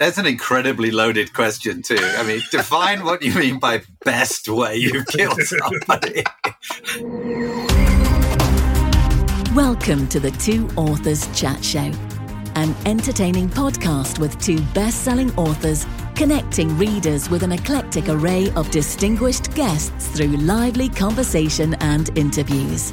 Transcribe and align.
That's 0.00 0.18
an 0.18 0.26
incredibly 0.26 0.90
loaded 0.90 1.32
question, 1.32 1.80
too. 1.80 1.96
I 2.00 2.24
mean, 2.26 2.42
define 2.50 3.04
what 3.04 3.22
you 3.22 3.32
mean 3.32 3.60
by 3.60 3.82
best 4.04 4.48
way 4.48 4.76
you've 4.76 5.06
killed 5.06 5.40
somebody. 5.42 6.24
Welcome 9.54 10.08
to 10.08 10.18
the 10.18 10.34
Two 10.40 10.68
Authors 10.74 11.28
Chat 11.38 11.64
Show, 11.64 11.92
an 12.56 12.74
entertaining 12.86 13.48
podcast 13.48 14.18
with 14.18 14.36
two 14.42 14.60
best 14.74 15.04
selling 15.04 15.32
authors 15.36 15.86
connecting 16.16 16.76
readers 16.76 17.30
with 17.30 17.44
an 17.44 17.52
eclectic 17.52 18.08
array 18.08 18.50
of 18.56 18.68
distinguished 18.72 19.54
guests 19.54 20.08
through 20.08 20.38
lively 20.38 20.88
conversation 20.88 21.74
and 21.74 22.18
interviews. 22.18 22.90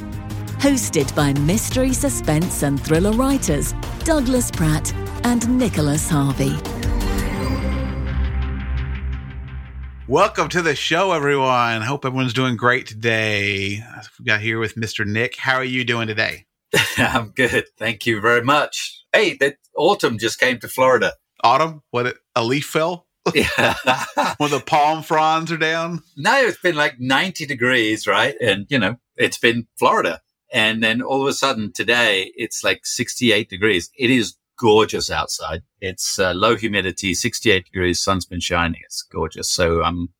Hosted 0.60 1.12
by 1.16 1.32
mystery, 1.32 1.94
suspense, 1.94 2.62
and 2.62 2.80
thriller 2.80 3.10
writers 3.10 3.74
Douglas 4.04 4.52
Pratt 4.52 4.94
and 5.24 5.58
Nicholas 5.58 6.08
Harvey. 6.08 6.56
Welcome 10.12 10.50
to 10.50 10.60
the 10.60 10.76
show, 10.76 11.12
everyone. 11.12 11.80
Hope 11.80 12.04
everyone's 12.04 12.34
doing 12.34 12.54
great 12.54 12.86
today. 12.86 13.82
We 14.18 14.26
got 14.26 14.42
here 14.42 14.58
with 14.58 14.74
Mr. 14.74 15.06
Nick. 15.06 15.36
How 15.36 15.54
are 15.54 15.64
you 15.64 15.86
doing 15.86 16.06
today? 16.06 16.44
I'm 16.98 17.30
good. 17.30 17.64
Thank 17.78 18.04
you 18.04 18.20
very 18.20 18.42
much. 18.42 19.06
Hey, 19.10 19.38
that 19.38 19.56
autumn 19.74 20.18
just 20.18 20.38
came 20.38 20.58
to 20.58 20.68
Florida. 20.68 21.14
Autumn? 21.42 21.82
What? 21.92 22.18
A 22.36 22.44
leaf 22.44 22.66
fell? 22.66 23.06
Yeah. 23.34 23.74
When 24.36 24.50
the 24.50 24.60
palm 24.60 25.02
fronds 25.02 25.50
are 25.50 25.56
down? 25.56 26.02
now 26.14 26.42
it's 26.42 26.60
been 26.60 26.76
like 26.76 27.00
90 27.00 27.46
degrees, 27.46 28.06
right? 28.06 28.34
And, 28.38 28.66
you 28.68 28.78
know, 28.78 28.96
it's 29.16 29.38
been 29.38 29.66
Florida. 29.78 30.20
And 30.52 30.82
then 30.84 31.00
all 31.00 31.22
of 31.22 31.26
a 31.28 31.32
sudden 31.32 31.72
today, 31.72 32.32
it's 32.36 32.62
like 32.62 32.84
68 32.84 33.48
degrees. 33.48 33.88
It 33.96 34.10
is 34.10 34.34
gorgeous 34.62 35.10
outside. 35.10 35.62
It's 35.80 36.20
uh, 36.20 36.32
low 36.34 36.54
humidity, 36.54 37.14
68 37.14 37.64
degrees, 37.64 38.00
sun's 38.00 38.24
been 38.24 38.38
shining. 38.38 38.80
It's 38.84 39.02
gorgeous. 39.02 39.50
So 39.50 39.82
I'm, 39.82 40.10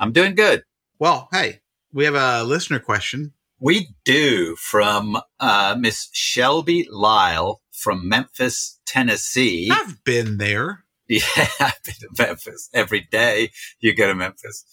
I'm 0.00 0.10
doing 0.10 0.34
good. 0.34 0.64
Well, 0.98 1.28
hey, 1.30 1.60
we 1.92 2.04
have 2.04 2.16
a 2.16 2.42
listener 2.42 2.80
question. 2.80 3.32
We 3.60 3.90
do 4.04 4.56
from 4.56 5.18
uh, 5.38 5.76
Miss 5.78 6.08
Shelby 6.12 6.88
Lyle 6.90 7.62
from 7.70 8.08
Memphis, 8.08 8.80
Tennessee. 8.86 9.70
I've 9.72 10.02
been 10.04 10.38
there. 10.38 10.80
Yeah, 11.08 11.20
I've 11.60 11.82
been 11.84 11.94
to 12.00 12.08
Memphis 12.16 12.70
every 12.72 13.06
day. 13.10 13.50
You 13.80 13.94
go 13.94 14.06
to 14.06 14.14
Memphis. 14.14 14.64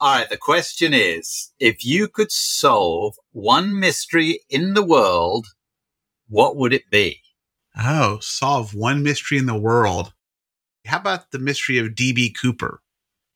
All 0.00 0.16
right. 0.16 0.30
The 0.30 0.38
question 0.38 0.94
is, 0.94 1.52
if 1.60 1.84
you 1.84 2.08
could 2.08 2.32
solve 2.32 3.16
one 3.32 3.78
mystery 3.78 4.40
in 4.48 4.72
the 4.72 4.84
world, 4.84 5.48
what 6.28 6.56
would 6.56 6.72
it 6.72 6.88
be? 6.88 7.20
Oh, 7.78 8.18
solve 8.20 8.74
one 8.74 9.02
mystery 9.02 9.38
in 9.38 9.46
the 9.46 9.58
world. 9.58 10.12
How 10.86 10.98
about 10.98 11.30
the 11.30 11.38
mystery 11.38 11.78
of 11.78 11.88
DB 11.88 12.32
Cooper? 12.38 12.82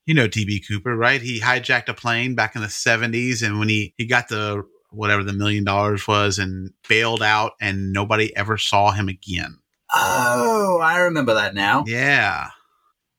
You 0.04 0.14
know 0.14 0.28
DB 0.28 0.60
Cooper, 0.66 0.96
right? 0.96 1.20
He 1.20 1.40
hijacked 1.40 1.88
a 1.88 1.94
plane 1.94 2.34
back 2.34 2.54
in 2.54 2.62
the 2.62 2.68
70s 2.68 3.44
and 3.44 3.58
when 3.58 3.68
he, 3.68 3.94
he 3.96 4.06
got 4.06 4.28
the 4.28 4.64
whatever 4.90 5.22
the 5.24 5.32
million 5.32 5.64
dollars 5.64 6.06
was 6.06 6.38
and 6.38 6.70
bailed 6.88 7.22
out 7.22 7.52
and 7.60 7.92
nobody 7.92 8.34
ever 8.36 8.56
saw 8.56 8.92
him 8.92 9.08
again. 9.08 9.58
Oh, 9.94 10.80
I 10.82 10.98
remember 10.98 11.34
that 11.34 11.54
now. 11.54 11.84
Yeah. 11.86 12.48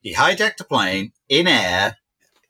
He 0.00 0.14
hijacked 0.14 0.60
a 0.60 0.64
plane 0.64 1.12
in 1.28 1.46
air. 1.46 1.96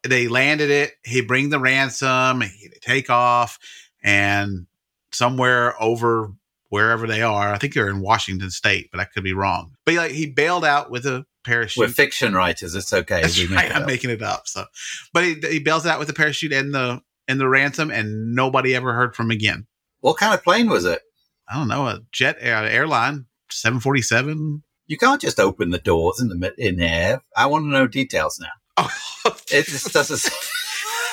They 0.06 0.28
landed 0.28 0.70
it. 0.70 0.92
He 1.05 1.20
bring 1.20 1.50
the 1.50 1.58
ransom. 1.58 2.42
He 2.42 2.70
take 2.80 3.11
off, 3.11 3.58
and 4.02 4.66
somewhere 5.12 5.80
over 5.83 6.33
wherever 6.69 7.06
they 7.06 7.22
are, 7.22 7.52
I 7.52 7.58
think 7.58 7.74
they're 7.74 7.88
in 7.88 8.00
Washington 8.00 8.50
State, 8.50 8.88
but 8.91 9.00
I 9.00 9.05
could 9.05 9.24
be 9.24 9.33
wrong. 9.33 9.72
But 9.84 9.94
like 9.94 10.12
he 10.12 10.27
bailed 10.27 10.64
out 10.64 10.91
with 10.91 11.06
a 11.06 11.24
parachute. 11.44 11.80
We're 11.80 11.88
fiction 11.88 12.34
writers. 12.34 12.74
It's 12.74 12.92
okay. 12.92 13.22
Right. 13.22 13.66
it 13.66 13.77
I'm 13.77 13.86
making 13.86 14.11
it 14.11 14.22
up. 14.22 14.47
So, 14.47 14.64
but 15.12 15.24
he, 15.24 15.36
he 15.48 15.58
bails 15.58 15.86
out 15.86 15.98
with 15.98 16.08
the 16.08 16.14
parachute 16.14 16.52
and 16.52 16.74
the 16.74 17.00
and 17.27 17.41
the 17.41 17.48
ransom, 17.48 17.91
and 17.91 18.34
nobody 18.34 18.74
ever 18.74 18.94
heard 18.94 19.14
from 19.14 19.27
him 19.27 19.33
again. 19.33 19.66
What 20.00 20.16
kind 20.16 20.34
of 20.34 20.42
plane 20.42 20.68
was 20.68 20.84
it? 20.84 21.02
I 21.48 21.55
don't 21.56 21.68
know 21.68 21.86
a 21.86 22.01
jet 22.12 22.36
airline, 22.40 23.27
seven 23.50 23.80
forty 23.80 24.02
seven. 24.02 24.62
You 24.86 24.96
can't 24.96 25.20
just 25.20 25.39
open 25.39 25.70
the 25.70 25.79
doors 25.79 26.20
in 26.20 26.29
the 26.29 26.55
in 26.56 26.80
air. 26.80 27.23
I 27.36 27.46
want 27.46 27.64
to 27.64 27.68
know 27.68 27.86
details 27.86 28.39
now. 28.40 28.48
Oh, 28.79 29.36
It 29.50 29.67
just 29.67 29.92
doesn't. 29.92 30.33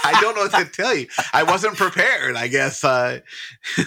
I 0.06 0.22
don't 0.22 0.36
know 0.36 0.44
what 0.44 0.54
to 0.54 0.66
tell 0.72 0.96
you. 0.96 1.08
I 1.34 1.44
wasn't 1.44 1.78
prepared. 1.78 2.36
I 2.36 2.48
guess. 2.48 2.84
Uh, 2.84 3.20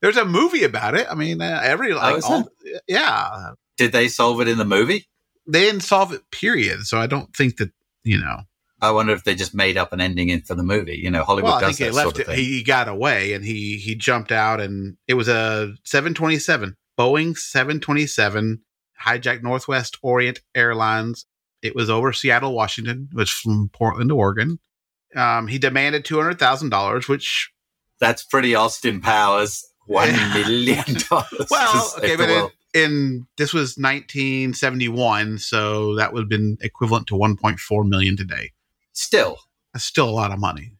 there's 0.00 0.16
a 0.16 0.24
movie 0.24 0.64
about 0.64 0.94
it. 0.94 1.06
I 1.10 1.14
mean, 1.14 1.40
uh, 1.40 1.60
every 1.62 1.94
like, 1.94 2.18
is 2.18 2.24
all, 2.24 2.48
yeah, 2.86 3.52
Did 3.76 3.92
they 3.92 4.08
solve 4.08 4.40
it 4.40 4.48
in 4.48 4.58
the 4.58 4.64
movie? 4.64 5.06
they 5.46 5.60
didn't 5.60 5.82
solve 5.82 6.12
it. 6.12 6.22
Period. 6.30 6.86
So 6.86 6.98
I 6.98 7.06
don't 7.06 7.34
think 7.36 7.58
that 7.58 7.70
you 8.02 8.18
know. 8.18 8.40
I 8.80 8.90
wonder 8.90 9.12
if 9.14 9.24
they 9.24 9.34
just 9.34 9.54
made 9.54 9.78
up 9.78 9.92
an 9.94 10.00
ending 10.00 10.28
in 10.28 10.42
for 10.42 10.54
the 10.54 10.62
movie. 10.62 10.98
You 11.02 11.10
know, 11.10 11.24
Hollywood 11.24 11.52
Well, 11.52 11.58
I 11.58 11.60
does 11.68 11.78
think 11.78 11.94
that 11.94 12.02
sort 12.02 12.14
of 12.16 12.20
it. 12.20 12.26
thing. 12.26 12.36
He 12.36 12.62
got 12.62 12.88
away 12.88 13.32
and 13.32 13.44
he 13.44 13.76
he 13.78 13.94
jumped 13.94 14.30
out 14.32 14.60
and 14.60 14.96
it 15.06 15.14
was 15.14 15.28
a 15.28 15.72
727 15.84 16.76
Boeing 16.98 17.36
727 17.36 18.60
hijacked 19.02 19.42
Northwest 19.42 19.96
Orient 20.02 20.40
Airlines. 20.54 21.24
It 21.64 21.74
was 21.74 21.88
over 21.90 22.12
Seattle, 22.12 22.54
Washington. 22.54 23.08
Was 23.14 23.30
from 23.30 23.70
Portland 23.72 24.10
to 24.10 24.16
Oregon. 24.16 24.58
Um, 25.16 25.46
he 25.48 25.58
demanded 25.58 26.04
two 26.04 26.16
hundred 26.16 26.38
thousand 26.38 26.68
dollars, 26.68 27.08
which 27.08 27.50
That's 28.00 28.22
pretty 28.22 28.54
Austin 28.54 29.00
Powers. 29.00 29.64
One 29.86 30.08
Yeah. 30.08 30.34
million 30.34 30.84
dollars. 31.10 31.46
well, 31.50 31.94
okay, 31.98 32.16
but 32.16 32.28
in, 32.30 32.48
in 32.74 33.26
this 33.36 33.52
was 33.52 33.76
1971, 33.76 35.38
so 35.38 35.94
that 35.96 36.12
would 36.12 36.20
have 36.22 36.28
been 36.28 36.56
equivalent 36.60 37.06
to 37.08 37.14
1.4 37.14 37.88
million 37.88 38.16
today. 38.16 38.52
still, 38.92 39.38
That's 39.72 39.84
still 39.84 40.08
a 40.08 40.10
lot 40.10 40.32
of 40.32 40.38
money. 40.38 40.72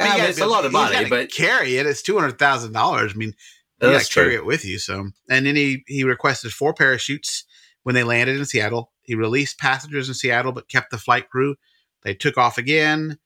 I 0.00 0.16
mean, 0.16 0.28
it's 0.30 0.40
a 0.40 0.46
lot 0.46 0.64
of 0.64 0.72
money, 0.72 1.08
but 1.10 1.30
carry 1.32 1.76
it. 1.76 1.84
It's 1.86 2.02
two 2.02 2.16
hundred 2.18 2.38
thousand 2.38 2.72
dollars. 2.72 3.12
I 3.14 3.16
mean, 3.16 3.34
you 3.82 3.90
got 3.90 4.00
to 4.02 4.14
carry 4.14 4.34
it 4.36 4.46
with 4.46 4.64
you. 4.64 4.78
So, 4.78 5.08
and 5.28 5.44
then 5.46 5.56
he 5.56 5.82
he 5.88 6.04
requested 6.04 6.52
four 6.52 6.72
parachutes 6.72 7.44
when 7.82 7.94
they 7.96 8.04
landed 8.04 8.36
in 8.38 8.44
Seattle. 8.44 8.92
He 9.08 9.14
released 9.14 9.58
passengers 9.58 10.06
in 10.08 10.14
Seattle, 10.14 10.52
but 10.52 10.68
kept 10.68 10.90
the 10.90 10.98
flight 10.98 11.30
crew. 11.30 11.56
They 12.02 12.12
took 12.12 12.36
off 12.36 12.58
again. 12.58 13.18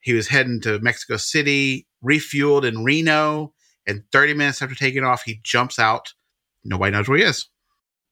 He 0.00 0.12
was 0.12 0.26
heading 0.26 0.60
to 0.62 0.80
Mexico 0.80 1.16
City, 1.16 1.86
refueled 2.04 2.64
in 2.64 2.82
Reno, 2.82 3.54
and 3.86 4.02
30 4.10 4.34
minutes 4.34 4.60
after 4.60 4.74
taking 4.74 5.04
off, 5.04 5.22
he 5.22 5.38
jumps 5.44 5.78
out. 5.78 6.12
Nobody 6.64 6.90
knows 6.90 7.08
where 7.08 7.18
he 7.18 7.24
is. 7.24 7.48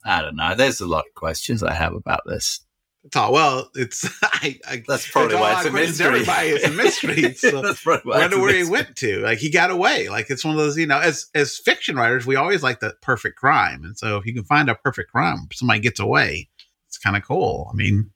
I 0.05 0.23
don't 0.23 0.37
know. 0.37 0.55
There's 0.55 0.81
a 0.81 0.87
lot 0.87 1.05
of 1.05 1.15
questions 1.15 1.65
I 1.65 1.75
have 1.75 1.95
about 1.95 2.21
this. 2.27 2.61
It's 3.03 3.17
all 3.17 3.33
well. 3.33 3.71
It's 3.75 4.09
I, 4.23 4.61
I 4.69 4.85
That's 4.87 5.11
probably 5.11 5.35
why 5.35 5.59
it's 5.59 5.67
a 5.67 5.73
mystery. 5.73 6.07
Everybody, 6.07 6.49
it's 6.51 6.67
a 6.67 6.71
mystery. 6.71 7.35
So 7.37 7.61
That's 7.61 7.83
probably 7.83 8.09
why 8.09 8.19
I 8.19 8.21
wonder 8.21 8.41
where 8.41 8.55
he 8.55 8.71
went 8.71 8.95
to. 8.99 9.19
Like 9.19 9.39
he 9.39 9.51
got 9.51 9.73
away. 9.73 10.09
Like 10.09 10.31
it's 10.31 10.45
one 10.45 10.55
of 10.55 10.59
those, 10.59 10.79
you 10.79 10.87
know, 10.87 11.01
as 11.01 11.27
as 11.35 11.57
fiction 11.57 11.97
writers, 11.97 12.25
we 12.25 12.37
always 12.37 12.63
like 12.63 12.79
the 12.79 12.95
perfect 13.03 13.37
crime. 13.37 13.85
And 13.85 13.99
so 13.99 14.17
if 14.17 14.27
you 14.27 14.33
can 14.33 14.45
find 14.45 14.69
a 14.69 14.77
perfect 14.77 15.11
crime, 15.11 15.49
somebody 15.53 15.81
gets 15.81 15.99
away, 15.99 16.49
it's 16.97 17.05
kind 17.05 17.17
of 17.17 17.25
cool. 17.25 17.69
I 17.71 17.77
mean, 17.77 18.11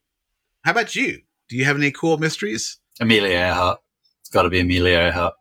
how 0.62 0.70
about 0.72 0.96
you? 0.96 1.18
Do 1.48 1.56
you 1.56 1.64
have 1.66 1.76
any 1.76 1.90
cool 1.90 2.16
mysteries? 2.18 2.78
Amelia 2.98 3.36
Earhart. 3.36 3.80
It's 4.20 4.30
got 4.30 4.42
to 4.42 4.48
be 4.50 4.60
Amelia 4.60 4.98
Earhart. 4.98 5.34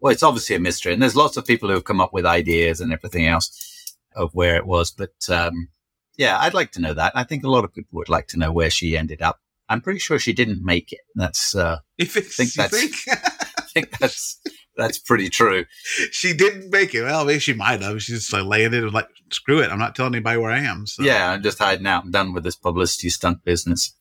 Well, 0.00 0.12
it's 0.12 0.22
obviously 0.22 0.56
a 0.56 0.60
mystery, 0.60 0.92
and 0.92 1.02
there's 1.02 1.16
lots 1.16 1.36
of 1.36 1.44
people 1.46 1.68
who 1.68 1.74
have 1.74 1.84
come 1.84 2.00
up 2.00 2.12
with 2.12 2.24
ideas 2.24 2.80
and 2.80 2.92
everything 2.92 3.26
else 3.26 3.94
of 4.14 4.30
where 4.34 4.56
it 4.56 4.66
was. 4.66 4.90
But 4.90 5.14
um, 5.28 5.68
yeah, 6.16 6.38
I'd 6.38 6.54
like 6.54 6.72
to 6.72 6.80
know 6.80 6.94
that. 6.94 7.12
I 7.14 7.24
think 7.24 7.44
a 7.44 7.50
lot 7.50 7.64
of 7.64 7.74
people 7.74 7.96
would 7.98 8.08
like 8.08 8.28
to 8.28 8.38
know 8.38 8.52
where 8.52 8.70
she 8.70 8.96
ended 8.96 9.20
up. 9.22 9.40
I'm 9.68 9.80
pretty 9.82 9.98
sure 9.98 10.18
she 10.18 10.32
didn't 10.32 10.64
make 10.64 10.92
it. 10.92 11.00
That's 11.14 11.54
uh, 11.54 11.78
If 11.98 12.16
it's, 12.16 12.36
Think 12.36 12.56
you 12.56 12.62
that's- 12.62 12.80
think 13.04 13.18
I 13.58 13.62
think 13.74 13.98
that's 13.98 14.40
that's 14.78 14.98
pretty 14.98 15.28
true. 15.28 15.66
she 16.10 16.32
didn't 16.32 16.70
make 16.70 16.94
it, 16.94 17.02
well, 17.02 17.26
maybe 17.26 17.40
she 17.40 17.52
might 17.52 17.82
have. 17.82 18.02
She's 18.02 18.20
just 18.20 18.32
like 18.32 18.44
landed 18.44 18.82
and 18.84 18.92
like, 18.94 19.08
screw 19.30 19.58
it. 19.60 19.70
I'm 19.70 19.78
not 19.78 19.94
telling 19.94 20.14
anybody 20.14 20.38
where 20.38 20.50
I 20.50 20.60
am. 20.60 20.86
So 20.86 21.02
Yeah, 21.02 21.32
I'm 21.32 21.42
just 21.42 21.58
hiding 21.58 21.86
out. 21.86 22.04
I'm 22.04 22.10
done 22.10 22.32
with 22.32 22.44
this 22.44 22.56
publicity 22.56 23.10
stunt 23.10 23.44
business. 23.44 23.94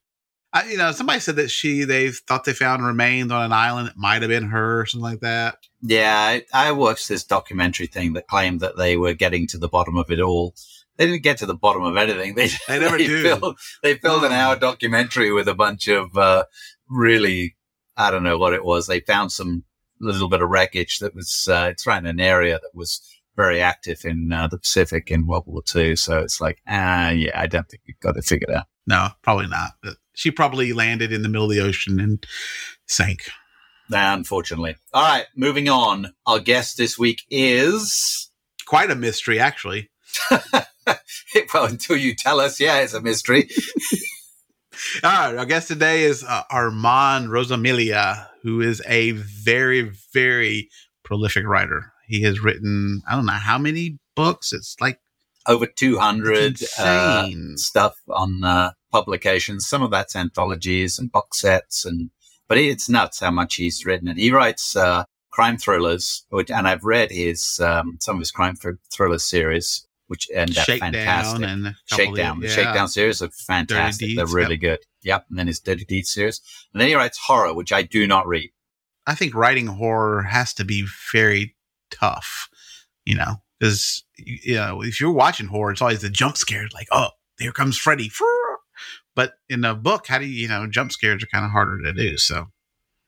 I, 0.54 0.70
you 0.70 0.78
know, 0.78 0.94
somebody 0.94 1.20
said 1.20 1.36
that 1.36 1.52
she 1.52 1.84
they 1.84 2.10
thought 2.10 2.46
they 2.46 2.54
found 2.54 2.86
remains 2.86 3.32
on 3.34 3.44
an 3.44 3.52
island. 3.52 3.90
It 3.90 3.96
might 3.98 4.22
have 4.22 4.30
been 4.30 4.48
her 4.48 4.80
or 4.82 4.86
something 4.86 5.04
like 5.04 5.20
that. 5.20 5.58
Yeah, 5.82 6.16
I, 6.18 6.44
I 6.54 6.72
watched 6.72 7.10
this 7.10 7.26
documentary 7.26 7.88
thing 7.88 8.14
that 8.14 8.28
claimed 8.28 8.62
that 8.62 8.78
they 8.78 8.96
were 8.96 9.14
getting 9.14 9.46
to 9.48 9.58
the 9.58 9.68
bottom 9.68 9.98
of 9.98 10.10
it 10.10 10.22
all. 10.22 10.56
They 10.96 11.06
didn't 11.06 11.22
get 11.24 11.38
to 11.40 11.46
the 11.46 11.54
bottom 11.54 11.84
of 11.84 11.98
anything. 11.98 12.36
They, 12.36 12.48
They 12.68 12.80
never 12.80 12.98
do. 12.98 13.24
Filled, 13.24 13.58
they 13.84 13.96
filled 13.96 14.24
an 14.24 14.32
Oh. 14.32 14.36
hour 14.36 14.56
documentary 14.56 15.32
with 15.34 15.48
a 15.50 15.54
bunch 15.54 15.90
of 15.90 16.18
uh, 16.18 16.46
really, 16.90 17.56
I 17.98 18.10
don't 18.10 18.24
know 18.24 18.38
what 18.38 18.54
it 18.54 18.64
was. 18.64 18.88
They 18.88 19.02
found 19.02 19.32
some 19.34 19.66
little 20.00 20.30
bit 20.30 20.42
of 20.42 20.50
wreckage 20.50 21.00
that 21.00 21.16
was, 21.16 21.48
uh, 21.50 21.70
it's 21.72 21.88
right 21.88 21.98
in 21.98 22.06
an 22.06 22.20
area 22.20 22.60
that 22.62 22.76
was 22.76 23.02
very 23.36 23.62
active 23.62 24.04
in 24.04 24.34
uh, 24.34 24.48
the 24.48 24.58
Pacific 24.58 25.12
in 25.12 25.28
World 25.28 25.44
War 25.46 25.62
II. 25.74 25.96
So 25.96 26.20
it's 26.20 26.42
like, 26.42 26.62
ah, 26.68 27.10
yeah, 27.10 27.40
I 27.40 27.48
don't 27.48 27.70
think 27.70 27.84
we've 27.88 28.00
got 28.00 28.18
it 28.18 28.26
figured 28.26 28.52
out. 28.52 28.66
No, 28.88 29.10
probably 29.22 29.48
not. 29.48 29.72
She 30.14 30.32
probably 30.32 30.74
landed 30.74 31.14
in 31.14 31.22
the 31.22 31.30
middle 31.30 31.50
of 31.50 31.56
the 31.56 31.62
ocean 31.62 32.00
and 32.00 32.26
sank. 32.88 33.30
Unfortunately. 33.90 34.76
All 34.94 35.04
right, 35.04 35.26
moving 35.36 35.70
on. 35.70 36.14
Our 36.26 36.40
guest 36.40 36.78
this 36.78 36.98
week 36.98 37.22
is. 37.30 38.30
Quite 38.66 38.92
a 38.92 38.96
mystery, 38.96 39.40
actually. 39.40 39.90
well, 41.54 41.66
until 41.66 41.96
you 41.96 42.16
tell 42.16 42.40
us, 42.40 42.60
yeah, 42.60 42.80
it's 42.80 42.94
a 42.94 43.02
mystery. 43.02 43.50
All 45.04 45.12
right, 45.12 45.38
our 45.38 45.46
guest 45.46 45.68
today 45.68 46.04
is 46.04 46.24
uh, 46.24 46.44
Armand 46.52 47.30
Rosamilia, 47.30 48.28
who 48.44 48.62
is 48.62 48.82
a 48.88 49.12
very, 49.12 49.92
very 50.14 50.70
prolific 51.04 51.46
writer. 51.46 51.94
He 52.08 52.22
has 52.24 52.40
written, 52.40 53.02
I 53.10 53.16
don't 53.16 53.26
know 53.26 53.34
how 53.34 53.58
many 53.58 53.98
books. 54.16 54.54
It's 54.54 54.76
like 54.80 55.00
over 55.48 55.66
200 55.66 56.60
uh, 56.78 57.30
stuff 57.56 57.96
on 58.10 58.44
uh, 58.44 58.72
publications. 58.92 59.68
Some 59.68 59.82
of 59.82 59.92
that's 59.92 60.16
anthologies 60.16 61.00
and 61.00 61.12
box 61.12 61.42
sets, 61.42 61.86
and 61.86 62.12
but 62.48 62.58
it's 62.58 62.90
nuts 62.90 63.20
how 63.20 63.32
much 63.32 63.56
he's 63.56 63.86
written. 63.86 64.08
And 64.08 64.20
he 64.20 64.32
writes 64.32 64.76
uh, 64.76 65.06
crime 65.32 65.58
thrillers, 65.58 66.26
which, 66.30 66.52
and 66.52 66.68
I've 66.68 66.84
read 66.84 67.12
his 67.12 67.60
um, 67.64 67.98
some 68.00 68.18
of 68.18 68.20
his 68.20 68.32
crime 68.32 68.56
thr- 68.56 68.82
thriller 68.94 69.20
series, 69.20 69.88
which 70.08 70.28
and 70.36 70.50
they're 70.54 70.64
fantastic. 70.66 71.46
and 71.48 71.68
a 71.68 71.76
couple 71.90 72.06
of- 72.06 72.18
Shakedown, 72.18 72.40
the 72.40 72.48
yeah. 72.48 72.54
Shakedown 72.54 72.88
series 72.88 73.22
are 73.22 73.30
fantastic. 73.30 74.08
Deeds, 74.08 74.18
They're 74.18 74.26
really 74.36 74.58
good. 74.58 74.80
Yep, 75.04 75.26
and 75.30 75.40
then 75.40 75.48
his 75.48 75.60
Dirty 75.60 75.86
Deeds 75.86 76.10
series, 76.12 76.42
and 76.74 76.82
then 76.82 76.88
he 76.90 76.96
writes 76.96 77.18
horror, 77.28 77.54
which 77.54 77.72
I 77.72 77.82
do 77.84 78.06
not 78.08 78.28
read. 78.28 78.52
I 79.06 79.16
think 79.16 79.34
writing 79.36 79.68
horror 79.68 80.24
has 80.24 80.54
to 80.56 80.66
be 80.66 80.86
very 81.14 81.56
tough, 81.92 82.50
you 83.06 83.16
know, 83.16 83.36
because 83.60 84.04
you 84.18 84.56
know 84.56 84.82
if 84.84 85.00
you're 85.00 85.12
watching 85.12 85.48
horror, 85.48 85.72
it's 85.72 85.82
always 85.82 86.02
the 86.02 86.10
jump 86.10 86.36
scares, 86.38 86.72
like 86.74 86.88
oh, 86.92 87.10
here 87.40 87.52
comes 87.52 87.78
Freddy. 87.78 88.12
But 89.16 89.34
in 89.50 89.66
a 89.66 89.74
book, 89.74 90.06
how 90.08 90.20
do 90.20 90.26
you, 90.26 90.42
you 90.44 90.48
know, 90.48 90.68
jump 90.68 90.92
scares 90.92 91.24
are 91.24 91.28
kind 91.28 91.44
of 91.44 91.50
harder 91.50 91.82
to 91.82 91.92
do. 91.92 92.18
So, 92.20 92.46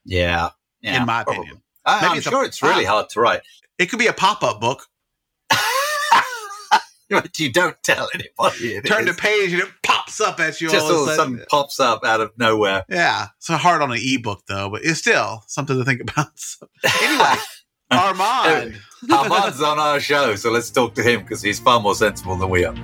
Yeah, 0.05 0.49
yeah 0.81 0.99
in 1.01 1.05
my 1.05 1.23
probably. 1.23 1.41
opinion, 1.41 1.61
I, 1.85 2.01
Maybe 2.01 2.11
I'm 2.11 2.17
it's 2.17 2.25
a- 2.25 2.29
sure 2.31 2.45
it's 2.45 2.63
really 2.63 2.85
hard 2.85 3.09
to 3.09 3.19
write. 3.19 3.41
it 3.77 3.87
could 3.91 3.99
be 3.99 4.07
a 4.07 4.13
pop 4.13 4.41
up 4.41 4.59
book. 4.59 4.87
But 7.09 7.39
you 7.39 7.51
don't 7.51 7.75
tell 7.83 8.09
anybody. 8.13 8.75
it 8.75 8.85
Turn 8.85 9.05
the 9.05 9.13
page 9.13 9.51
and 9.53 9.61
it 9.61 9.69
pops 9.83 10.21
up 10.21 10.39
at 10.39 10.59
you 10.61 10.69
just 10.69 10.85
all 10.85 10.91
all 10.93 11.03
of 11.03 11.03
of 11.03 11.07
a 11.09 11.11
a 11.11 11.15
sudden. 11.15 11.33
sudden 11.33 11.45
pops 11.49 11.79
up 11.79 12.03
out 12.05 12.21
of 12.21 12.31
nowhere. 12.37 12.85
Yeah, 12.89 13.27
it's 13.37 13.47
hard 13.47 13.81
on 13.81 13.91
an 13.91 13.99
ebook 14.01 14.43
though, 14.47 14.69
but 14.69 14.83
it's 14.83 14.99
still 14.99 15.43
something 15.47 15.77
to 15.77 15.85
think 15.85 16.01
about. 16.01 16.27
So, 16.39 16.67
anyway, 17.01 17.35
Armand. 17.91 18.79
Armand's 19.11 19.61
on 19.61 19.79
our 19.79 19.99
show, 19.99 20.35
so 20.35 20.51
let's 20.51 20.69
talk 20.69 20.93
to 20.95 21.03
him 21.03 21.21
because 21.21 21.41
he's 21.41 21.59
far 21.59 21.79
more 21.79 21.95
sensible 21.95 22.35
than 22.35 22.49
we 22.49 22.63
are. 22.65 22.75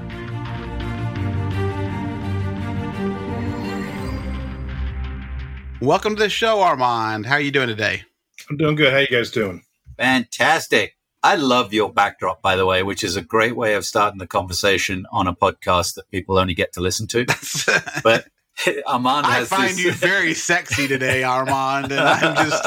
Welcome 5.81 6.15
to 6.15 6.23
the 6.23 6.29
show, 6.29 6.61
Armand. 6.61 7.25
How 7.25 7.35
are 7.35 7.41
you 7.41 7.51
doing 7.51 7.67
today? 7.67 8.03
I'm 8.49 8.57
doing 8.57 8.75
good. 8.75 8.91
How 8.91 8.99
you 8.99 9.07
guys 9.07 9.29
doing? 9.29 9.61
Fantastic. 9.97 10.94
I 11.25 11.37
love 11.37 11.73
your 11.73 11.91
backdrop, 11.91 12.43
by 12.43 12.55
the 12.55 12.67
way, 12.67 12.83
which 12.83 13.03
is 13.03 13.15
a 13.15 13.21
great 13.21 13.55
way 13.55 13.73
of 13.73 13.83
starting 13.83 14.19
the 14.19 14.27
conversation 14.27 15.07
on 15.11 15.25
a 15.25 15.35
podcast 15.35 15.95
that 15.95 16.07
people 16.11 16.37
only 16.37 16.53
get 16.53 16.71
to 16.73 16.81
listen 16.81 17.07
to. 17.07 17.25
But 18.03 18.27
Armand 18.85 19.25
I 19.25 19.43
find 19.43 19.71
this, 19.71 19.79
you 19.79 19.91
very 19.91 20.35
sexy 20.35 20.87
today, 20.87 21.23
Armand, 21.23 21.91
and 21.91 21.99
I'm 21.99 22.35
just 22.49 22.63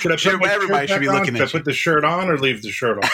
Could 0.00 0.12
I 0.12 0.16
put 0.16 0.40
my 0.40 0.48
everybody 0.48 0.86
should 0.86 1.00
be 1.00 1.08
on? 1.08 1.16
looking 1.18 1.34
Could 1.34 1.42
at 1.42 1.48
I 1.48 1.52
put 1.52 1.64
the 1.66 1.74
shirt 1.74 2.02
on 2.04 2.30
or 2.30 2.38
leave 2.38 2.62
the 2.62 2.70
shirt 2.70 3.04
on? 3.04 3.10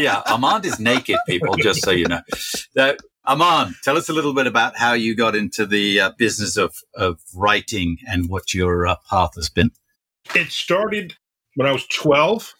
yeah, 0.00 0.20
Armand 0.26 0.66
is 0.66 0.80
naked, 0.80 1.18
people, 1.28 1.54
just 1.54 1.82
so 1.84 1.92
you 1.92 2.06
know. 2.08 2.22
Uh, 2.76 2.94
Armand, 3.24 3.76
tell 3.84 3.96
us 3.96 4.08
a 4.08 4.12
little 4.12 4.34
bit 4.34 4.48
about 4.48 4.76
how 4.76 4.94
you 4.94 5.14
got 5.14 5.36
into 5.36 5.64
the 5.64 6.00
uh, 6.00 6.10
business 6.18 6.56
of, 6.56 6.74
of 6.94 7.20
writing 7.36 7.98
and 8.08 8.28
what 8.28 8.52
your 8.52 8.86
uh, 8.88 8.96
path 9.08 9.36
has 9.36 9.48
been. 9.48 9.70
it 10.34 10.50
started 10.50 11.14
when 11.54 11.68
I 11.68 11.72
was 11.72 11.86
12, 11.86 12.52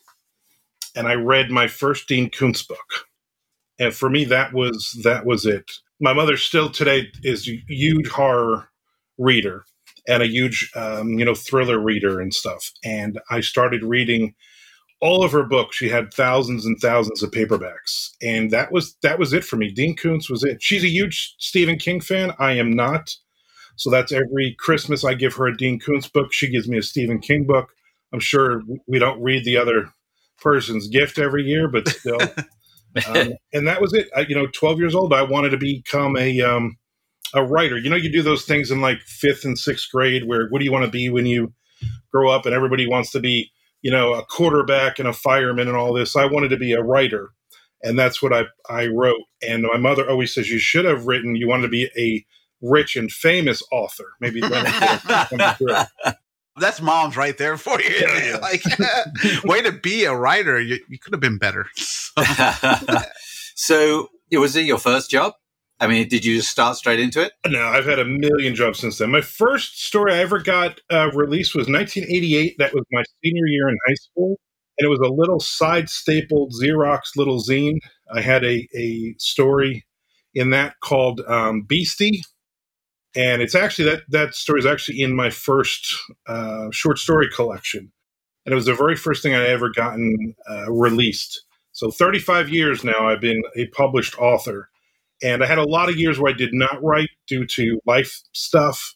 and 0.96 1.06
I 1.06 1.14
read 1.14 1.50
my 1.50 1.68
first 1.68 2.08
Dean 2.08 2.30
Koontz 2.30 2.62
book, 2.62 3.06
and 3.78 3.94
for 3.94 4.10
me 4.10 4.24
that 4.24 4.52
was 4.52 4.98
that 5.04 5.26
was 5.26 5.46
it. 5.46 5.70
My 6.00 6.12
mother 6.12 6.36
still 6.36 6.70
today 6.70 7.08
is 7.22 7.48
a 7.48 7.62
huge 7.68 8.08
horror 8.08 8.68
reader 9.18 9.64
and 10.08 10.22
a 10.22 10.26
huge 10.26 10.70
um, 10.74 11.18
you 11.18 11.24
know 11.24 11.34
thriller 11.34 11.78
reader 11.78 12.20
and 12.20 12.32
stuff. 12.32 12.72
And 12.84 13.20
I 13.30 13.40
started 13.40 13.82
reading 13.82 14.34
all 15.00 15.22
of 15.22 15.32
her 15.32 15.44
books. 15.44 15.76
She 15.76 15.88
had 15.88 16.12
thousands 16.12 16.64
and 16.64 16.78
thousands 16.80 17.22
of 17.22 17.30
paperbacks, 17.30 18.10
and 18.22 18.50
that 18.50 18.72
was 18.72 18.96
that 19.02 19.18
was 19.18 19.32
it 19.32 19.44
for 19.44 19.56
me. 19.56 19.70
Dean 19.70 19.96
Koontz 19.96 20.30
was 20.30 20.42
it. 20.42 20.62
She's 20.62 20.84
a 20.84 20.88
huge 20.88 21.34
Stephen 21.38 21.78
King 21.78 22.00
fan. 22.00 22.32
I 22.38 22.52
am 22.52 22.72
not. 22.72 23.14
So 23.76 23.90
that's 23.90 24.10
every 24.10 24.56
Christmas 24.58 25.04
I 25.04 25.12
give 25.12 25.34
her 25.34 25.46
a 25.46 25.56
Dean 25.56 25.78
Koontz 25.78 26.08
book. 26.08 26.32
She 26.32 26.48
gives 26.48 26.66
me 26.66 26.78
a 26.78 26.82
Stephen 26.82 27.18
King 27.18 27.44
book. 27.46 27.68
I'm 28.12 28.20
sure 28.20 28.62
we 28.86 28.98
don't 28.98 29.20
read 29.22 29.44
the 29.44 29.58
other 29.58 29.90
person's 30.40 30.88
gift 30.88 31.18
every 31.18 31.44
year, 31.44 31.68
but 31.68 31.88
still. 31.88 32.20
um, 33.08 33.32
and 33.52 33.66
that 33.66 33.80
was 33.80 33.92
it. 33.92 34.08
I, 34.16 34.20
you 34.20 34.34
know, 34.34 34.46
12 34.46 34.78
years 34.78 34.94
old, 34.94 35.12
I 35.12 35.22
wanted 35.22 35.50
to 35.50 35.58
become 35.58 36.16
a 36.16 36.40
um, 36.40 36.76
a 37.34 37.44
writer. 37.44 37.78
You 37.78 37.90
know, 37.90 37.96
you 37.96 38.10
do 38.10 38.22
those 38.22 38.44
things 38.44 38.70
in 38.70 38.80
like 38.80 39.00
fifth 39.02 39.44
and 39.44 39.58
sixth 39.58 39.90
grade 39.92 40.26
where 40.26 40.48
what 40.48 40.58
do 40.58 40.64
you 40.64 40.72
want 40.72 40.84
to 40.84 40.90
be 40.90 41.08
when 41.08 41.26
you 41.26 41.52
grow 42.12 42.30
up? 42.30 42.46
And 42.46 42.54
everybody 42.54 42.88
wants 42.88 43.10
to 43.12 43.20
be, 43.20 43.50
you 43.82 43.90
know, 43.90 44.14
a 44.14 44.24
quarterback 44.24 44.98
and 44.98 45.08
a 45.08 45.12
fireman 45.12 45.68
and 45.68 45.76
all 45.76 45.92
this. 45.92 46.16
I 46.16 46.26
wanted 46.26 46.48
to 46.48 46.56
be 46.56 46.72
a 46.72 46.82
writer. 46.82 47.30
And 47.82 47.98
that's 47.98 48.22
what 48.22 48.32
I, 48.32 48.44
I 48.70 48.86
wrote. 48.86 49.20
And 49.46 49.62
my 49.62 49.76
mother 49.76 50.08
always 50.08 50.34
says 50.34 50.50
you 50.50 50.58
should 50.58 50.86
have 50.86 51.06
written, 51.06 51.36
you 51.36 51.46
wanted 51.46 51.62
to 51.62 51.68
be 51.68 51.90
a 51.96 52.24
rich 52.62 52.96
and 52.96 53.12
famous 53.12 53.62
author. 53.70 54.14
Maybe 54.20 54.40
that 54.40 55.30
would 55.30 55.38
come 55.38 55.54
through. 55.56 56.12
that's 56.58 56.80
mom's 56.80 57.16
right 57.16 57.36
there 57.36 57.56
for 57.56 57.80
you. 57.80 57.94
Yeah, 58.00 58.24
yeah. 58.24 58.36
like, 58.42 58.62
way 59.44 59.62
to 59.62 59.72
be 59.72 60.04
a 60.04 60.14
writer. 60.14 60.60
You, 60.60 60.78
you 60.88 60.98
could 60.98 61.12
have 61.12 61.20
been 61.20 61.38
better. 61.38 61.66
so, 63.54 64.08
was 64.32 64.56
it 64.56 64.64
your 64.64 64.78
first 64.78 65.10
job? 65.10 65.34
I 65.78 65.86
mean, 65.86 66.08
did 66.08 66.24
you 66.24 66.36
just 66.36 66.50
start 66.50 66.76
straight 66.76 67.00
into 67.00 67.22
it? 67.22 67.32
No, 67.46 67.62
I've 67.62 67.84
had 67.84 67.98
a 67.98 68.04
million 68.04 68.54
jobs 68.54 68.78
since 68.78 68.96
then. 68.96 69.10
My 69.10 69.20
first 69.20 69.84
story 69.84 70.14
I 70.14 70.18
ever 70.18 70.38
got 70.38 70.80
uh, 70.90 71.10
released 71.12 71.54
was 71.54 71.68
1988. 71.68 72.56
That 72.58 72.72
was 72.72 72.84
my 72.90 73.02
senior 73.22 73.46
year 73.46 73.68
in 73.68 73.76
high 73.86 73.94
school. 73.94 74.36
And 74.78 74.86
it 74.86 74.88
was 74.88 75.00
a 75.00 75.12
little 75.12 75.40
side 75.40 75.90
stapled 75.90 76.54
Xerox 76.62 77.00
little 77.16 77.42
zine. 77.42 77.78
I 78.12 78.22
had 78.22 78.42
a, 78.44 78.66
a 78.74 79.14
story 79.18 79.84
in 80.34 80.50
that 80.50 80.76
called 80.82 81.20
um, 81.28 81.62
Beastie. 81.62 82.22
And 83.16 83.40
it's 83.40 83.54
actually 83.54 83.90
that, 83.90 84.02
that 84.10 84.34
story 84.34 84.60
is 84.60 84.66
actually 84.66 85.00
in 85.00 85.16
my 85.16 85.30
first 85.30 85.96
uh, 86.26 86.68
short 86.70 86.98
story 86.98 87.28
collection. 87.34 87.90
And 88.44 88.52
it 88.52 88.56
was 88.56 88.66
the 88.66 88.74
very 88.74 88.94
first 88.94 89.22
thing 89.22 89.34
I 89.34 89.46
ever 89.46 89.70
gotten 89.70 90.34
uh, 90.48 90.70
released. 90.70 91.42
So 91.72 91.90
35 91.90 92.50
years 92.50 92.84
now, 92.84 93.08
I've 93.08 93.20
been 93.20 93.42
a 93.56 93.66
published 93.68 94.18
author. 94.18 94.68
And 95.22 95.42
I 95.42 95.46
had 95.46 95.58
a 95.58 95.64
lot 95.64 95.88
of 95.88 95.96
years 95.96 96.20
where 96.20 96.32
I 96.32 96.36
did 96.36 96.52
not 96.52 96.82
write 96.82 97.08
due 97.26 97.46
to 97.46 97.80
life 97.86 98.20
stuff. 98.32 98.94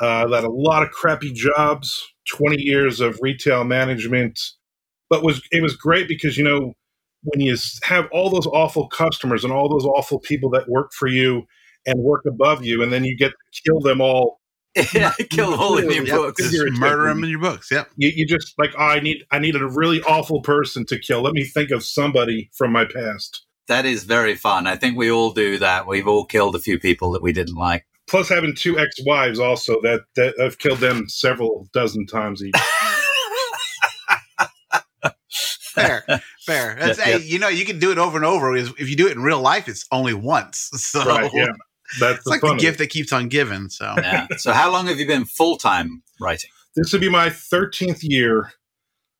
Uh, 0.00 0.26
I 0.30 0.34
had 0.34 0.44
a 0.44 0.50
lot 0.50 0.82
of 0.82 0.90
crappy 0.90 1.30
jobs, 1.30 2.02
20 2.30 2.56
years 2.60 3.00
of 3.00 3.18
retail 3.20 3.64
management. 3.64 4.40
But 5.10 5.22
was 5.22 5.42
it 5.52 5.62
was 5.62 5.76
great 5.76 6.08
because, 6.08 6.38
you 6.38 6.44
know, 6.44 6.72
when 7.24 7.40
you 7.40 7.56
have 7.82 8.08
all 8.10 8.30
those 8.30 8.46
awful 8.46 8.88
customers 8.88 9.44
and 9.44 9.52
all 9.52 9.68
those 9.68 9.84
awful 9.84 10.18
people 10.18 10.48
that 10.50 10.68
work 10.68 10.92
for 10.94 11.08
you 11.08 11.46
and 11.86 12.00
work 12.00 12.24
above 12.26 12.64
you, 12.64 12.82
and 12.82 12.92
then 12.92 13.04
you 13.04 13.16
get 13.16 13.30
to 13.30 13.62
kill 13.62 13.80
them 13.80 14.00
all, 14.00 14.40
yeah, 14.94 15.12
kill 15.30 15.54
all 15.54 15.78
in 15.78 15.90
your 15.90 16.06
books. 16.06 16.50
Just 16.50 16.78
murder 16.78 17.08
them 17.08 17.24
in 17.24 17.30
your 17.30 17.40
books. 17.40 17.70
Yep. 17.70 17.90
you, 17.96 18.10
you 18.14 18.26
just 18.26 18.54
like, 18.58 18.72
oh, 18.78 18.84
I 18.84 19.00
need 19.00 19.24
I 19.30 19.38
needed 19.38 19.62
a 19.62 19.68
really 19.68 20.00
awful 20.02 20.40
person 20.42 20.84
to 20.86 20.98
kill. 20.98 21.22
Let 21.22 21.34
me 21.34 21.44
think 21.44 21.70
of 21.70 21.84
somebody 21.84 22.50
from 22.56 22.72
my 22.72 22.84
past. 22.84 23.44
That 23.68 23.86
is 23.86 24.04
very 24.04 24.34
fun. 24.34 24.66
I 24.66 24.76
think 24.76 24.96
we 24.96 25.10
all 25.10 25.30
do 25.30 25.58
that. 25.58 25.86
We've 25.86 26.08
all 26.08 26.24
killed 26.24 26.56
a 26.56 26.60
few 26.60 26.78
people 26.78 27.12
that 27.12 27.22
we 27.22 27.32
didn't 27.32 27.54
like. 27.54 27.86
Plus, 28.08 28.28
having 28.28 28.56
two 28.56 28.76
ex-wives 28.78 29.38
also 29.38 29.80
that 29.82 30.00
that 30.16 30.34
I've 30.40 30.58
killed 30.58 30.78
them 30.80 31.08
several 31.08 31.68
dozen 31.72 32.06
times 32.06 32.42
each. 32.42 32.54
Fair, 35.72 36.04
fair. 36.44 36.76
That's, 36.78 36.98
Yeah, 36.98 37.04
hey, 37.04 37.10
yeah. 37.12 37.18
you 37.18 37.38
know, 37.38 37.48
you 37.48 37.64
can 37.64 37.78
do 37.78 37.92
it 37.92 37.98
over 37.98 38.16
and 38.16 38.26
over. 38.26 38.56
If 38.56 38.90
you 38.90 38.96
do 38.96 39.06
it 39.06 39.12
in 39.12 39.22
real 39.22 39.40
life, 39.40 39.68
it's 39.68 39.86
only 39.92 40.14
once. 40.14 40.68
So 40.74 41.04
right? 41.04 41.30
Yeah, 41.32 41.46
that's 41.98 42.18
it's 42.18 42.26
like 42.26 42.40
fun 42.42 42.56
the 42.56 42.62
gift 42.62 42.78
that 42.78 42.88
keeps 42.90 43.12
on 43.12 43.28
giving. 43.28 43.68
So 43.68 43.94
Yeah. 43.96 44.26
so, 44.36 44.52
how 44.52 44.70
long 44.70 44.86
have 44.86 44.98
you 44.98 45.06
been 45.06 45.24
full 45.24 45.56
time 45.56 46.02
writing? 46.20 46.50
This 46.76 46.92
would 46.92 47.00
be 47.00 47.08
my 47.08 47.30
thirteenth 47.30 48.04
year 48.04 48.52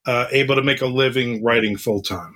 uh, 0.06 0.26
able 0.30 0.54
to 0.54 0.62
make 0.62 0.80
a 0.80 0.86
living 0.86 1.42
writing 1.42 1.76
full 1.76 2.00
time. 2.02 2.34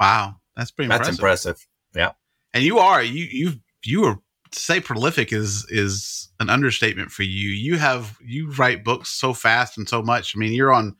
wow, 0.00 0.36
that's 0.56 0.70
pretty 0.70 0.88
That's 0.88 1.08
impressive. 1.08 1.56
impressive. 1.56 2.16
And 2.54 2.64
you 2.64 2.78
are 2.78 3.02
you 3.02 3.26
you 3.30 3.52
you 3.84 4.04
are 4.04 4.18
say 4.52 4.80
prolific 4.80 5.32
is 5.34 5.66
is 5.68 6.30
an 6.40 6.48
understatement 6.48 7.10
for 7.10 7.24
you. 7.24 7.50
You 7.50 7.76
have 7.76 8.16
you 8.24 8.50
write 8.52 8.84
books 8.84 9.10
so 9.10 9.34
fast 9.34 9.76
and 9.76 9.86
so 9.86 10.02
much. 10.02 10.34
I 10.34 10.38
mean, 10.38 10.52
you're 10.54 10.72
on 10.72 10.96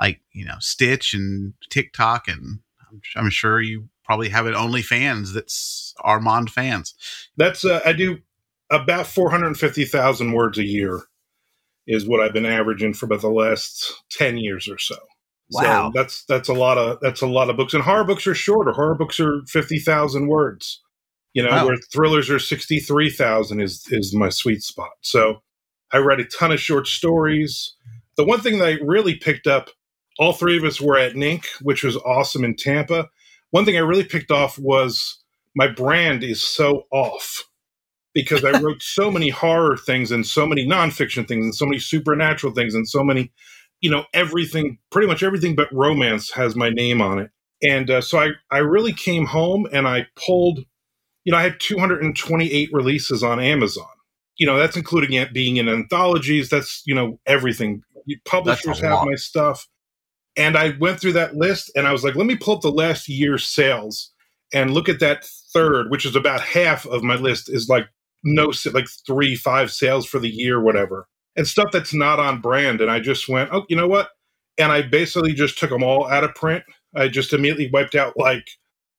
like 0.00 0.20
you 0.32 0.44
know 0.44 0.56
Twitch 0.76 1.14
and 1.14 1.54
TikTok, 1.70 2.26
and 2.26 2.58
I'm, 2.90 3.00
I'm 3.14 3.30
sure 3.30 3.60
you 3.60 3.88
probably 4.08 4.30
have 4.30 4.46
an 4.46 4.54
OnlyFans 4.54 5.34
that's 5.34 5.94
Armand 6.00 6.50
fans. 6.50 6.94
That's 7.36 7.64
uh, 7.64 7.80
I 7.84 7.92
do 7.92 8.18
about 8.70 9.06
four 9.06 9.30
hundred 9.30 9.56
fifty 9.58 9.84
thousand 9.84 10.32
words 10.32 10.58
a 10.58 10.64
year 10.64 11.02
is 11.86 12.06
what 12.06 12.20
I've 12.20 12.32
been 12.32 12.46
averaging 12.46 12.94
for 12.94 13.06
about 13.06 13.20
the 13.20 13.28
last 13.30 13.92
ten 14.10 14.38
years 14.38 14.68
or 14.68 14.78
so. 14.78 14.96
Wow. 15.50 15.90
So 15.92 15.92
that's 15.94 16.24
that's 16.24 16.48
a 16.48 16.54
lot 16.54 16.78
of 16.78 16.98
that's 17.00 17.20
a 17.22 17.26
lot 17.26 17.50
of 17.50 17.56
books, 17.56 17.74
and 17.74 17.82
horror 17.84 18.04
books 18.04 18.26
are 18.26 18.34
shorter. 18.34 18.72
Horror 18.72 18.94
books 18.94 19.20
are 19.20 19.42
fifty 19.46 19.78
thousand 19.78 20.28
words. 20.28 20.82
You 21.34 21.42
know, 21.42 21.50
Wow. 21.50 21.66
where 21.66 21.76
thrillers 21.92 22.30
are 22.30 22.38
63,000 22.38 23.60
is 23.60 23.84
is 23.90 24.14
my 24.14 24.30
sweet 24.30 24.62
spot. 24.62 24.90
So 25.02 25.42
I 25.92 25.98
read 25.98 26.20
a 26.20 26.24
ton 26.24 26.50
of 26.50 26.58
short 26.58 26.86
stories. 26.88 27.76
The 28.16 28.24
one 28.24 28.40
thing 28.40 28.58
that 28.58 28.66
I 28.68 28.78
really 28.82 29.14
picked 29.14 29.46
up, 29.46 29.68
all 30.18 30.32
three 30.32 30.56
of 30.56 30.64
us 30.64 30.80
were 30.80 30.98
at 30.98 31.12
NINC, 31.12 31.44
which 31.60 31.84
was 31.84 31.96
awesome 31.98 32.44
in 32.44 32.56
Tampa. 32.56 33.08
One 33.50 33.64
thing 33.64 33.76
I 33.76 33.80
really 33.80 34.04
picked 34.04 34.30
off 34.30 34.58
was 34.58 35.22
my 35.54 35.68
brand 35.68 36.22
is 36.22 36.46
so 36.46 36.86
off 36.90 37.44
because 38.14 38.44
I 38.44 38.58
wrote 38.60 38.82
so 38.82 39.10
many 39.10 39.28
horror 39.44 39.76
things 39.76 40.10
and 40.10 40.26
so 40.26 40.46
many 40.46 40.66
nonfiction 40.66 41.26
things 41.26 41.44
and 41.44 41.54
so 41.54 41.66
many 41.66 41.78
supernatural 41.78 42.52
things 42.52 42.74
and 42.74 42.88
so 42.88 43.02
many, 43.02 43.32
you 43.80 43.90
know, 43.90 44.04
everything, 44.12 44.78
pretty 44.90 45.08
much 45.08 45.22
everything 45.22 45.54
but 45.54 45.72
romance 45.72 46.30
has 46.32 46.56
my 46.56 46.70
name 46.70 47.00
on 47.00 47.18
it. 47.18 47.30
And 47.62 47.90
uh, 47.90 48.00
so 48.00 48.18
I, 48.18 48.30
I 48.50 48.58
really 48.58 48.92
came 48.92 49.26
home 49.26 49.66
and 49.72 49.88
I 49.88 50.06
pulled, 50.14 50.60
you 51.24 51.32
know, 51.32 51.38
I 51.38 51.42
had 51.42 51.58
228 51.60 52.70
releases 52.72 53.22
on 53.22 53.40
Amazon. 53.40 53.86
You 54.36 54.46
know, 54.46 54.56
that's 54.56 54.76
including 54.76 55.14
it 55.14 55.32
being 55.32 55.56
in 55.56 55.68
anthologies. 55.68 56.48
That's, 56.48 56.82
you 56.86 56.94
know, 56.94 57.18
everything. 57.26 57.82
Publishers 58.24 58.78
have 58.78 58.92
lot. 58.92 59.06
my 59.06 59.16
stuff. 59.16 59.66
And 60.38 60.56
I 60.56 60.76
went 60.78 61.00
through 61.00 61.14
that 61.14 61.34
list 61.34 61.70
and 61.74 61.86
I 61.86 61.92
was 61.92 62.04
like, 62.04 62.14
let 62.14 62.26
me 62.26 62.36
pull 62.36 62.54
up 62.54 62.62
the 62.62 62.70
last 62.70 63.08
year's 63.08 63.44
sales 63.44 64.12
and 64.54 64.72
look 64.72 64.88
at 64.88 65.00
that 65.00 65.26
third, 65.52 65.90
which 65.90 66.06
is 66.06 66.16
about 66.16 66.40
half 66.40 66.86
of 66.86 67.02
my 67.02 67.16
list, 67.16 67.50
is 67.50 67.68
like 67.68 67.86
no, 68.24 68.52
like 68.72 68.86
three, 69.06 69.34
five 69.34 69.70
sales 69.70 70.06
for 70.06 70.18
the 70.18 70.28
year, 70.28 70.60
whatever, 70.60 71.06
and 71.36 71.46
stuff 71.46 71.70
that's 71.72 71.92
not 71.92 72.20
on 72.20 72.40
brand. 72.40 72.80
And 72.80 72.90
I 72.90 73.00
just 73.00 73.28
went, 73.28 73.50
oh, 73.52 73.66
you 73.68 73.76
know 73.76 73.88
what? 73.88 74.10
And 74.58 74.72
I 74.72 74.82
basically 74.82 75.34
just 75.34 75.58
took 75.58 75.70
them 75.70 75.82
all 75.82 76.08
out 76.08 76.24
of 76.24 76.34
print. 76.34 76.64
I 76.96 77.08
just 77.08 77.32
immediately 77.32 77.70
wiped 77.72 77.94
out 77.94 78.16
like, 78.16 78.48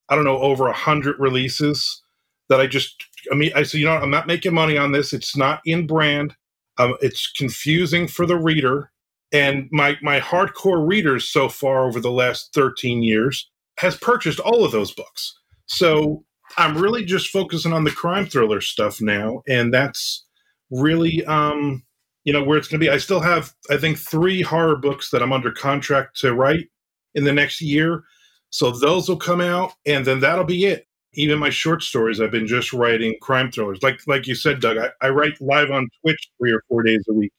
I 0.10 0.16
don't 0.16 0.26
know, 0.26 0.40
over 0.40 0.68
a 0.68 0.74
hundred 0.74 1.20
releases 1.20 2.02
that 2.50 2.60
I 2.60 2.68
just, 2.68 3.04
I 3.32 3.36
mean, 3.36 3.52
I 3.56 3.64
said, 3.64 3.80
you 3.80 3.86
know? 3.86 3.94
I'm 3.94 4.10
not 4.10 4.28
making 4.28 4.54
money 4.54 4.78
on 4.78 4.92
this. 4.92 5.14
It's 5.14 5.38
not 5.38 5.62
in 5.66 5.88
brand. 5.88 6.36
Um, 6.78 6.96
it's 7.02 7.32
confusing 7.32 8.08
for 8.08 8.26
the 8.26 8.38
reader. 8.38 8.92
And 9.32 9.70
my 9.72 9.98
my 10.02 10.20
hardcore 10.20 10.88
readers 10.88 11.28
so 11.30 11.50
far 11.50 11.86
over 11.86 12.00
the 12.00 12.12
last 12.12 12.54
13 12.54 13.04
years 13.04 13.50
has 13.78 13.96
purchased 13.98 14.40
all 14.40 14.66
of 14.66 14.72
those 14.72 14.94
books. 14.94 15.38
So 15.68 16.24
I'm 16.58 16.78
really 16.78 17.06
just 17.06 17.30
focusing 17.30 17.74
on 17.74 17.84
the 17.84 17.92
crime 17.92 18.26
thriller 18.26 18.62
stuff 18.62 19.02
now, 19.02 19.44
and 19.48 19.74
that's 19.74 20.26
really 20.72 21.24
um, 21.26 21.84
you 22.24 22.34
know 22.34 22.44
where 22.44 22.58
it's 22.58 22.68
going 22.68 22.80
to 22.80 22.86
be. 22.86 22.90
I 22.90 22.98
still 22.98 23.20
have 23.20 23.54
I 23.70 23.78
think 23.78 23.98
three 23.98 24.42
horror 24.42 24.76
books 24.76 25.12
that 25.12 25.22
I'm 25.22 25.34
under 25.34 25.52
contract 25.52 26.20
to 26.22 26.34
write 26.34 26.68
in 27.16 27.24
the 27.24 27.34
next 27.34 27.62
year, 27.62 28.04
so 28.50 28.72
those 28.72 29.08
will 29.08 29.18
come 29.18 29.42
out, 29.42 29.74
and 29.86 30.06
then 30.06 30.20
that'll 30.20 30.46
be 30.46 30.66
it. 30.66 30.86
Even 31.14 31.40
my 31.40 31.50
short 31.50 31.82
stories, 31.82 32.22
I've 32.22 32.32
been 32.32 32.48
just 32.48 32.72
writing 32.72 33.16
crime 33.22 33.52
thrillers. 33.52 33.82
Like 33.84 34.00
like 34.08 34.28
you 34.28 34.36
said, 34.36 34.60
Doug, 34.60 34.78
I, 34.78 34.90
I 35.06 35.10
write 35.10 35.40
live 35.42 35.72
on 35.72 35.88
Twitch 36.02 36.30
three 36.40 36.52
or 36.52 36.64
four 36.68 36.84
days 36.84 37.04
a 37.10 37.14
week, 37.14 37.32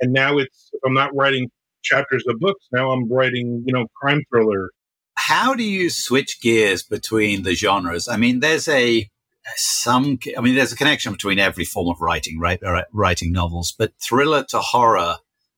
and 0.00 0.12
now 0.12 0.38
it's 0.38 0.70
I'm 0.84 0.94
not 0.94 1.14
writing 1.14 1.50
chapters 1.82 2.24
of 2.28 2.38
books. 2.40 2.66
Now 2.72 2.90
I'm 2.90 3.10
writing 3.10 3.64
you 3.66 3.72
know 3.72 3.86
crime 4.00 4.22
thriller 4.30 4.70
How 5.16 5.54
do 5.54 5.62
you 5.62 5.90
switch 5.90 6.40
gears 6.40 6.82
between 6.82 7.42
the 7.42 7.54
genres? 7.54 8.08
I 8.08 8.16
mean, 8.16 8.40
there's 8.40 8.68
a 8.68 9.08
some. 9.56 10.18
I 10.36 10.40
mean, 10.40 10.54
there's 10.54 10.72
a 10.72 10.76
connection 10.76 11.12
between 11.12 11.38
every 11.38 11.64
form 11.64 11.88
of 11.88 12.00
writing, 12.00 12.38
right? 12.38 12.60
Writing 12.92 13.32
novels, 13.32 13.72
but 13.76 13.92
thriller 14.00 14.44
to 14.50 14.60
horror. 14.60 15.16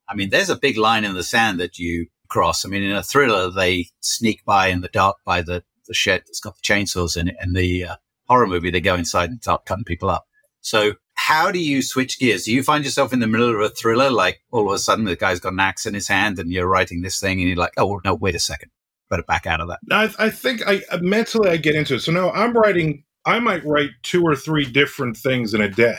I 0.09 0.15
mean, 0.15 0.31
there's 0.31 0.51
a 0.51 0.57
big 0.57 0.77
line 0.77 1.05
in 1.05 1.15
the 1.15 1.23
sand 1.23 1.61
that 1.61 1.79
you 1.79 2.07
cross. 2.29 2.65
I 2.65 2.69
mean, 2.69 2.83
in 2.83 2.93
a 2.93 3.03
thriller, 3.03 3.51
they 3.51 3.87
sneak 4.01 4.45
by 4.45 4.69
in 4.69 4.81
the 4.81 4.89
dark 4.89 5.17
by 5.25 5.43
the, 5.43 5.65
the 5.87 5.95
shed 5.95 6.23
that's 6.27 6.41
got 6.41 6.57
the 6.57 6.63
chainsaws 6.63 7.17
in 7.17 7.29
it, 7.29 7.37
and 7.41 7.57
the 7.57 7.85
uh, 7.85 7.97
horror 8.29 8.47
movie, 8.47 8.71
they 8.71 8.81
go 8.81 8.95
inside 8.95 9.31
and 9.31 9.43
start 9.43 9.67
cutting 9.67 9.85
people 9.85 10.11
up. 10.11 10.27
So, 10.61 10.95
how 11.21 11.51
do 11.51 11.59
you 11.59 11.83
switch 11.83 12.21
gears? 12.21 12.45
Do 12.45 12.53
you 12.53 12.63
find 12.63 12.85
yourself 12.85 13.13
in 13.13 13.19
the 13.19 13.27
middle 13.27 13.53
of 13.53 13.61
a 13.61 13.69
thriller, 13.69 14.09
like 14.09 14.41
all 14.53 14.69
of 14.69 14.73
a 14.73 14.79
sudden 14.79 15.05
the 15.05 15.17
guy's 15.17 15.41
got 15.41 15.53
an 15.53 15.59
axe 15.59 15.85
in 15.85 15.93
his 15.93 16.07
hand, 16.07 16.39
and 16.39 16.53
you're 16.53 16.69
writing 16.69 17.03
this 17.03 17.19
thing, 17.19 17.41
and 17.41 17.49
you're 17.49 17.57
like, 17.57 17.73
oh 17.77 18.01
no, 18.05 18.15
wait 18.15 18.37
a 18.37 18.39
second, 18.39 18.71
better 19.11 19.25
back 19.25 19.45
out 19.45 19.61
of 19.61 19.69
that. 19.69 19.81
I, 19.91 20.27
I 20.27 20.31
think 20.31 20.63
I 20.65 20.81
mentally 21.01 21.51
I 21.51 21.57
get 21.57 21.75
into 21.75 21.97
it. 21.97 22.01
So 22.01 22.13
now 22.13 22.31
I'm 22.31 22.53
writing. 22.53 23.03
I 23.27 23.41
might 23.41 23.65
write 23.65 23.91
two 24.05 24.23
or 24.23 24.37
three 24.37 24.65
different 24.65 25.17
things 25.17 25.55
in 25.55 25.61
a 25.61 25.69
day. 25.69 25.99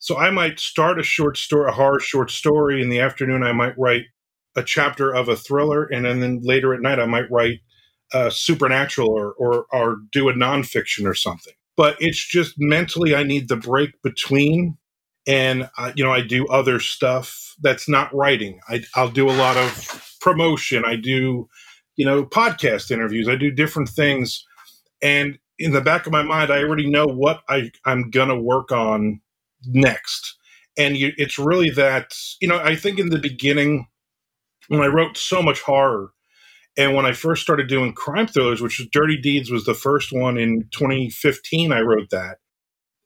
So 0.00 0.18
I 0.18 0.30
might 0.30 0.58
start 0.58 0.98
a 0.98 1.04
short 1.04 1.36
story, 1.36 1.70
a 1.70 1.72
horror 1.72 2.00
short 2.00 2.30
story. 2.30 2.82
In 2.82 2.88
the 2.88 3.00
afternoon, 3.00 3.44
I 3.44 3.52
might 3.52 3.78
write 3.78 4.06
a 4.56 4.64
chapter 4.64 5.14
of 5.14 5.28
a 5.28 5.36
thriller, 5.36 5.84
and 5.84 6.04
then, 6.04 6.18
then 6.18 6.40
later 6.42 6.74
at 6.74 6.80
night, 6.80 6.98
I 6.98 7.06
might 7.06 7.30
write 7.30 7.60
uh, 8.12 8.28
supernatural 8.28 9.08
or, 9.08 9.34
or 9.34 9.66
or 9.72 9.98
do 10.10 10.28
a 10.28 10.32
nonfiction 10.32 11.06
or 11.06 11.14
something. 11.14 11.54
But 11.78 11.96
it's 11.98 12.22
just 12.22 12.56
mentally, 12.58 13.14
I 13.14 13.22
need 13.22 13.48
the 13.48 13.56
break 13.56 14.02
between, 14.02 14.76
and 15.26 15.70
uh, 15.78 15.92
you 15.96 16.04
know, 16.04 16.12
I 16.12 16.20
do 16.20 16.46
other 16.48 16.78
stuff 16.78 17.54
that's 17.62 17.88
not 17.88 18.14
writing. 18.14 18.60
I, 18.68 18.82
I'll 18.94 19.08
do 19.08 19.30
a 19.30 19.32
lot 19.32 19.56
of 19.56 20.16
promotion. 20.20 20.84
I 20.84 20.96
do 20.96 21.48
you 21.98 22.04
know, 22.04 22.24
podcast 22.24 22.90
interviews. 22.90 23.28
I 23.28 23.34
do 23.34 23.50
different 23.50 23.90
things. 23.90 24.46
And 25.02 25.36
in 25.58 25.72
the 25.72 25.80
back 25.80 26.06
of 26.06 26.12
my 26.12 26.22
mind, 26.22 26.50
I 26.50 26.62
already 26.62 26.88
know 26.88 27.06
what 27.06 27.42
I, 27.48 27.72
I'm 27.84 28.08
going 28.10 28.28
to 28.28 28.40
work 28.40 28.70
on 28.70 29.20
next. 29.66 30.36
And 30.78 30.96
you, 30.96 31.12
it's 31.18 31.38
really 31.38 31.70
that, 31.70 32.14
you 32.40 32.46
know, 32.46 32.58
I 32.58 32.76
think 32.76 33.00
in 33.00 33.10
the 33.10 33.18
beginning, 33.18 33.88
when 34.68 34.80
I 34.80 34.86
wrote 34.86 35.16
so 35.16 35.42
much 35.42 35.60
horror, 35.60 36.12
and 36.78 36.94
when 36.94 37.04
I 37.04 37.12
first 37.12 37.42
started 37.42 37.68
doing 37.68 37.92
crime 37.92 38.26
thrillers, 38.26 38.62
which 38.62 38.80
Dirty 38.90 39.20
Deeds 39.20 39.50
was 39.50 39.64
the 39.64 39.74
first 39.74 40.12
one 40.12 40.38
in 40.38 40.68
2015, 40.70 41.72
I 41.72 41.80
wrote 41.80 42.08
that. 42.10 42.38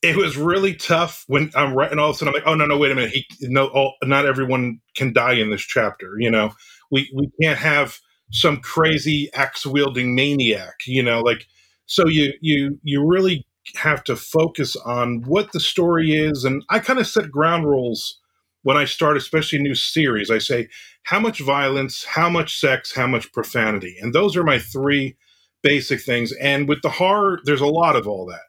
It 0.02 0.16
was 0.16 0.36
really 0.36 0.74
tough 0.74 1.24
when 1.26 1.50
I'm 1.56 1.74
writing 1.74 1.98
all 1.98 2.10
of 2.10 2.16
a 2.16 2.18
sudden, 2.18 2.34
I'm 2.34 2.40
like, 2.40 2.46
oh, 2.46 2.54
no, 2.54 2.66
no, 2.66 2.76
wait 2.76 2.92
a 2.92 2.94
minute. 2.94 3.10
He, 3.10 3.26
no, 3.42 3.68
all, 3.68 3.94
not 4.02 4.26
everyone 4.26 4.80
can 4.96 5.12
die 5.12 5.34
in 5.34 5.50
this 5.50 5.62
chapter. 5.62 6.14
You 6.18 6.30
know, 6.30 6.52
we, 6.90 7.10
we 7.16 7.30
can't 7.40 7.58
have 7.58 7.98
some 8.32 8.56
crazy 8.58 9.30
axe 9.34 9.66
wielding 9.66 10.14
maniac 10.14 10.74
you 10.86 11.02
know 11.02 11.20
like 11.20 11.46
so 11.86 12.08
you 12.08 12.32
you 12.40 12.78
you 12.82 13.06
really 13.06 13.46
have 13.76 14.02
to 14.02 14.16
focus 14.16 14.74
on 14.76 15.22
what 15.22 15.52
the 15.52 15.60
story 15.60 16.12
is 16.12 16.44
and 16.44 16.64
i 16.70 16.78
kind 16.78 16.98
of 16.98 17.06
set 17.06 17.30
ground 17.30 17.66
rules 17.66 18.18
when 18.62 18.76
i 18.76 18.84
start 18.84 19.16
especially 19.16 19.58
a 19.58 19.62
new 19.62 19.74
series 19.74 20.30
i 20.30 20.38
say 20.38 20.68
how 21.04 21.18
much 21.20 21.40
violence 21.40 22.04
how 22.04 22.28
much 22.28 22.58
sex 22.58 22.94
how 22.94 23.06
much 23.06 23.32
profanity 23.32 23.96
and 24.00 24.14
those 24.14 24.36
are 24.36 24.44
my 24.44 24.58
three 24.58 25.16
basic 25.62 26.00
things 26.00 26.32
and 26.40 26.68
with 26.68 26.82
the 26.82 26.90
horror 26.90 27.40
there's 27.44 27.60
a 27.60 27.66
lot 27.66 27.96
of 27.96 28.06
all 28.06 28.26
that 28.26 28.40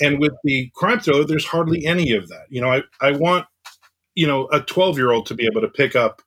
and 0.00 0.20
with 0.20 0.32
the 0.44 0.70
crime 0.74 1.00
thriller 1.00 1.24
there's 1.24 1.46
hardly 1.46 1.86
any 1.86 2.12
of 2.12 2.28
that 2.28 2.44
you 2.48 2.60
know 2.60 2.70
i, 2.70 2.82
I 3.00 3.12
want 3.12 3.46
you 4.14 4.26
know 4.26 4.48
a 4.52 4.60
12 4.60 4.96
year 4.96 5.10
old 5.10 5.26
to 5.26 5.34
be 5.34 5.46
able 5.46 5.60
to 5.60 5.68
pick 5.68 5.96
up 5.96 6.22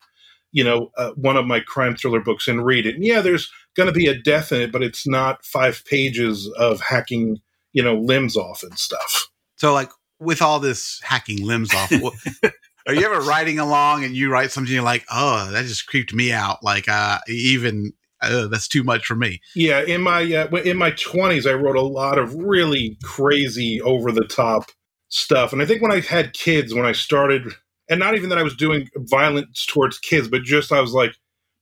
you 0.52 0.64
know, 0.64 0.92
uh, 0.98 1.12
one 1.12 1.38
of 1.38 1.46
my 1.48 1.60
crime 1.60 1.96
thriller 1.96 2.20
books 2.20 2.48
and 2.48 2.66
read 2.66 2.86
it. 2.86 2.96
And 2.96 3.06
yeah, 3.06 3.22
there's 3.22 3.52
going 3.76 3.88
to 3.88 3.94
be 3.94 4.08
a 4.08 4.18
death 4.18 4.52
in 4.52 4.62
it, 4.62 4.72
but 4.72 4.84
it's 4.84 5.08
not 5.08 5.46
five 5.46 5.84
pages 5.86 6.50
of 6.58 6.82
hacking, 6.82 7.40
you 7.74 7.82
know, 7.82 7.96
limbs 7.96 8.36
off 8.36 8.64
and 8.64 8.78
stuff. 8.78 9.30
So, 9.56 9.74
like 9.74 9.90
with 10.20 10.42
all 10.42 10.60
this 10.60 11.00
hacking 11.04 11.46
limbs 11.46 11.74
off, 11.74 11.92
are 12.88 12.94
you 12.94 13.06
ever 13.06 13.22
writing 13.22 13.60
along 13.60 14.04
and 14.04 14.16
you 14.16 14.32
write 14.32 14.52
something 14.52 14.74
you're 14.74 14.84
like, 14.84 15.06
oh, 15.12 15.50
that 15.52 15.66
just 15.66 15.88
creeped 15.88 16.14
me 16.14 16.32
out? 16.32 16.64
Like, 16.64 16.88
uh, 16.88 17.20
even 17.28 17.94
uh, 18.22 18.48
that's 18.48 18.68
too 18.68 18.84
much 18.84 19.06
for 19.06 19.16
me. 19.16 19.42
Yeah, 19.56 19.82
in 19.82 20.02
my 20.02 20.22
uh, 20.22 20.56
in 20.58 20.78
my 20.78 20.92
twenties, 20.92 21.48
I 21.48 21.54
wrote 21.54 21.76
a 21.76 21.82
lot 21.82 22.18
of 22.18 22.36
really 22.36 22.98
crazy, 23.04 23.82
over 23.82 24.12
the 24.12 24.26
top 24.26 24.72
stuff. 25.10 25.54
And 25.54 25.62
I 25.62 25.66
think 25.66 25.82
when 25.82 25.92
I 25.92 26.00
had 26.00 26.34
kids, 26.34 26.74
when 26.74 26.86
I 26.86 26.92
started, 26.92 27.48
and 27.90 28.00
not 28.00 28.16
even 28.16 28.30
that 28.30 28.38
I 28.38 28.44
was 28.44 28.56
doing 28.56 28.90
violence 28.96 29.66
towards 29.66 30.00
kids, 30.00 30.28
but 30.28 30.44
just 30.44 30.72
I 30.72 30.82
was 30.82 30.94
like, 30.94 31.14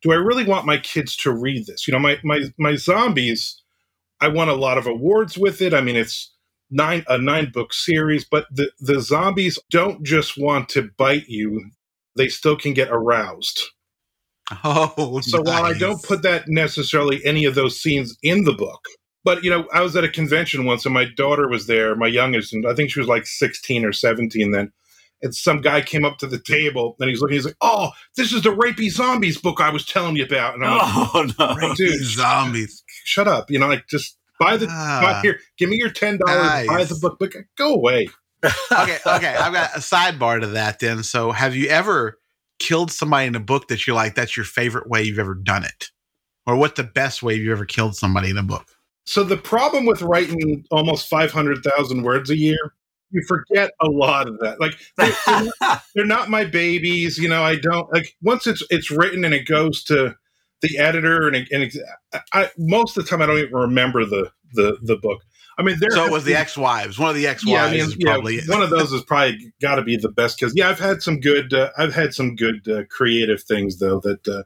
do 0.01 0.11
I 0.11 0.15
really 0.15 0.45
want 0.45 0.65
my 0.65 0.77
kids 0.77 1.15
to 1.17 1.31
read 1.31 1.65
this? 1.65 1.87
You 1.87 1.93
know, 1.93 1.99
my 1.99 2.19
my 2.23 2.41
my 2.57 2.75
zombies. 2.75 3.61
I 4.21 4.27
won 4.27 4.49
a 4.49 4.53
lot 4.53 4.77
of 4.77 4.85
awards 4.85 5.37
with 5.37 5.61
it. 5.61 5.73
I 5.73 5.79
mean, 5.79 5.95
it's 5.95 6.35
nine 6.71 7.03
a 7.07 7.17
nine 7.17 7.51
book 7.51 7.73
series, 7.73 8.25
but 8.25 8.45
the 8.51 8.71
the 8.79 9.01
zombies 9.01 9.59
don't 9.69 10.03
just 10.05 10.37
want 10.37 10.69
to 10.69 10.89
bite 10.97 11.27
you; 11.27 11.69
they 12.15 12.27
still 12.29 12.55
can 12.57 12.73
get 12.73 12.89
aroused. 12.91 13.61
Oh, 14.63 15.19
So 15.21 15.41
while 15.41 15.63
I 15.63 15.73
don't 15.73 16.01
put 16.01 16.23
that 16.23 16.47
necessarily 16.47 17.23
any 17.23 17.45
of 17.45 17.53
those 17.55 17.79
scenes 17.79 18.17
in 18.23 18.45
the 18.45 18.53
book, 18.53 18.83
but 19.23 19.43
you 19.43 19.49
know, 19.49 19.67
I 19.73 19.81
was 19.81 19.95
at 19.95 20.03
a 20.03 20.09
convention 20.09 20.65
once 20.65 20.85
and 20.85 20.93
my 20.93 21.05
daughter 21.05 21.47
was 21.47 21.67
there, 21.67 21.95
my 21.95 22.07
youngest, 22.07 22.53
and 22.53 22.65
I 22.67 22.73
think 22.73 22.89
she 22.91 22.99
was 22.99 23.07
like 23.07 23.27
16 23.27 23.85
or 23.85 23.93
17 23.93 24.51
then. 24.51 24.71
And 25.21 25.35
some 25.35 25.59
guy 25.59 25.81
came 25.81 26.05
up 26.05 26.17
to 26.19 26.27
the 26.27 26.39
table 26.39 26.95
and 26.99 27.09
he's 27.09 27.21
looking, 27.21 27.35
he's 27.35 27.45
like, 27.45 27.57
Oh, 27.61 27.91
this 28.15 28.31
is 28.31 28.41
the 28.41 28.49
rapey 28.55 28.89
zombies 28.89 29.37
book 29.37 29.59
I 29.59 29.69
was 29.69 29.85
telling 29.85 30.15
you 30.15 30.23
about. 30.23 30.55
And 30.55 30.63
I'm 30.65 30.77
like, 30.77 31.35
Oh 31.39 31.55
no! 31.59 31.75
Dude. 31.75 32.03
zombies. 32.05 32.83
Shut 33.03 33.27
up. 33.27 33.51
You 33.51 33.59
know, 33.59 33.67
like 33.67 33.85
just 33.87 34.17
buy 34.39 34.57
the 34.57 34.67
Ah. 34.69 34.99
buy 35.01 35.21
here, 35.21 35.39
give 35.57 35.69
me 35.69 35.77
your 35.77 35.89
ten 35.89 36.17
dollars, 36.17 36.67
buy 36.67 36.83
the 36.83 36.95
book, 36.95 37.17
but 37.19 37.31
go 37.57 37.73
away. 37.73 38.09
okay, 38.71 38.97
okay. 39.05 39.35
I've 39.35 39.53
got 39.53 39.75
a 39.75 39.79
sidebar 39.79 40.39
to 40.41 40.47
that 40.47 40.79
then. 40.79 41.03
So, 41.03 41.31
have 41.31 41.55
you 41.55 41.67
ever 41.67 42.17
killed 42.59 42.91
somebody 42.91 43.27
in 43.27 43.35
a 43.35 43.39
book 43.39 43.67
that 43.67 43.85
you're 43.85 43.95
like, 43.95 44.15
that's 44.15 44.37
your 44.37 44.45
favorite 44.45 44.89
way 44.89 45.03
you've 45.03 45.19
ever 45.19 45.35
done 45.35 45.65
it? 45.65 45.89
Or 46.45 46.55
what's 46.55 46.77
the 46.77 46.83
best 46.83 47.21
way 47.21 47.35
you've 47.35 47.51
ever 47.51 47.65
killed 47.65 47.95
somebody 47.95 48.29
in 48.29 48.37
a 48.37 48.43
book? 48.43 48.65
So 49.05 49.23
the 49.23 49.37
problem 49.37 49.85
with 49.85 50.01
writing 50.01 50.65
almost 50.71 51.09
500,000 51.09 52.03
words 52.03 52.29
a 52.29 52.37
year, 52.37 52.73
you 53.11 53.23
forget 53.27 53.71
a 53.81 53.87
lot 53.87 54.27
of 54.27 54.39
that. 54.39 54.59
Like 54.59 54.73
they're, 54.97 55.81
they're, 55.95 56.05
not, 56.05 56.29
my 56.29 56.45
babies, 56.45 57.17
you 57.17 57.27
know. 57.27 57.43
I 57.43 57.55
don't 57.55 57.91
like 57.91 58.15
once 58.21 58.45
it's 58.47 58.63
it's 58.69 58.91
written 58.91 59.25
and 59.25 59.33
it 59.33 59.47
goes 59.47 59.83
to 59.85 60.15
the 60.61 60.77
editor 60.77 61.27
and, 61.27 61.47
and 61.51 61.63
it, 61.63 61.75
I, 62.33 62.49
most 62.57 62.97
of 62.97 63.03
the 63.03 63.09
time 63.09 63.21
I 63.21 63.25
don't 63.25 63.37
even 63.37 63.53
remember 63.53 64.05
the 64.05 64.31
the 64.53 64.77
the 64.81 64.97
book. 64.97 65.21
I 65.57 65.61
mean, 65.61 65.75
there. 65.79 65.91
So 65.91 66.05
it 66.05 66.11
was 66.11 66.23
the 66.23 66.35
ex-wives. 66.35 66.97
One 66.97 67.09
of 67.09 67.15
the 67.15 67.27
ex-wives 67.27 67.51
yeah, 67.51 67.65
I 67.65 67.85
mean, 67.87 67.95
yeah, 67.97 68.13
probably 68.13 68.39
one 68.47 68.61
of 68.61 68.69
those 68.69 68.93
is 68.93 69.03
probably 69.03 69.53
got 69.61 69.75
to 69.75 69.83
be 69.83 69.97
the 69.97 70.09
best 70.09 70.39
because 70.39 70.53
yeah, 70.55 70.69
I've 70.69 70.79
had 70.79 71.01
some 71.01 71.19
good. 71.19 71.53
Uh, 71.53 71.69
I've 71.77 71.93
had 71.93 72.13
some 72.13 72.35
good 72.35 72.67
uh, 72.67 72.83
creative 72.89 73.43
things 73.43 73.79
though 73.79 73.99
that 74.01 74.27
uh, 74.27 74.43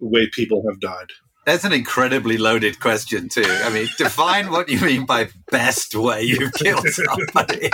way 0.00 0.28
people 0.32 0.64
have 0.68 0.80
died. 0.80 1.10
That's 1.46 1.64
an 1.64 1.72
incredibly 1.72 2.38
loaded 2.38 2.80
question, 2.80 3.28
too. 3.28 3.44
I 3.46 3.72
mean, 3.72 3.86
define 3.98 4.50
what 4.50 4.68
you 4.68 4.80
mean 4.80 5.06
by 5.06 5.28
best 5.52 5.94
way 5.94 6.22
you've 6.22 6.52
killed 6.54 6.84
somebody. 6.88 7.70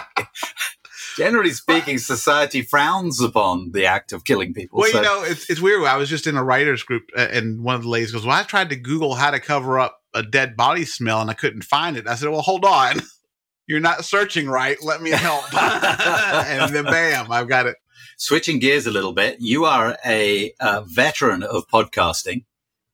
Generally 1.16 1.52
speaking, 1.52 1.98
society 1.98 2.62
frowns 2.62 3.20
upon 3.20 3.72
the 3.72 3.86
act 3.86 4.12
of 4.12 4.24
killing 4.24 4.54
people. 4.54 4.80
Well, 4.80 4.90
so. 4.90 4.98
you 4.98 5.04
know, 5.04 5.22
it's, 5.24 5.48
it's 5.50 5.60
weird. 5.60 5.84
I 5.84 5.96
was 5.96 6.08
just 6.08 6.26
in 6.26 6.36
a 6.36 6.44
writer's 6.44 6.82
group, 6.82 7.04
uh, 7.16 7.28
and 7.30 7.62
one 7.62 7.74
of 7.74 7.82
the 7.82 7.88
ladies 7.88 8.12
goes, 8.12 8.24
Well, 8.24 8.36
I 8.36 8.42
tried 8.42 8.70
to 8.70 8.76
Google 8.76 9.14
how 9.14 9.30
to 9.30 9.40
cover 9.40 9.78
up 9.78 9.98
a 10.14 10.22
dead 10.22 10.56
body 10.56 10.84
smell, 10.84 11.20
and 11.20 11.30
I 11.30 11.34
couldn't 11.34 11.64
find 11.64 11.96
it. 11.96 12.06
I 12.06 12.14
said, 12.14 12.28
Well, 12.28 12.42
hold 12.42 12.64
on. 12.64 13.00
You're 13.66 13.80
not 13.80 14.04
searching 14.04 14.48
right. 14.48 14.76
Let 14.82 15.02
me 15.02 15.10
help. 15.10 15.44
and 15.54 16.74
then, 16.74 16.84
bam, 16.84 17.30
I've 17.30 17.48
got 17.48 17.66
it. 17.66 17.76
Switching 18.18 18.58
gears 18.58 18.86
a 18.86 18.90
little 18.90 19.12
bit, 19.12 19.36
you 19.40 19.64
are 19.64 19.96
a, 20.04 20.52
a 20.60 20.82
veteran 20.84 21.42
of 21.42 21.66
podcasting 21.68 22.44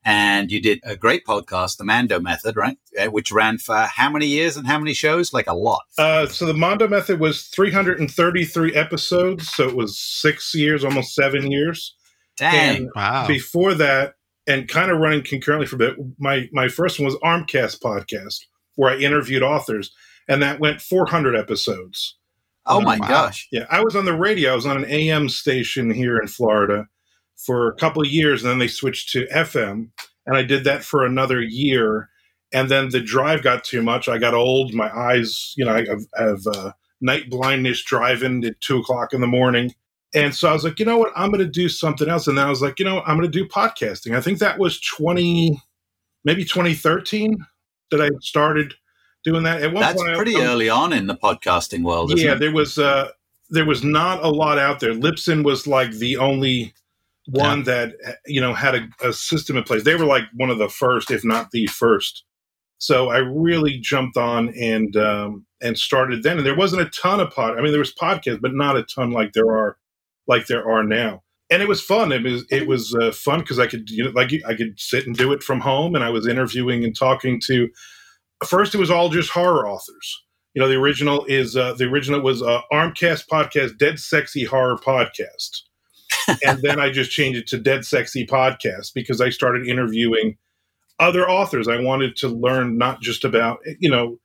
and 0.09 0.51
you 0.51 0.59
did 0.59 0.81
a 0.85 0.97
great 0.97 1.27
podcast, 1.27 1.77
the 1.77 1.85
Mando 1.85 2.19
Method, 2.19 2.57
right? 2.57 2.79
Uh, 2.99 3.11
which 3.11 3.31
ran 3.31 3.59
for 3.59 3.77
how 3.77 4.09
many 4.09 4.27
years 4.27 4.57
and 4.57 4.67
how 4.67 4.79
many 4.79 4.95
shows? 4.95 5.35
Like 5.35 5.47
a 5.47 5.55
lot. 5.55 5.83
Uh, 5.99 6.27
so 6.27 6.47
the 6.47 6.55
Mando 6.55 6.89
Method 6.89 7.21
was 7.21 7.43
333 7.49 8.75
episodes, 8.75 9.51
so 9.51 9.69
it 9.69 9.77
was 9.77 9.99
six 9.99 10.55
years, 10.55 10.83
almost 10.83 11.15
seven 11.15 11.51
years. 11.51 11.95
Dang! 12.39 12.77
And 12.77 12.91
wow. 12.97 13.27
Before 13.27 13.75
that, 13.75 14.15
and 14.47 14.67
kind 14.67 14.91
of 14.91 14.97
running 14.97 15.23
concurrently 15.23 15.67
for 15.67 15.77
a 15.77 15.79
bit, 15.79 15.97
my 16.19 16.49
my 16.53 16.69
first 16.69 16.99
one 16.99 17.05
was 17.05 17.17
Armcast 17.17 17.81
podcast, 17.81 18.39
where 18.77 18.91
I 18.91 18.97
interviewed 18.97 19.43
authors, 19.43 19.93
and 20.27 20.43
that 20.43 20.59
went 20.59 20.81
400 20.81 21.37
episodes. 21.37 22.17
Oh 22.65 22.81
my 22.81 22.97
wow. 22.97 23.09
gosh! 23.09 23.47
Yeah, 23.53 23.67
I 23.71 23.85
was 23.85 23.95
on 23.95 24.07
the 24.07 24.17
radio. 24.17 24.53
I 24.53 24.55
was 24.55 24.65
on 24.65 24.79
an 24.79 24.91
AM 24.91 25.29
station 25.29 25.91
here 25.91 26.17
in 26.17 26.29
Florida 26.29 26.87
for 27.39 27.69
a 27.69 27.75
couple 27.75 28.03
of 28.03 28.09
years, 28.09 28.43
and 28.43 28.51
then 28.51 28.59
they 28.59 28.69
switched 28.69 29.11
to 29.11 29.27
FM, 29.29 29.91
and 30.27 30.37
I 30.37 30.43
did 30.43 30.65
that 30.65 30.85
for 30.85 31.05
another 31.05 31.41
year. 31.41 32.11
And 32.53 32.71
then 32.71 32.91
the 32.91 33.01
drive 33.01 33.43
got 33.43 33.65
too 33.65 33.83
much. 33.83 34.09
I 34.09 34.19
got 34.19 34.35
old. 34.35 34.75
My 34.75 34.91
eyes, 34.95 35.55
you 35.57 35.65
know, 35.65 35.73
I 35.75 35.85
have, 35.87 36.07
have 36.17 36.47
uh, 36.47 36.73
night 37.01 37.31
blindness 37.31 37.83
driving 37.83 38.45
at 38.45 38.61
two 38.61 38.79
o'clock 38.79 39.13
in 39.13 39.21
the 39.21 39.27
morning. 39.27 39.75
And 40.15 40.35
so 40.35 40.49
I 40.49 40.55
was 40.55 40.65
like, 40.65 40.79
you 40.79 40.87
know 40.87 40.97
what? 40.97 41.13
I'm 41.15 41.31
going 41.31 41.45
to 41.45 41.51
do 41.51 41.69
something 41.69 42.09
else. 42.09 42.27
And 42.27 42.39
then 42.39 42.47
I 42.47 42.51
was 42.51 42.63
like, 42.63 42.79
you 42.79 42.85
know, 42.85 43.03
I'm 43.03 43.19
going 43.19 43.31
to 43.31 43.39
do 43.39 43.47
podcasting. 43.47 44.17
I 44.17 44.23
think 44.23 44.39
that 44.39 44.59
was 44.59 44.81
20, 44.81 45.61
maybe 46.25 46.45
2013 46.45 47.37
that 47.91 48.01
I 48.01 48.09
started 48.21 48.75
doing 49.25 49.43
that. 49.43 49.63
At 49.63 49.73
one 49.73 49.83
That's 49.83 50.03
point, 50.03 50.17
pretty 50.17 50.37
I, 50.37 50.47
early 50.47 50.71
on 50.71 50.95
in 50.95 51.07
the 51.07 51.17
podcasting 51.17 51.83
world. 51.83 52.19
yeah, 52.19 52.35
there 52.35 52.53
was 52.53 52.79
uh, 52.79 53.11
there 53.51 53.67
was 53.67 53.85
not 53.85 54.23
a 54.25 54.29
lot 54.29 54.59
out 54.59 54.81
there. 54.81 54.93
Libsyn 54.93 55.45
was 55.45 55.67
like 55.67 55.93
the 55.93 56.17
only 56.17 56.73
one 57.29 57.59
yeah. 57.59 57.65
that 57.65 57.95
you 58.27 58.41
know 58.41 58.55
had 58.55 58.75
a, 58.75 58.89
a, 59.09 59.13
system 59.13 59.57
in 59.57 59.65
place. 59.65 59.85
They 59.85 59.95
were 59.95 60.07
like 60.07 60.25
one 60.35 60.51
of 60.51 60.59
the 60.59 60.69
first, 60.69 61.11
if 61.11 61.25
not 61.25 61.51
the 61.51 61.67
first. 61.67 62.25
So 62.79 63.11
I 63.11 63.19
really 63.19 63.79
jumped 63.79 64.17
on 64.17 64.55
and 64.59 64.97
um, 64.97 65.47
and 65.61 65.79
started 65.79 66.23
then. 66.23 66.39
And 66.39 66.47
there 66.47 66.57
wasn't 66.57 66.83
a 66.83 66.91
ton 66.91 67.21
of 67.21 67.31
pod. 67.31 67.59
I 67.59 67.63
mean, 67.63 67.71
there 67.71 67.81
was 67.81 67.95
podcasts, 67.95 68.41
but 68.41 68.55
not 68.55 68.77
a 68.77 68.83
ton 68.83 69.11
like 69.11 69.35
there 69.35 69.51
are 69.51 69.77
like 70.27 70.47
there 70.47 70.69
are 70.69 70.83
now. 70.83 71.23
And 71.51 71.63
it 71.63 71.69
was 71.69 71.83
fun. 71.83 72.13
It 72.13 72.23
was 72.23 72.47
it 72.51 72.67
was 72.67 72.95
uh, 72.95 73.13
fun 73.13 73.41
because 73.41 73.59
I 73.59 73.67
could 73.67 73.91
you 73.91 74.05
know 74.05 74.11
like 74.11 74.33
I 74.47 74.55
could 74.55 74.81
sit 74.81 75.07
and 75.07 75.17
do 75.17 75.33
it 75.33 75.43
from 75.43 75.61
home, 75.61 75.95
and 75.95 76.05
I 76.05 76.11
was 76.11 76.27
interviewing 76.27 76.83
and 76.85 76.97
talking 76.97 77.41
to. 77.47 77.69
First, 78.47 78.75
it 78.75 78.79
was 78.79 78.91
all 78.91 79.11
just 79.11 79.31
horror 79.31 79.69
authors. 79.69 80.25
You 80.55 80.63
know, 80.63 80.69
the 80.69 80.77
original 80.77 81.27
is 81.27 81.57
uh, 81.57 81.75
the 81.75 81.85
original 81.85 82.23
was 82.23 82.43
uh, 82.43 82.61
Armcast 82.73 83.25
podcast, 83.31 83.77
Dead 83.77 83.99
Sexy 83.99 84.45
Horror 84.45 84.77
Podcast 84.77 85.63
and 86.47 86.63
then 86.63 86.81
I 86.81 86.91
just 86.91 87.11
changed 87.11 87.39
it 87.39 87.47
to 87.49 87.59
Dead 87.59 87.85
Sexy 87.85 88.27
Podcast 88.27 88.93
because 88.95 89.21
I 89.21 89.31
started 89.31 89.67
interviewing 89.67 90.37
other 90.99 91.29
authors. 91.29 91.69
I 91.69 91.81
wanted 91.81 92.17
to 92.17 92.29
learn 92.29 92.79
not 92.79 93.01
just 93.01 93.25
about, 93.25 93.61
you 93.79 93.91
know, 93.91 94.19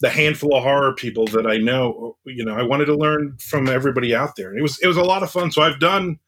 the 0.00 0.10
handful 0.10 0.56
of 0.56 0.62
horror 0.62 0.94
people 0.94 1.26
that 1.28 1.46
I 1.46 1.58
know. 1.58 2.16
You 2.24 2.44
know, 2.44 2.54
I 2.54 2.62
wanted 2.62 2.86
to 2.86 2.96
learn 2.96 3.36
from 3.38 3.68
everybody 3.68 4.14
out 4.14 4.36
there. 4.36 4.50
And 4.50 4.58
it 4.58 4.62
was 4.62 4.78
it 4.80 4.86
was 4.86 4.96
a 4.96 5.02
lot 5.02 5.22
of 5.22 5.30
fun. 5.30 5.50
So 5.50 5.62
I've 5.62 5.80
done 5.80 6.18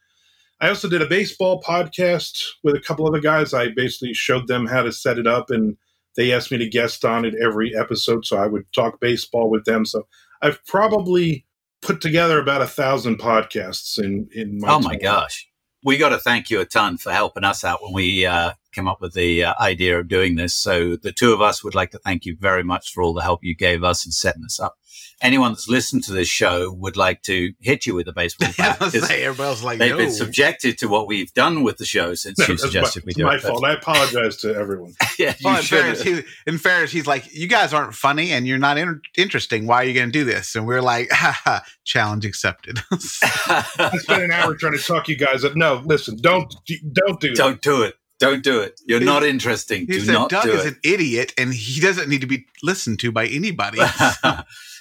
I 0.61 0.69
also 0.69 0.89
did 0.89 1.03
a 1.03 1.07
baseball 1.07 1.62
podcast 1.62 2.43
with 2.62 2.75
a 2.75 2.81
couple 2.81 3.07
other 3.07 3.21
guys. 3.21 3.53
I 3.53 3.69
basically 3.69 4.15
showed 4.15 4.49
them 4.49 4.67
how 4.67 4.83
to 4.83 4.93
set 4.93 5.19
it 5.19 5.27
up 5.27 5.51
and 5.51 5.77
they 6.17 6.33
asked 6.33 6.51
me 6.51 6.59
to 6.59 6.69
guest 6.69 7.05
on 7.05 7.25
it 7.25 7.35
every 7.43 7.77
episode. 7.77 8.25
So 8.25 8.39
I 8.39 8.47
would 8.47 8.65
talk 8.73 9.01
baseball 9.01 9.51
with 9.51 9.65
them. 9.65 9.85
So 9.85 10.07
I've 10.41 10.65
probably 10.65 11.46
put 11.87 12.01
together 12.01 12.40
about 12.40 12.62
a 12.62 12.66
thousand 12.66 13.18
podcasts 13.18 13.99
in 13.99 14.29
in 14.33 14.59
my 14.61 14.68
oh 14.68 14.81
my 14.81 14.96
gosh. 14.96 15.49
We 15.85 15.99
got 15.99 16.09
to 16.09 16.18
thank 16.18 16.51
you 16.51 16.61
a 16.61 16.64
ton 16.64 16.99
for 16.99 17.12
helping 17.12 17.44
us 17.44 17.62
out 17.62 17.81
when 17.81 17.92
we 17.92 18.27
uh, 18.27 18.55
came 18.72 18.88
up 18.88 19.01
with 19.01 19.14
the 19.14 19.44
uh, 19.44 19.55
idea 19.61 20.01
of 20.01 20.09
doing 20.09 20.35
this. 20.35 20.53
So 20.53 20.96
the 20.96 21.12
two 21.12 21.33
of 21.33 21.40
us 21.40 21.62
would 21.62 21.77
like 21.77 21.92
to 21.92 21.99
thank 21.99 22.25
you 22.25 22.37
very 22.40 22.64
much 22.64 22.92
for 22.92 23.05
all 23.05 23.14
the 23.14 23.22
help 23.22 23.44
you 23.44 23.55
gave 23.55 23.85
us 23.85 24.05
in 24.05 24.11
setting 24.11 24.42
this 24.42 24.59
up 24.59 24.75
anyone 25.23 25.53
that's 25.53 25.69
listened 25.69 26.05
to 26.05 26.13
this 26.13 26.29
show 26.29 26.73
would 26.73 26.97
like 26.97 27.23
to 27.23 27.53
hit 27.61 27.87
you 27.87 27.95
with 27.95 28.09
a 28.09 28.13
baseball 28.13 28.51
bat. 28.59 28.83
say, 28.93 29.25
everybody's 29.25 29.63
like, 29.63 29.79
they've 29.79 29.93
no. 29.93 29.99
been 29.99 30.11
subjected 30.11 30.79
to 30.79 30.89
what 30.89 31.07
we've 31.07 31.33
done 31.35 31.63
with 31.63 31.79
the 31.79 31.85
show 31.85 32.15
since 32.15 32.39
no, 32.39 32.47
you 32.47 32.59
suggested 32.59 33.05
my, 33.05 33.07
we 33.07 33.13
do 33.15 33.25
my 33.25 33.37
it. 33.37 33.43
fault. 33.43 33.65
I 33.65 33.73
apologize 33.73 34.37
to 34.39 34.55
everyone. 34.55 34.95
yeah, 35.19 35.35
well, 35.43 35.57
in, 35.57 35.63
fairness, 35.63 36.03
he, 36.03 36.23
in 36.47 36.59
fairness, 36.59 36.93
he's 36.93 37.07
like, 37.07 37.33
you 37.33 37.49
guys 37.49 37.73
aren't 37.73 37.95
funny 37.95 38.33
and 38.33 38.47
you're 38.47 38.59
not 38.59 38.79
in- 38.79 39.01
interesting. 39.17 39.67
Why 39.67 39.77
are 39.77 39.85
you 39.85 39.95
going 39.95 40.09
to 40.09 40.13
do 40.13 40.25
this? 40.25 40.55
And 40.55 40.67
we're 40.67 40.83
like, 40.83 41.11
challenge 41.85 42.25
accepted. 42.25 42.79
I 42.93 43.91
spent 43.99 44.23
an 44.23 44.33
hour 44.33 44.55
trying 44.55 44.77
to 44.77 44.83
talk 44.83 45.09
you 45.09 45.17
guys. 45.17 45.45
Up. 45.45 45.57
No, 45.57 45.83
listen, 45.85 46.17
don't 46.21 46.55
don't 46.93 47.21
do 47.21 47.35
don't 47.35 47.63
do 47.63 47.83
it. 47.83 47.95
Don't 48.19 48.43
do 48.43 48.61
it. 48.61 48.81
You're 48.87 49.01
not 49.01 49.25
interesting. 49.25 49.81
He 49.81 49.87
do 49.87 50.01
said 50.01 50.13
not 50.13 50.31
Doug 50.31 50.45
do 50.45 50.53
is 50.53 50.65
it. 50.65 50.75
an 50.75 50.81
idiot 50.83 51.35
and 51.37 51.53
he 51.53 51.81
doesn't 51.81 52.09
need 52.09 52.23
to 52.23 52.27
be 52.27 52.47
listened 52.63 52.99
to 53.01 53.13
by 53.13 53.27
anybody. 53.27 53.79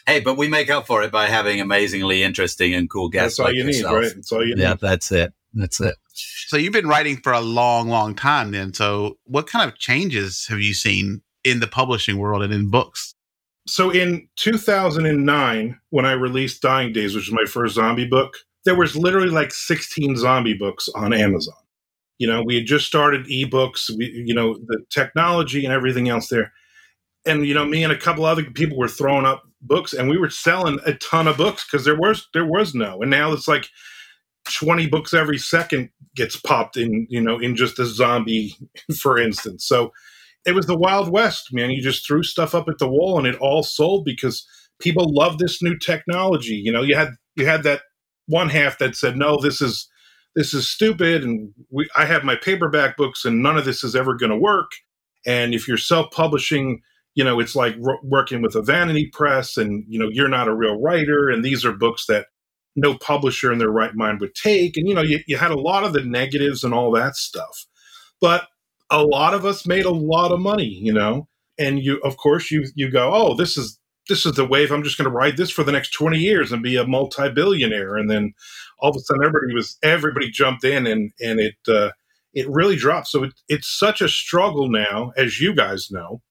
Hey, 0.06 0.20
but 0.20 0.38
we 0.38 0.48
make 0.48 0.70
up 0.70 0.86
for 0.86 1.02
it 1.02 1.12
by 1.12 1.28
having 1.28 1.60
amazingly 1.60 2.22
interesting 2.22 2.74
and 2.74 2.90
cool 2.90 3.10
guests. 3.10 3.38
That's 3.38 3.40
all 3.40 3.46
like 3.48 3.56
you 3.56 3.66
yourself. 3.66 3.94
need, 3.94 3.98
right? 4.00 4.16
That's 4.16 4.32
all 4.32 4.46
you 4.46 4.56
need. 4.56 4.62
Yeah, 4.62 4.76
that's 4.80 5.12
it. 5.12 5.34
That's 5.54 5.80
it. 5.82 5.96
So 6.48 6.58
you've 6.58 6.74
been 6.74 6.88
writing 6.88 7.18
for 7.18 7.34
a 7.34 7.42
long, 7.42 7.90
long 7.90 8.14
time 8.14 8.52
then. 8.52 8.74
So 8.74 9.18
what 9.24 9.48
kind 9.48 9.70
of 9.70 9.78
changes 9.80 10.46
have 10.48 10.60
you 10.60 10.74
seen 10.74 11.22
in 11.44 11.60
the 11.60 11.68
publishing 11.68 12.18
world 12.18 12.44
and 12.44 12.54
in 12.54 12.70
books? 12.70 13.16
So 13.68 13.90
in 13.90 14.28
2009, 14.36 15.80
when 15.90 16.06
I 16.06 16.12
released 16.12 16.62
Dying 16.62 16.94
Days, 16.94 17.16
which 17.16 17.28
was 17.28 17.34
my 17.34 17.50
first 17.50 17.76
zombie 17.76 18.08
book, 18.08 18.36
there 18.64 18.76
was 18.76 18.96
literally 18.96 19.30
like 19.30 19.52
16 19.52 20.18
zombie 20.18 20.54
books 20.54 20.88
on 20.94 21.14
Amazon. 21.14 21.56
You 22.20 22.28
know, 22.28 22.44
we 22.44 22.56
had 22.56 22.66
just 22.66 22.86
started 22.86 23.26
ebooks, 23.26 23.90
we, 23.90 24.06
you 24.26 24.34
know, 24.34 24.54
the 24.54 24.84
technology 24.90 25.66
and 25.66 25.74
everything 25.74 26.10
else 26.10 26.28
there. 26.30 26.54
And, 27.26 27.46
you 27.46 27.54
know, 27.54 27.66
me 27.66 27.84
and 27.84 27.92
a 27.92 27.98
couple 27.98 28.26
other 28.26 28.44
people 28.44 28.78
were 28.78 28.88
throwing 28.88 29.26
up 29.26 29.44
books 29.68 29.94
and 29.94 30.10
we 30.10 30.18
were 30.18 30.30
selling 30.30 30.80
a 30.86 30.94
ton 30.94 31.28
of 31.28 31.38
books 31.38 31.66
because 31.66 31.86
there 31.86 31.98
was 31.98 32.28
there 32.34 32.46
was 32.46 32.74
no. 32.74 33.02
And 33.02 33.12
now 33.12 33.32
it's 33.34 33.48
like 33.48 33.68
20 34.54 34.88
books 34.88 35.14
every 35.14 35.38
second 35.38 35.90
gets 36.16 36.36
popped 36.36 36.78
in 36.78 37.08
you 37.10 37.20
know 37.20 37.40
in 37.40 37.56
just 37.56 37.80
a 37.80 37.86
zombie 37.86 38.56
for 39.00 39.18
instance. 39.18 39.66
So 39.66 39.92
it 40.46 40.54
was 40.54 40.68
the 40.68 40.78
wild 40.78 41.10
west 41.10 41.54
man. 41.54 41.72
You 41.72 41.82
just 41.82 42.06
threw 42.06 42.24
stuff 42.24 42.54
up 42.56 42.68
at 42.70 42.78
the 42.78 42.90
wall 42.90 43.18
and 43.18 43.28
it 43.28 43.36
all 43.36 43.64
sold 43.64 44.06
because 44.06 44.48
people 44.80 45.14
love 45.14 45.38
this 45.38 45.62
new 45.62 45.78
technology. 45.78 46.56
You 46.56 46.72
know 46.72 46.82
you 46.82 46.96
had 46.96 47.10
you 47.36 47.46
had 47.46 47.64
that 47.64 47.82
one 48.28 48.50
half 48.50 48.80
that 48.80 48.96
said 48.96 49.18
no 49.18 49.38
this 49.40 49.62
is 49.62 49.88
this 50.36 50.54
is 50.54 50.68
stupid 50.68 51.24
and 51.24 51.52
we, 51.70 51.88
i 51.96 52.04
have 52.04 52.24
my 52.24 52.36
paperback 52.36 52.98
books 52.98 53.24
and 53.24 53.42
none 53.42 53.58
of 53.58 53.66
this 53.66 53.84
is 53.84 53.96
ever 53.96 54.16
going 54.16 54.32
to 54.32 54.38
work. 54.38 54.72
And 55.28 55.56
if 55.56 55.68
you're 55.68 55.78
self-publishing 55.78 56.82
you 57.16 57.24
know 57.24 57.40
it's 57.40 57.56
like 57.56 57.76
r- 57.86 58.00
working 58.04 58.42
with 58.42 58.56
a 58.56 58.62
vanity 58.62 59.08
press 59.08 59.58
and 59.58 59.84
you 59.88 59.98
know 59.98 60.10
you're 60.12 60.30
not 60.30 60.48
a 60.48 60.54
real 60.54 60.80
writer 60.80 61.30
and 61.30 61.44
these 61.44 61.66
are 61.66 61.72
books 61.72 62.06
that 62.06 62.28
no 62.76 62.96
publisher 62.98 63.52
in 63.52 63.58
their 63.58 63.72
right 63.72 63.96
mind 63.96 64.20
would 64.20 64.36
take 64.36 64.78
and 64.78 64.88
you 64.88 64.94
know 64.94 65.02
you, 65.02 65.20
you 65.26 65.38
had 65.38 65.52
a 65.52 65.60
lot 65.60 65.84
of 65.84 65.94
the 65.94 66.04
negatives 66.04 66.64
and 66.64 66.74
all 66.74 66.92
that 66.92 67.16
stuff. 67.16 67.66
But 68.22 68.48
a 68.90 69.04
lot 69.04 69.34
of 69.34 69.46
us 69.46 69.66
made 69.66 69.86
a 69.86 69.92
lot 69.92 70.32
of 70.32 70.40
money 70.40 70.68
you 70.68 70.94
know? 70.94 71.28
And 71.58 71.80
you 71.80 72.00
of 72.04 72.18
course 72.18 72.52
you 72.52 72.66
you 72.76 72.92
go 72.92 73.14
oh 73.14 73.34
this 73.34 73.58
is 73.58 73.80
this 74.08 74.26
is 74.26 74.34
the 74.34 74.46
wave. 74.46 74.72
I'm 74.72 74.84
just 74.84 74.98
going 74.98 75.10
to 75.10 75.16
ride 75.16 75.36
this 75.36 75.50
for 75.50 75.64
the 75.64 75.72
next 75.72 75.90
20 75.90 76.20
years 76.20 76.52
and 76.52 76.62
be 76.62 76.76
a 76.76 76.86
multi-billionaire. 76.86 77.96
And 77.96 78.08
then 78.08 78.34
all 78.78 78.92
of 78.92 78.96
a 78.96 79.00
sudden 79.00 79.24
everybody 79.26 79.56
was 79.56 79.80
everybody 79.82 80.30
jumped 80.30 80.64
in 80.64 80.86
and 80.86 81.12
and 81.20 81.40
it 81.40 81.56
uh, 81.68 81.92
it 82.34 82.48
really 82.50 82.76
dropped. 82.76 83.08
So 83.08 83.24
it, 83.24 83.34
it's 83.48 83.68
such 83.68 84.02
a 84.02 84.10
struggle 84.10 84.70
now 84.70 85.12
as 85.18 85.40
you 85.40 85.56
guys 85.56 85.90
know 85.90 86.22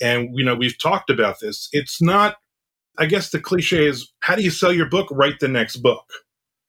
And, 0.00 0.30
you 0.34 0.44
know, 0.44 0.54
we've 0.54 0.78
talked 0.78 1.10
about 1.10 1.40
this. 1.40 1.68
It's 1.72 2.00
not, 2.00 2.36
I 2.98 3.06
guess 3.06 3.30
the 3.30 3.40
cliche 3.40 3.86
is 3.86 4.12
how 4.20 4.34
do 4.34 4.42
you 4.42 4.50
sell 4.50 4.72
your 4.72 4.88
book? 4.88 5.08
Write 5.10 5.40
the 5.40 5.48
next 5.48 5.76
book. 5.76 6.04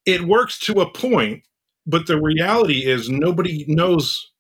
It 0.06 0.22
works 0.22 0.60
to 0.62 0.82
a 0.82 0.92
point, 0.92 1.44
but 1.86 2.08
the 2.08 2.20
reality 2.20 2.86
is 2.86 3.10
nobody 3.10 3.66
knows 3.68 4.32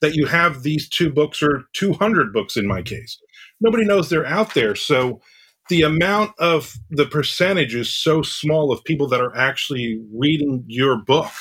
that 0.00 0.14
you 0.14 0.26
have 0.26 0.62
these 0.62 0.88
two 0.88 1.10
books 1.10 1.42
or 1.42 1.64
200 1.72 2.32
books 2.32 2.56
in 2.56 2.66
my 2.66 2.82
case. 2.82 3.18
Nobody 3.60 3.84
knows 3.84 4.10
they're 4.10 4.26
out 4.26 4.52
there. 4.54 4.74
So 4.74 5.20
the 5.70 5.82
amount 5.82 6.32
of 6.38 6.74
the 6.90 7.06
percentage 7.06 7.74
is 7.74 7.90
so 7.90 8.22
small 8.22 8.70
of 8.70 8.84
people 8.84 9.08
that 9.08 9.20
are 9.20 9.34
actually 9.34 10.00
reading 10.12 10.64
your 10.66 10.96
book. 10.96 11.32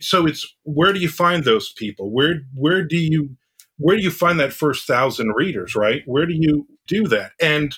So 0.00 0.26
it's 0.26 0.46
where 0.64 0.92
do 0.92 0.98
you 0.98 1.08
find 1.08 1.44
those 1.44 1.72
people? 1.72 2.10
Where 2.10 2.42
where 2.54 2.82
do 2.82 2.96
you 2.96 3.36
where 3.78 3.96
do 3.96 4.02
you 4.02 4.10
find 4.10 4.40
that 4.40 4.52
first 4.52 4.86
thousand 4.86 5.32
readers, 5.34 5.74
right? 5.74 6.02
Where 6.06 6.26
do 6.26 6.34
you 6.34 6.66
do 6.86 7.06
that? 7.08 7.32
And 7.40 7.76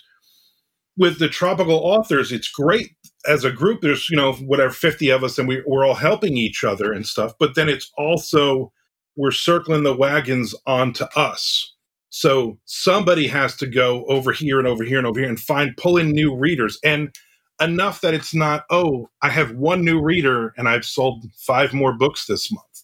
with 0.96 1.18
the 1.18 1.28
tropical 1.28 1.76
authors, 1.76 2.32
it's 2.32 2.50
great 2.50 2.90
as 3.26 3.44
a 3.44 3.52
group. 3.52 3.80
There's, 3.80 4.10
you 4.10 4.16
know, 4.16 4.32
whatever, 4.34 4.72
50 4.72 5.10
of 5.10 5.24
us, 5.24 5.38
and 5.38 5.48
we, 5.48 5.62
we're 5.66 5.86
all 5.86 5.94
helping 5.94 6.36
each 6.36 6.64
other 6.64 6.92
and 6.92 7.06
stuff. 7.06 7.32
But 7.38 7.54
then 7.54 7.68
it's 7.68 7.90
also, 7.96 8.72
we're 9.16 9.30
circling 9.30 9.84
the 9.84 9.96
wagons 9.96 10.54
onto 10.66 11.04
us. 11.16 11.74
So 12.10 12.58
somebody 12.64 13.26
has 13.28 13.54
to 13.56 13.66
go 13.66 14.04
over 14.06 14.32
here 14.32 14.58
and 14.58 14.66
over 14.66 14.82
here 14.82 14.98
and 14.98 15.06
over 15.06 15.20
here 15.20 15.28
and 15.28 15.38
find, 15.38 15.76
pull 15.76 15.98
in 15.98 16.10
new 16.10 16.34
readers. 16.34 16.78
And 16.82 17.14
enough 17.60 18.00
that 18.00 18.14
it's 18.14 18.34
not, 18.34 18.64
oh, 18.70 19.08
I 19.22 19.30
have 19.30 19.52
one 19.52 19.84
new 19.84 20.00
reader 20.00 20.54
and 20.56 20.68
I've 20.68 20.84
sold 20.84 21.24
five 21.36 21.74
more 21.74 21.92
books 21.92 22.26
this 22.26 22.50
month 22.50 22.77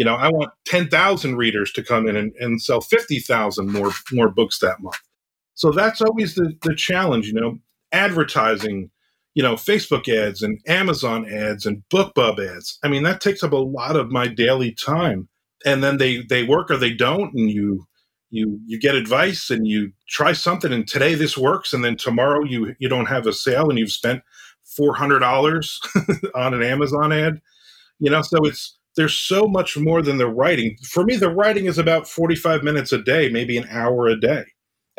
you 0.00 0.06
know, 0.06 0.14
I 0.14 0.30
want 0.30 0.50
10,000 0.64 1.36
readers 1.36 1.72
to 1.72 1.82
come 1.82 2.08
in 2.08 2.16
and, 2.16 2.32
and 2.40 2.62
sell 2.62 2.80
50,000 2.80 3.70
more, 3.70 3.90
more 4.10 4.30
books 4.30 4.58
that 4.60 4.80
month. 4.80 4.96
So 5.52 5.72
that's 5.72 6.00
always 6.00 6.36
the, 6.36 6.54
the 6.62 6.74
challenge, 6.74 7.26
you 7.26 7.34
know, 7.34 7.58
advertising, 7.92 8.90
you 9.34 9.42
know, 9.42 9.56
Facebook 9.56 10.08
ads 10.08 10.40
and 10.40 10.58
Amazon 10.66 11.30
ads 11.30 11.66
and 11.66 11.82
BookBub 11.92 12.38
ads. 12.38 12.78
I 12.82 12.88
mean, 12.88 13.02
that 13.02 13.20
takes 13.20 13.42
up 13.42 13.52
a 13.52 13.56
lot 13.56 13.94
of 13.94 14.10
my 14.10 14.26
daily 14.26 14.72
time. 14.72 15.28
And 15.66 15.84
then 15.84 15.98
they, 15.98 16.22
they 16.22 16.44
work 16.44 16.70
or 16.70 16.78
they 16.78 16.94
don't. 16.94 17.34
And 17.34 17.50
you, 17.50 17.86
you, 18.30 18.58
you 18.64 18.80
get 18.80 18.94
advice 18.94 19.50
and 19.50 19.66
you 19.66 19.92
try 20.08 20.32
something 20.32 20.72
and 20.72 20.88
today 20.88 21.14
this 21.14 21.36
works. 21.36 21.74
And 21.74 21.84
then 21.84 21.98
tomorrow 21.98 22.42
you, 22.42 22.74
you 22.78 22.88
don't 22.88 23.04
have 23.04 23.26
a 23.26 23.34
sale 23.34 23.68
and 23.68 23.78
you've 23.78 23.92
spent 23.92 24.22
$400 24.80 26.30
on 26.34 26.54
an 26.54 26.62
Amazon 26.62 27.12
ad, 27.12 27.42
you 27.98 28.10
know, 28.10 28.22
so 28.22 28.38
it's, 28.46 28.78
there's 29.00 29.16
so 29.16 29.48
much 29.48 29.78
more 29.78 30.02
than 30.02 30.18
the 30.18 30.28
writing. 30.28 30.76
For 30.82 31.04
me, 31.04 31.16
the 31.16 31.30
writing 31.30 31.64
is 31.64 31.78
about 31.78 32.06
45 32.06 32.62
minutes 32.62 32.92
a 32.92 32.98
day, 32.98 33.30
maybe 33.30 33.56
an 33.56 33.66
hour 33.70 34.06
a 34.08 34.20
day. 34.20 34.44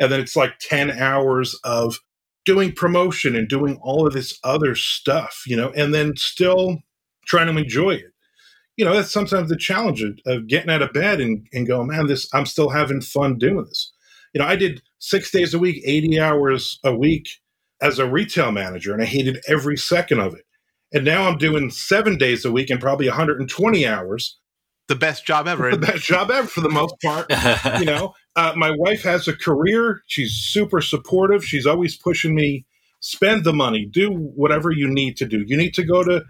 And 0.00 0.10
then 0.10 0.18
it's 0.18 0.34
like 0.34 0.58
10 0.58 0.90
hours 0.90 1.54
of 1.62 2.00
doing 2.44 2.72
promotion 2.72 3.36
and 3.36 3.48
doing 3.48 3.78
all 3.80 4.04
of 4.04 4.12
this 4.12 4.36
other 4.42 4.74
stuff, 4.74 5.44
you 5.46 5.56
know, 5.56 5.70
and 5.76 5.94
then 5.94 6.16
still 6.16 6.78
trying 7.26 7.46
to 7.46 7.56
enjoy 7.56 7.90
it. 7.90 8.12
You 8.76 8.84
know, 8.84 8.92
that's 8.92 9.12
sometimes 9.12 9.48
the 9.48 9.56
challenge 9.56 10.02
of, 10.02 10.18
of 10.26 10.48
getting 10.48 10.70
out 10.70 10.82
of 10.82 10.92
bed 10.92 11.20
and, 11.20 11.46
and 11.52 11.64
going, 11.64 11.86
man, 11.86 12.08
this 12.08 12.28
I'm 12.34 12.46
still 12.46 12.70
having 12.70 13.02
fun 13.02 13.38
doing 13.38 13.66
this. 13.66 13.92
You 14.34 14.40
know, 14.40 14.48
I 14.48 14.56
did 14.56 14.82
six 14.98 15.30
days 15.30 15.54
a 15.54 15.60
week, 15.60 15.80
80 15.86 16.18
hours 16.18 16.80
a 16.82 16.92
week 16.92 17.28
as 17.80 18.00
a 18.00 18.10
retail 18.10 18.50
manager, 18.50 18.92
and 18.92 19.00
I 19.00 19.06
hated 19.06 19.44
every 19.46 19.76
second 19.76 20.18
of 20.18 20.34
it. 20.34 20.44
And 20.92 21.04
now 21.04 21.28
I'm 21.28 21.38
doing 21.38 21.70
seven 21.70 22.18
days 22.18 22.44
a 22.44 22.52
week 22.52 22.70
and 22.70 22.80
probably 22.80 23.08
120 23.08 23.86
hours. 23.86 24.38
The 24.88 24.96
best 24.96 25.24
job 25.24 25.48
ever. 25.48 25.70
the 25.70 25.78
best 25.78 26.04
job 26.04 26.30
ever 26.30 26.46
for 26.46 26.60
the 26.60 26.68
most 26.68 26.94
part. 27.02 27.26
you 27.78 27.86
know, 27.86 28.12
uh, 28.36 28.52
my 28.56 28.70
wife 28.76 29.02
has 29.02 29.26
a 29.26 29.36
career. 29.36 30.02
She's 30.06 30.32
super 30.32 30.80
supportive. 30.80 31.44
She's 31.44 31.66
always 31.66 31.96
pushing 31.96 32.34
me, 32.34 32.66
spend 33.00 33.44
the 33.44 33.52
money, 33.52 33.86
do 33.86 34.10
whatever 34.10 34.70
you 34.70 34.88
need 34.88 35.16
to 35.18 35.26
do. 35.26 35.44
You 35.46 35.56
need 35.56 35.72
to 35.74 35.84
go 35.84 36.04
to, 36.04 36.24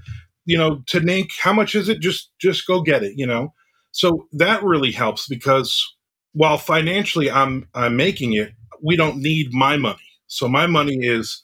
you 0.45 0.57
know, 0.57 0.83
to 0.87 1.01
NINC. 1.01 1.31
How 1.41 1.53
much 1.53 1.75
is 1.75 1.89
it? 1.89 2.01
Just, 2.01 2.31
just 2.39 2.67
go 2.67 2.83
get 2.83 3.03
it, 3.03 3.15
you 3.17 3.27
know? 3.27 3.53
So 3.91 4.29
that 4.33 4.63
really 4.63 4.93
helps 4.93 5.27
because 5.27 5.97
while 6.33 6.59
financially 6.59 7.31
I'm, 7.31 7.69
I'm 7.75 7.97
making 7.97 8.35
it, 8.35 8.53
we 8.83 8.97
don't 8.97 9.17
need 9.19 9.53
my 9.53 9.77
money. 9.77 9.99
So 10.27 10.49
my 10.49 10.67
money 10.67 10.99
is 11.01 11.43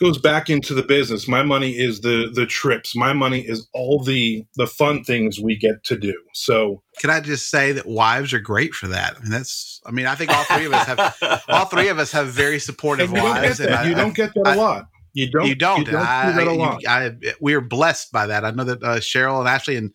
goes 0.00 0.18
back 0.18 0.48
into 0.48 0.74
the 0.74 0.82
business. 0.82 1.28
My 1.28 1.42
money 1.42 1.70
is 1.72 2.00
the 2.00 2.30
the 2.32 2.46
trips. 2.46 2.94
My 2.94 3.12
money 3.12 3.40
is 3.40 3.68
all 3.72 4.02
the 4.02 4.44
the 4.56 4.66
fun 4.66 5.04
things 5.04 5.40
we 5.40 5.56
get 5.56 5.84
to 5.84 5.96
do. 5.96 6.14
So 6.34 6.82
can 7.00 7.10
I 7.10 7.20
just 7.20 7.50
say 7.50 7.72
that 7.72 7.86
wives 7.86 8.32
are 8.32 8.40
great 8.40 8.74
for 8.74 8.88
that? 8.88 9.16
I 9.16 9.20
mean, 9.20 9.30
that's. 9.30 9.80
I 9.86 9.90
mean, 9.90 10.06
I 10.06 10.14
think 10.14 10.30
all 10.30 10.44
three 10.44 10.66
of 10.66 10.72
us 10.72 10.86
have 10.86 11.42
all 11.48 11.66
three 11.66 11.88
of 11.88 11.98
us 11.98 12.12
have 12.12 12.28
very 12.28 12.58
supportive 12.58 13.12
and 13.12 13.22
wives. 13.22 13.60
And 13.60 13.74
I, 13.74 13.88
you 13.88 13.94
don't 13.94 14.14
get 14.14 14.34
that 14.34 14.46
I, 14.46 14.54
a 14.54 14.58
lot. 14.58 14.88
You 15.14 15.30
don't. 15.30 15.46
You 15.46 15.54
don't. 15.54 15.78
You 15.80 15.84
don't 15.92 15.96
I, 15.96 16.32
that 16.32 16.46
a 16.46 16.52
lot. 16.52 16.86
I, 16.86 17.12
we 17.40 17.54
are 17.54 17.60
blessed 17.60 18.12
by 18.12 18.26
that. 18.26 18.44
I 18.44 18.50
know 18.50 18.64
that 18.64 18.82
uh, 18.82 18.96
Cheryl 18.96 19.40
and 19.40 19.48
Ashley 19.48 19.76
and 19.76 19.92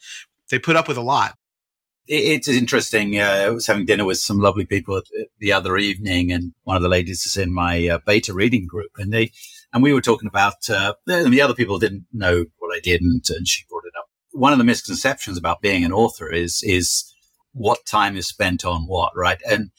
they 0.50 0.60
put 0.60 0.76
up 0.76 0.88
with 0.88 0.98
a 0.98 1.02
lot. 1.02 1.36
It's 2.06 2.50
interesting. 2.50 3.18
Uh, 3.18 3.24
I 3.24 3.50
was 3.50 3.66
having 3.66 3.86
dinner 3.86 4.04
with 4.04 4.18
some 4.18 4.39
lovely 4.39 4.66
people 4.66 5.02
the 5.39 5.54
other 5.54 5.78
evening, 5.78 6.34
and 6.34 6.52
one 6.63 6.76
of 6.76 6.84
the 6.84 6.89
ladies 6.89 7.26
is 7.26 7.38
in 7.38 7.54
my 7.54 7.88
uh, 7.88 8.00
beta 8.06 8.34
reading 8.34 8.68
group, 8.68 8.92
and 8.98 9.13
they 9.13 9.32
and 9.74 9.82
we 9.82 9.94
were 9.94 10.02
talking 10.02 10.28
about, 10.28 10.70
uh, 10.70 10.94
the 11.06 11.42
other 11.42 11.56
people 11.56 11.80
didn't 11.80 12.06
know 12.14 12.46
what 12.60 12.76
I 12.76 12.80
did 12.80 13.02
and, 13.02 13.22
and 13.30 13.48
she 13.48 13.64
brought 13.70 13.86
it 13.86 13.98
up. 13.98 14.06
One 14.32 14.52
of 14.52 14.60
the 14.60 14.64
misconceptions 14.64 15.38
about 15.38 15.62
being 15.62 15.84
an 15.84 15.92
author 15.92 16.32
is, 16.32 16.62
is 16.64 17.12
what 17.54 17.86
time 17.86 18.16
is 18.16 18.28
spent 18.28 18.64
on 18.64 18.84
what, 18.84 19.12
right? 19.16 19.42
And, 19.50 19.72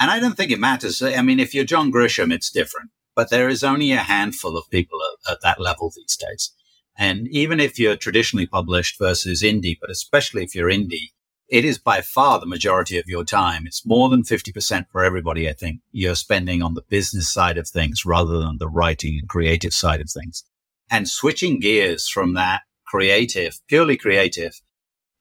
and 0.00 0.10
I 0.10 0.20
don't 0.20 0.36
think 0.36 0.50
it 0.50 0.60
matters. 0.60 1.02
I 1.02 1.22
mean, 1.22 1.40
if 1.40 1.54
you're 1.54 1.64
John 1.64 1.92
Grisham, 1.92 2.32
it's 2.32 2.50
different, 2.50 2.90
but 3.16 3.30
there 3.30 3.48
is 3.48 3.64
only 3.64 3.92
a 3.92 3.98
handful 3.98 4.56
of 4.56 4.70
people 4.70 4.98
at, 5.26 5.32
at 5.32 5.38
that 5.42 5.60
level 5.60 5.92
these 5.94 6.16
days. 6.16 6.52
And 6.96 7.28
even 7.28 7.60
if 7.60 7.78
you're 7.78 7.96
traditionally 7.96 8.46
published 8.46 8.98
versus 8.98 9.42
indie, 9.42 9.76
but 9.80 9.90
especially 9.90 10.42
if 10.42 10.54
you're 10.54 10.70
indie, 10.70 11.12
it 11.48 11.64
is 11.64 11.78
by 11.78 12.00
far 12.00 12.38
the 12.38 12.46
majority 12.46 12.98
of 12.98 13.06
your 13.06 13.24
time. 13.24 13.66
It's 13.66 13.86
more 13.86 14.08
than 14.08 14.22
50% 14.22 14.86
for 14.90 15.02
everybody, 15.02 15.48
I 15.48 15.54
think, 15.54 15.80
you're 15.90 16.14
spending 16.14 16.62
on 16.62 16.74
the 16.74 16.82
business 16.82 17.32
side 17.32 17.56
of 17.56 17.68
things 17.68 18.04
rather 18.04 18.38
than 18.38 18.58
the 18.58 18.68
writing 18.68 19.18
and 19.18 19.28
creative 19.28 19.72
side 19.72 20.00
of 20.00 20.10
things. 20.10 20.44
And 20.90 21.08
switching 21.08 21.60
gears 21.60 22.08
from 22.08 22.34
that 22.34 22.62
creative, 22.86 23.58
purely 23.68 23.96
creative 23.96 24.52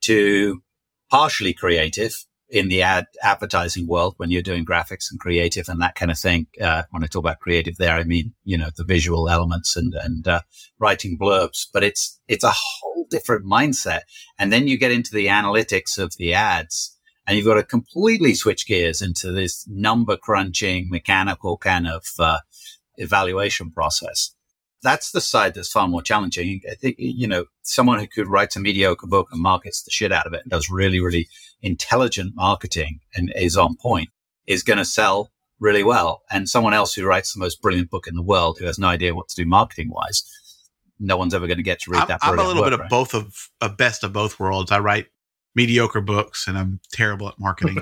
to 0.02 0.62
partially 1.10 1.54
creative 1.54 2.14
in 2.50 2.70
the 2.70 2.82
ad 2.82 3.06
advertising 3.22 3.88
world 3.88 4.14
when 4.18 4.32
you're 4.32 4.42
doing 4.42 4.66
graphics 4.66 5.12
and 5.12 5.20
creative 5.20 5.68
and 5.68 5.82
that 5.82 5.96
kind 5.96 6.12
of 6.12 6.18
thing. 6.18 6.48
Uh, 6.62 6.84
when 6.92 7.04
I 7.04 7.08
talk 7.08 7.20
about 7.20 7.40
creative 7.40 7.76
there, 7.78 7.96
I 7.96 8.04
mean, 8.04 8.34
you 8.44 8.58
know, 8.58 8.70
the 8.76 8.86
visual 8.86 9.30
elements 9.30 9.76
and, 9.76 9.94
and, 9.94 10.28
uh, 10.28 10.42
writing 10.80 11.18
blurbs, 11.18 11.68
but 11.74 11.84
it's, 11.84 12.20
it's 12.28 12.46
a 12.46 12.54
whole 12.54 12.97
different 13.10 13.46
mindset. 13.46 14.02
And 14.38 14.52
then 14.52 14.68
you 14.68 14.78
get 14.78 14.92
into 14.92 15.14
the 15.14 15.28
analytics 15.28 15.98
of 15.98 16.16
the 16.18 16.34
ads 16.34 16.98
and 17.26 17.36
you've 17.38 17.46
got 17.46 17.56
to 17.56 17.64
completely 17.64 18.34
switch 18.34 18.68
gears 18.68 19.02
into 19.02 19.32
this 19.32 19.68
number 19.68 20.18
crunching 20.18 20.90
mechanical 20.90 21.58
kind 21.58 21.88
of, 21.88 22.06
uh, 22.20 22.40
evaluation 22.98 23.70
process 23.70 24.34
that's 24.84 25.12
the 25.12 25.22
side 25.22 25.54
that's 25.54 25.72
far 25.72 25.88
more 25.88 26.02
challenging. 26.02 26.62
I 26.70 26.76
think, 26.76 26.96
you 26.98 27.28
know, 27.28 27.46
someone 27.64 28.00
who 28.00 28.08
could 28.08 28.28
write 28.28 28.56
a 28.56 28.60
mediocre 28.60 29.08
book 29.08 29.28
and 29.32 29.42
markets 29.42 29.82
the 29.84 29.92
shit 29.92 30.12
out 30.12 30.28
of 30.28 30.34
it 30.34 30.42
and 30.44 30.52
does 30.52 30.70
really, 30.70 31.00
really 31.00 31.28
intelligent 31.62 32.34
marketing 32.36 33.00
and 33.16 33.32
is 33.36 33.58
on 33.58 33.76
point 33.76 34.10
is 34.46 34.64
going 34.64 34.78
to 34.78 34.86
sell 34.86 35.32
really 35.60 35.84
well. 35.84 36.22
And 36.30 36.48
someone 36.48 36.74
else 36.74 36.94
who 36.94 37.06
writes 37.06 37.34
the 37.34 37.40
most 37.40 37.62
brilliant 37.62 37.90
book 37.90 38.08
in 38.08 38.16
the 38.16 38.22
world 38.22 38.58
who 38.60 38.66
has 38.66 38.78
no 38.78 38.88
idea 38.88 39.16
what 39.16 39.30
to 39.30 39.44
do 39.44 39.50
marketing 39.50 39.90
wise, 39.90 40.24
no 41.00 41.18
one's 41.18 41.34
ever 41.34 41.48
going 41.48 41.58
to 41.58 41.64
get 41.64 41.80
to 41.82 41.92
read 41.92 42.02
I'm, 42.02 42.08
that. 42.08 42.20
I'm 42.22 42.40
a 42.40 42.44
little 42.44 42.62
work, 42.62 42.72
bit 42.72 42.80
right? 42.80 42.86
of 42.86 42.90
both 42.90 43.14
of 43.14 43.50
a 43.62 43.70
best 43.70 44.04
of 44.04 44.14
both 44.14 44.40
worlds. 44.40 44.72
I 44.72 44.80
write 44.80 45.08
mediocre 45.56 46.02
books 46.02 46.48
and 46.48 46.58
I'm 46.58 46.80
terrible 46.92 47.28
at 47.30 47.40
marketing. 47.40 47.76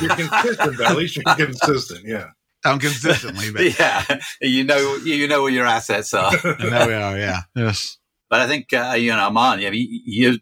You're 0.00 0.16
consistent, 0.16 0.80
at 0.80 0.96
least 0.96 1.16
you're 1.16 1.34
consistent. 1.36 2.04
Yeah. 2.04 2.30
I'm 2.64 2.78
consistently, 2.78 3.50
but 3.50 3.78
yeah, 3.78 4.04
you 4.40 4.64
know, 4.64 4.96
you 4.96 5.26
know 5.26 5.42
where 5.42 5.52
your 5.52 5.66
assets 5.66 6.14
are. 6.14 6.36
there 6.58 6.86
we 6.86 6.94
are. 6.94 7.18
Yeah. 7.18 7.40
Yes. 7.56 7.98
But 8.30 8.40
I 8.40 8.46
think 8.46 8.72
uh, 8.72 8.94
you 8.96 9.10
know, 9.10 9.18
Armand, 9.18 9.62
you, 9.62 9.70
you 9.72 10.38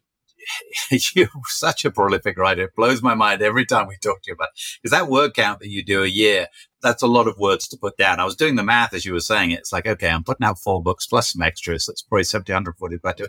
you're 1.15 1.29
such 1.47 1.85
a 1.85 1.91
prolific 1.91 2.39
writer. 2.39 2.65
It 2.65 2.77
blows 2.77 3.03
my 3.03 3.15
mind 3.15 3.43
every 3.43 3.67
time 3.67 3.89
we 3.89 3.97
talk 3.97 4.23
to 4.23 4.31
you 4.31 4.35
about 4.35 4.49
because 4.83 4.93
that 4.93 5.09
word 5.09 5.35
count 5.35 5.61
that 5.61 5.69
you 5.69 5.85
do 5.85 6.03
a 6.03 6.09
year, 6.09 6.49
that's 6.83 7.03
a 7.03 7.07
lot 7.07 7.29
of 7.29 7.39
words 7.39 7.69
to 7.69 7.77
put 7.77 7.97
down. 7.97 8.21
I 8.21 8.25
was 8.25 8.37
doing 8.37 8.57
the 8.57 8.63
math 8.63 8.95
as 8.95 9.05
you 9.05 9.13
were 9.13 9.21
saying 9.21 9.51
it. 9.51 9.61
It's 9.61 9.73
like, 9.73 9.87
okay, 9.87 10.09
I'm 10.09 10.25
putting 10.25 10.47
out 10.47 10.59
four 10.59 10.83
books 10.83 11.07
plus 11.07 11.33
some 11.33 11.43
extras. 11.43 11.87
That's 11.87 12.03
probably 12.03 12.25
70, 12.25 12.53
140. 12.53 12.99
But 13.03 13.21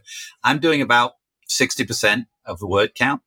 I'm 0.43 0.59
doing 0.59 0.81
about 0.81 1.13
60% 1.49 2.25
of 2.45 2.59
the 2.59 2.67
word 2.67 2.95
count, 2.95 3.21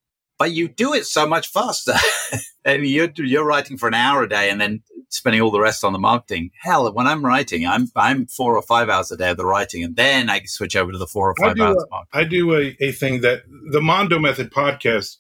but 0.45 0.53
you 0.53 0.69
do 0.69 0.93
it 0.93 1.07
so 1.07 1.27
much 1.27 1.49
faster. 1.49 1.95
and 2.67 2.87
you're, 2.87 3.11
you're 3.17 3.47
writing 3.47 3.79
for 3.79 3.89
an 3.89 3.95
hour 3.95 4.25
a 4.25 4.29
day 4.29 4.51
and 4.51 4.61
then 4.61 4.83
spending 5.09 5.41
all 5.41 5.51
the 5.51 5.59
rest 5.59 5.83
on 5.83 5.95
the 5.95 5.99
marketing. 5.99 6.51
Hell, 6.61 6.93
when 6.93 7.07
I'm 7.07 7.25
writing, 7.25 7.67
I'm 7.67 7.91
I'm 7.97 8.27
four 8.27 8.55
or 8.55 8.61
five 8.61 8.91
hours 8.91 9.11
a 9.11 9.17
day 9.17 9.31
of 9.31 9.39
the 9.39 9.47
writing, 9.47 9.83
and 9.83 9.97
then 9.97 10.29
I 10.29 10.43
switch 10.45 10.77
over 10.77 10.93
to 10.93 10.99
the 10.99 11.07
four 11.07 11.31
or 11.31 11.35
five 11.37 11.59
I 11.59 11.65
hours. 11.65 11.83
A, 11.91 12.19
I 12.19 12.25
do 12.25 12.55
a, 12.55 12.77
a 12.79 12.93
thing 12.93 13.23
that 13.23 13.45
the 13.71 13.81
Mando 13.81 14.19
Method 14.19 14.51
podcast. 14.51 15.17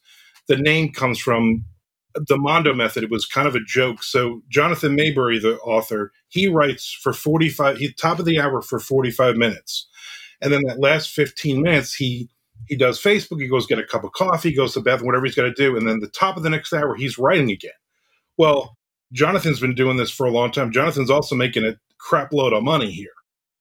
The 0.47 0.57
name 0.57 0.93
comes 0.93 1.19
from 1.19 1.65
the 2.15 2.37
Mando 2.37 2.75
method, 2.75 3.03
it 3.03 3.11
was 3.11 3.25
kind 3.25 3.49
of 3.49 3.57
a 3.57 3.65
joke. 3.67 4.03
So 4.03 4.43
Jonathan 4.51 4.95
Maberry, 4.95 5.41
the 5.41 5.59
author, 5.61 6.13
he 6.29 6.47
writes 6.49 6.93
for 7.03 7.15
45, 7.15 7.79
he 7.79 7.93
top 7.95 8.19
of 8.19 8.27
the 8.27 8.39
hour 8.39 8.61
for 8.61 8.79
45 8.79 9.37
minutes. 9.37 9.89
And 10.43 10.53
then 10.53 10.63
that 10.67 10.79
last 10.79 11.11
15 11.11 11.63
minutes, 11.63 11.95
he 11.95 12.29
he 12.67 12.77
does 12.77 13.01
Facebook, 13.01 13.41
he 13.41 13.49
goes 13.49 13.67
get 13.67 13.79
a 13.79 13.85
cup 13.85 14.05
of 14.05 14.13
coffee, 14.13 14.51
He 14.51 14.57
goes 14.57 14.75
to 14.75 14.81
bed, 14.81 15.03
whatever 15.03 15.25
he's 15.27 15.35
got 15.35 15.43
to 15.43 15.53
do. 15.53 15.77
And 15.77 15.87
then 15.89 16.01
the 16.01 16.09
top 16.09 16.37
of 16.37 16.43
the 16.43 16.51
next 16.51 16.73
hour, 16.73 16.95
he's 16.95 17.19
writing 17.19 17.51
again. 17.51 17.73
Well, 18.39 18.77
Jonathan's 19.13 19.61
been 19.61 19.75
doing 19.75 19.97
this 19.97 20.11
for 20.11 20.27
a 20.27 20.31
long 20.31 20.51
time. 20.51 20.73
Jonathan's 20.73 21.11
also 21.11 21.35
making 21.35 21.65
a 21.65 21.79
crap 21.99 22.33
load 22.33 22.53
of 22.53 22.63
money 22.63 22.91
here. 22.91 23.13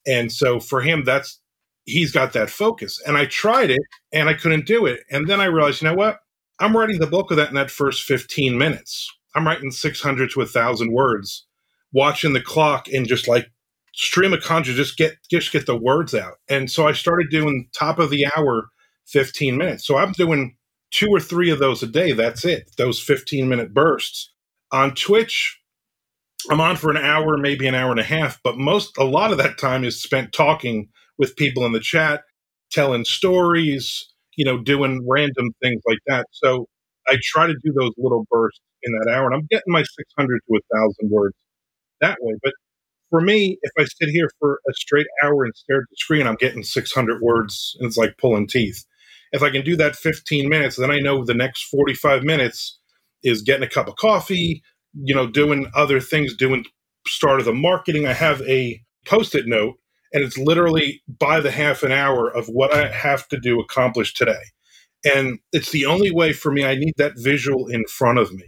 And 0.07 0.31
so 0.31 0.59
for 0.59 0.81
him, 0.81 1.03
that's 1.03 1.39
he's 1.85 2.11
got 2.11 2.33
that 2.33 2.49
focus. 2.49 2.99
And 3.05 3.17
I 3.17 3.25
tried 3.25 3.69
it 3.69 3.81
and 4.11 4.29
I 4.29 4.33
couldn't 4.33 4.65
do 4.65 4.85
it. 4.85 5.01
And 5.11 5.27
then 5.27 5.41
I 5.41 5.45
realized, 5.45 5.81
you 5.81 5.89
know 5.89 5.95
what? 5.95 6.19
I'm 6.59 6.75
writing 6.75 6.99
the 6.99 7.07
bulk 7.07 7.31
of 7.31 7.37
that 7.37 7.49
in 7.49 7.55
that 7.55 7.71
first 7.71 8.03
15 8.03 8.57
minutes. 8.57 9.11
I'm 9.35 9.45
writing 9.45 9.71
600 9.71 10.31
to 10.31 10.39
1,000 10.39 10.91
words, 10.91 11.45
watching 11.91 12.33
the 12.33 12.41
clock 12.41 12.87
and 12.87 13.07
just 13.07 13.27
like 13.27 13.47
stream 13.93 14.33
of 14.33 14.41
conscious, 14.41 14.75
just 14.75 14.97
get 14.97 15.17
just 15.29 15.51
get 15.51 15.65
the 15.65 15.75
words 15.75 16.13
out. 16.13 16.35
And 16.49 16.69
so 16.69 16.87
I 16.87 16.93
started 16.93 17.29
doing 17.29 17.69
top 17.73 17.99
of 17.99 18.09
the 18.09 18.27
hour, 18.35 18.69
15 19.07 19.57
minutes. 19.57 19.85
So 19.85 19.97
I'm 19.97 20.11
doing 20.13 20.55
two 20.91 21.09
or 21.09 21.19
three 21.19 21.49
of 21.49 21.59
those 21.59 21.83
a 21.83 21.87
day. 21.87 22.11
That's 22.13 22.45
it. 22.45 22.71
Those 22.77 22.99
15 23.01 23.47
minute 23.49 23.73
bursts 23.73 24.31
on 24.71 24.95
Twitch. 24.95 25.59
I'm 26.49 26.61
on 26.61 26.75
for 26.75 26.91
an 26.91 26.97
hour, 26.97 27.37
maybe 27.37 27.67
an 27.67 27.75
hour 27.75 27.91
and 27.91 27.99
a 27.99 28.03
half, 28.03 28.39
but 28.43 28.57
most 28.57 28.97
a 28.97 29.03
lot 29.03 29.31
of 29.31 29.37
that 29.37 29.57
time 29.57 29.83
is 29.83 30.01
spent 30.01 30.33
talking 30.33 30.89
with 31.17 31.35
people 31.37 31.65
in 31.65 31.71
the 31.71 31.79
chat, 31.79 32.23
telling 32.71 33.05
stories, 33.05 34.11
you 34.35 34.45
know, 34.45 34.57
doing 34.57 35.05
random 35.09 35.51
things 35.61 35.81
like 35.87 35.99
that. 36.07 36.25
So 36.31 36.67
I 37.07 37.17
try 37.23 37.47
to 37.47 37.55
do 37.63 37.73
those 37.79 37.91
little 37.97 38.25
bursts 38.29 38.59
in 38.83 38.93
that 38.93 39.11
hour, 39.13 39.25
and 39.25 39.35
I'm 39.35 39.47
getting 39.49 39.71
my 39.71 39.83
600 39.83 40.35
to 40.37 40.41
1,000 40.47 41.11
words 41.11 41.35
that 42.01 42.17
way. 42.21 42.35
But 42.43 42.53
for 43.09 43.21
me, 43.21 43.57
if 43.61 43.71
I 43.79 43.85
sit 43.85 44.09
here 44.09 44.29
for 44.39 44.59
a 44.69 44.73
straight 44.73 45.07
hour 45.23 45.45
and 45.45 45.53
stare 45.55 45.77
at 45.79 45.83
the 45.89 45.95
screen, 45.97 46.27
I'm 46.27 46.35
getting 46.35 46.63
600 46.63 47.21
words, 47.21 47.75
and 47.79 47.87
it's 47.87 47.97
like 47.97 48.17
pulling 48.17 48.47
teeth. 48.47 48.85
If 49.33 49.43
I 49.43 49.49
can 49.49 49.63
do 49.65 49.75
that 49.77 49.95
15 49.95 50.47
minutes, 50.49 50.77
then 50.77 50.91
I 50.91 50.99
know 50.99 51.25
the 51.25 51.33
next 51.33 51.63
45 51.63 52.23
minutes 52.23 52.79
is 53.23 53.41
getting 53.41 53.63
a 53.63 53.69
cup 53.69 53.87
of 53.87 53.95
coffee, 53.97 54.61
you 54.93 55.13
know, 55.13 55.27
doing 55.27 55.69
other 55.75 55.99
things, 55.99 56.35
doing 56.35 56.65
start 57.07 57.39
of 57.39 57.45
the 57.45 57.53
marketing. 57.53 58.07
I 58.07 58.13
have 58.13 58.41
a 58.43 58.81
post 59.05 59.35
it 59.35 59.47
note 59.47 59.75
and 60.13 60.23
it's 60.23 60.37
literally 60.37 61.01
by 61.19 61.39
the 61.39 61.51
half 61.51 61.83
an 61.83 61.91
hour 61.91 62.29
of 62.29 62.45
what 62.47 62.73
I 62.73 62.87
have 62.89 63.27
to 63.29 63.39
do 63.39 63.59
accomplish 63.59 64.13
today. 64.13 64.41
And 65.03 65.39
it's 65.51 65.71
the 65.71 65.85
only 65.85 66.11
way 66.11 66.31
for 66.31 66.51
me. 66.51 66.63
I 66.63 66.75
need 66.75 66.93
that 66.97 67.13
visual 67.17 67.67
in 67.67 67.83
front 67.87 68.19
of 68.19 68.31
me, 68.31 68.45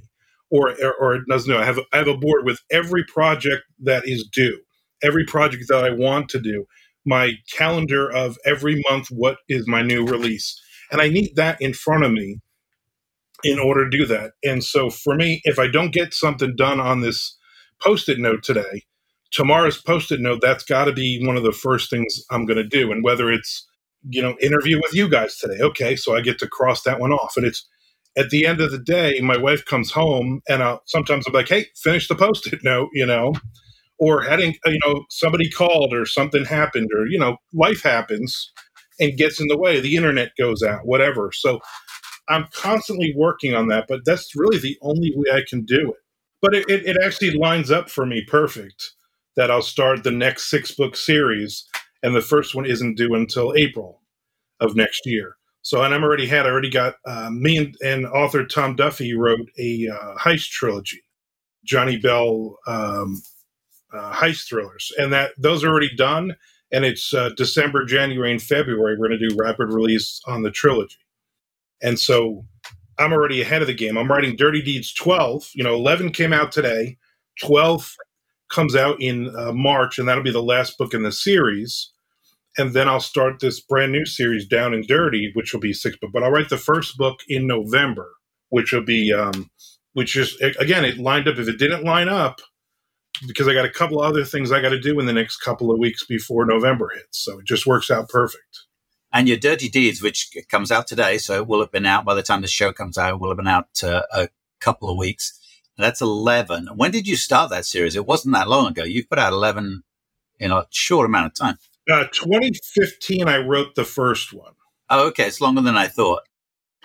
or 0.50 0.74
or, 1.00 1.16
it 1.16 1.24
doesn't 1.28 1.52
know. 1.52 1.60
I 1.60 1.66
have 1.66 1.80
I 1.92 1.98
have 1.98 2.08
a 2.08 2.16
board 2.16 2.46
with 2.46 2.60
every 2.72 3.04
project 3.04 3.64
that 3.84 4.04
is 4.08 4.30
due, 4.32 4.62
every 5.04 5.26
project 5.26 5.66
that 5.68 5.84
I 5.84 5.90
want 5.90 6.30
to 6.30 6.40
do, 6.40 6.66
my 7.06 7.34
calendar 7.52 8.10
of 8.10 8.38
every 8.46 8.82
month. 8.90 9.08
What 9.10 9.38
is 9.50 9.68
my 9.68 9.82
new 9.82 10.06
release? 10.06 10.62
And 10.92 11.02
I 11.02 11.10
need 11.10 11.36
that 11.36 11.62
in 11.62 11.74
front 11.74 12.04
of 12.04 12.12
me 12.12 12.40
in 13.44 13.60
order 13.60 13.90
to 13.90 13.98
do 13.98 14.06
that. 14.08 14.32
And 14.44 14.64
so 14.64 14.90
for 14.90 15.16
me, 15.16 15.42
if 15.44 15.60
I 15.60 15.68
don't 15.68 15.94
get 15.94 16.14
something 16.14 16.56
done 16.56 16.80
on 16.80 17.02
this 17.02 17.38
post-it 17.82 18.20
note 18.20 18.44
today, 18.44 18.84
tomorrow's 19.32 19.82
post-it 19.82 20.20
note 20.20 20.40
that's 20.42 20.64
got 20.64 20.86
to 20.86 20.94
be 20.94 21.24
one 21.26 21.36
of 21.36 21.44
the 21.44 21.52
first 21.52 21.90
things 21.90 22.24
i'm 22.32 22.46
going 22.46 22.58
to 22.58 22.64
do. 22.64 22.92
And 22.92 23.04
whether 23.04 23.32
it's 23.32 23.68
you 24.08 24.22
know 24.22 24.36
interview 24.40 24.80
with 24.82 24.94
you 24.94 25.10
guys 25.10 25.36
today 25.38 25.60
okay 25.62 25.96
so 25.96 26.16
i 26.16 26.22
get 26.22 26.38
to 26.40 26.48
cross 26.48 26.84
that 26.84 27.00
one 27.00 27.12
off. 27.12 27.34
And 27.38 27.46
it's 27.46 27.68
at 28.18 28.30
the 28.30 28.46
end 28.46 28.62
of 28.62 28.72
the 28.72 28.80
day 28.80 29.20
my 29.22 29.38
wife 29.38 29.66
comes 29.66 29.92
home 29.92 30.42
and 30.48 30.64
I'll, 30.64 30.82
sometimes 30.86 31.28
i'm 31.28 31.34
like 31.34 31.50
hey 31.50 31.66
finish 31.76 32.08
the 32.08 32.16
post-it 32.16 32.64
note 32.64 32.90
you 32.94 33.06
know? 33.06 33.34
Or 33.98 34.22
heading 34.22 34.56
you 34.66 34.80
know 34.86 35.06
somebody 35.10 35.50
called 35.50 35.94
or 35.94 36.06
something 36.06 36.46
happened 36.46 36.90
or 36.96 37.08
you 37.08 37.20
know 37.20 37.38
life 37.54 37.82
happens 37.84 38.52
and 39.00 39.18
gets 39.18 39.40
in 39.40 39.48
the 39.48 39.58
way 39.58 39.80
the 39.80 39.96
internet 39.96 40.32
goes 40.38 40.62
out 40.64 40.82
whatever 40.86 41.32
so 41.34 41.60
i'm 42.30 42.46
constantly 42.52 43.14
working 43.16 43.54
on 43.54 43.68
that 43.68 43.86
but 43.88 44.02
that's 44.06 44.36
really 44.36 44.58
the 44.58 44.78
only 44.82 45.12
way 45.16 45.32
i 45.34 45.42
can 45.50 45.64
do 45.64 45.92
it 45.92 46.00
but 46.42 46.54
it, 46.54 46.70
it, 46.70 46.86
it 46.86 46.98
actually 47.04 47.32
lines 47.32 47.72
up 47.72 47.90
for 47.90 48.06
me 48.06 48.24
perfect 48.28 48.96
that 49.36 49.52
I'll 49.52 49.62
start 49.62 50.04
the 50.04 50.12
next 50.12 50.50
six 50.50 50.72
book 50.72 50.96
series, 50.96 51.66
and 52.02 52.16
the 52.16 52.22
first 52.22 52.56
one 52.56 52.66
isn't 52.66 52.96
due 52.98 53.14
until 53.16 53.54
April 53.56 54.02
of 54.60 54.76
next 54.76 55.02
year. 55.06 55.36
So, 55.62 55.84
and 55.84 55.94
I'm 55.94 56.04
already 56.04 56.28
had, 56.28 56.46
I 56.46 56.50
already 56.50 56.70
got 56.70 56.96
uh, 57.06 57.30
me 57.32 57.58
and, 57.58 57.76
and, 57.84 58.06
author 58.06 58.46
Tom 58.46 58.76
Duffy 58.76 59.16
wrote 59.16 59.50
a 59.58 59.90
uh, 59.92 60.16
heist 60.16 60.50
trilogy, 60.50 61.02
Johnny 61.66 61.98
Bell 61.98 62.58
um, 62.68 63.22
uh, 63.92 64.14
heist 64.14 64.48
thrillers, 64.48 64.92
and 64.98 65.12
that 65.12 65.32
those 65.38 65.64
are 65.64 65.70
already 65.70 65.94
done. 65.96 66.36
And 66.76 66.84
it's 66.84 67.14
uh, 67.14 67.30
December, 67.38 67.86
January, 67.86 68.32
and 68.32 68.42
February. 68.42 68.98
We're 68.98 69.08
going 69.08 69.20
to 69.20 69.30
do 69.30 69.36
rapid 69.38 69.68
release 69.72 70.20
on 70.28 70.44
the 70.44 70.52
trilogy, 70.52 70.98
and 71.82 71.98
so 71.98 72.46
I'm 72.98 73.14
already 73.14 73.42
ahead 73.42 73.62
of 73.62 73.68
the 73.68 73.74
game. 73.74 73.98
I'm 73.98 74.10
writing 74.10 74.36
Dirty 74.36 74.62
Deeds 74.62 74.94
12. 74.94 75.52
You 75.54 75.64
know, 75.64 75.74
11 75.74 76.12
came 76.12 76.34
out 76.34 76.52
today. 76.52 76.98
12 77.42 77.96
comes 78.50 78.76
out 78.76 79.02
in 79.02 79.36
uh, 79.38 79.52
March, 79.54 79.98
and 79.98 80.08
that'll 80.08 80.24
be 80.24 80.32
the 80.32 80.44
last 80.44 80.78
book 80.78 80.94
in 80.94 81.04
the 81.04 81.12
series. 81.12 81.92
And 82.58 82.74
then 82.74 82.88
I'll 82.88 83.02
start 83.02 83.40
this 83.40 83.60
brand 83.60 83.92
new 83.92 84.06
series, 84.06 84.48
Down 84.48 84.74
and 84.74 84.88
Dirty, 84.88 85.32
which 85.34 85.54
will 85.54 85.60
be 85.60 85.74
six 85.74 85.98
books. 85.98 86.14
But 86.14 86.24
I'll 86.24 86.32
write 86.32 86.50
the 86.50 86.58
first 86.58 86.98
book 86.98 87.20
in 87.28 87.48
November, 87.48 88.10
which 88.50 88.72
will 88.72 88.86
be, 88.86 89.12
um, 89.12 89.50
which 89.94 90.16
is 90.16 90.36
again, 90.60 90.86
it 90.86 90.98
lined 90.98 91.28
up. 91.28 91.38
If 91.38 91.50
it 91.50 91.60
didn't 91.60 91.84
line 91.84 92.08
up, 92.08 92.40
because 93.28 93.48
I 93.48 93.54
got 93.54 93.66
a 93.66 93.70
couple 93.70 94.02
other 94.02 94.26
things 94.26 94.52
I 94.52 94.62
got 94.62 94.70
to 94.70 94.80
do 94.80 95.00
in 95.00 95.06
the 95.06 95.14
next 95.14 95.38
couple 95.38 95.72
of 95.72 95.80
weeks 95.80 96.06
before 96.06 96.46
November 96.46 96.90
hits, 96.94 97.20
so 97.20 97.40
it 97.40 97.46
just 97.46 97.66
works 97.66 97.90
out 97.92 98.10
perfect. 98.10 98.64
And 99.12 99.28
your 99.30 99.38
Dirty 99.38 99.70
Deeds, 99.70 100.02
which 100.02 100.30
comes 100.50 100.72
out 100.72 100.88
today, 100.88 101.18
so 101.18 101.36
it 101.36 101.48
will 101.48 101.62
have 101.62 101.72
been 101.72 101.86
out 101.86 102.04
by 102.04 102.16
the 102.16 102.24
time 102.24 102.42
the 102.42 102.48
show 102.48 102.74
comes 102.74 102.98
out. 102.98 103.20
Will 103.20 103.30
have 103.30 103.38
been 103.38 103.48
out 103.48 103.70
uh, 103.82 104.02
a 104.12 104.28
couple 104.60 104.90
of 104.90 104.98
weeks. 104.98 105.40
That's 105.78 106.02
11. 106.02 106.68
When 106.76 106.92
did 106.92 107.08
you 107.08 107.16
start 107.16 107.50
that 107.50 107.66
series? 107.66 107.96
It 107.96 108.06
wasn't 108.06 108.34
that 108.34 108.50
long 108.50 108.68
ago. 108.68 108.84
You've 108.84 109.10
put 109.10 109.20
out 109.20 109.34
11 109.34 109.84
in 110.40 110.52
a 110.52 110.66
short 110.70 111.06
amount 111.06 111.28
of 111.28 111.34
time. 111.34 111.58
Uh, 111.90 112.06
2015, 112.12 113.28
I 113.28 113.38
wrote 113.38 113.76
the 113.76 113.84
first 113.84 114.34
one. 114.34 114.54
Oh, 114.90 115.08
okay. 115.08 115.28
It's 115.28 115.42
longer 115.42 115.62
than 115.62 115.78
I 115.78 115.88
thought. 115.88 116.24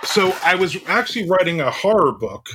So 0.02 0.34
I 0.42 0.54
was 0.54 0.76
actually 0.86 1.28
writing 1.28 1.60
a 1.60 1.70
horror 1.70 2.12
book 2.12 2.48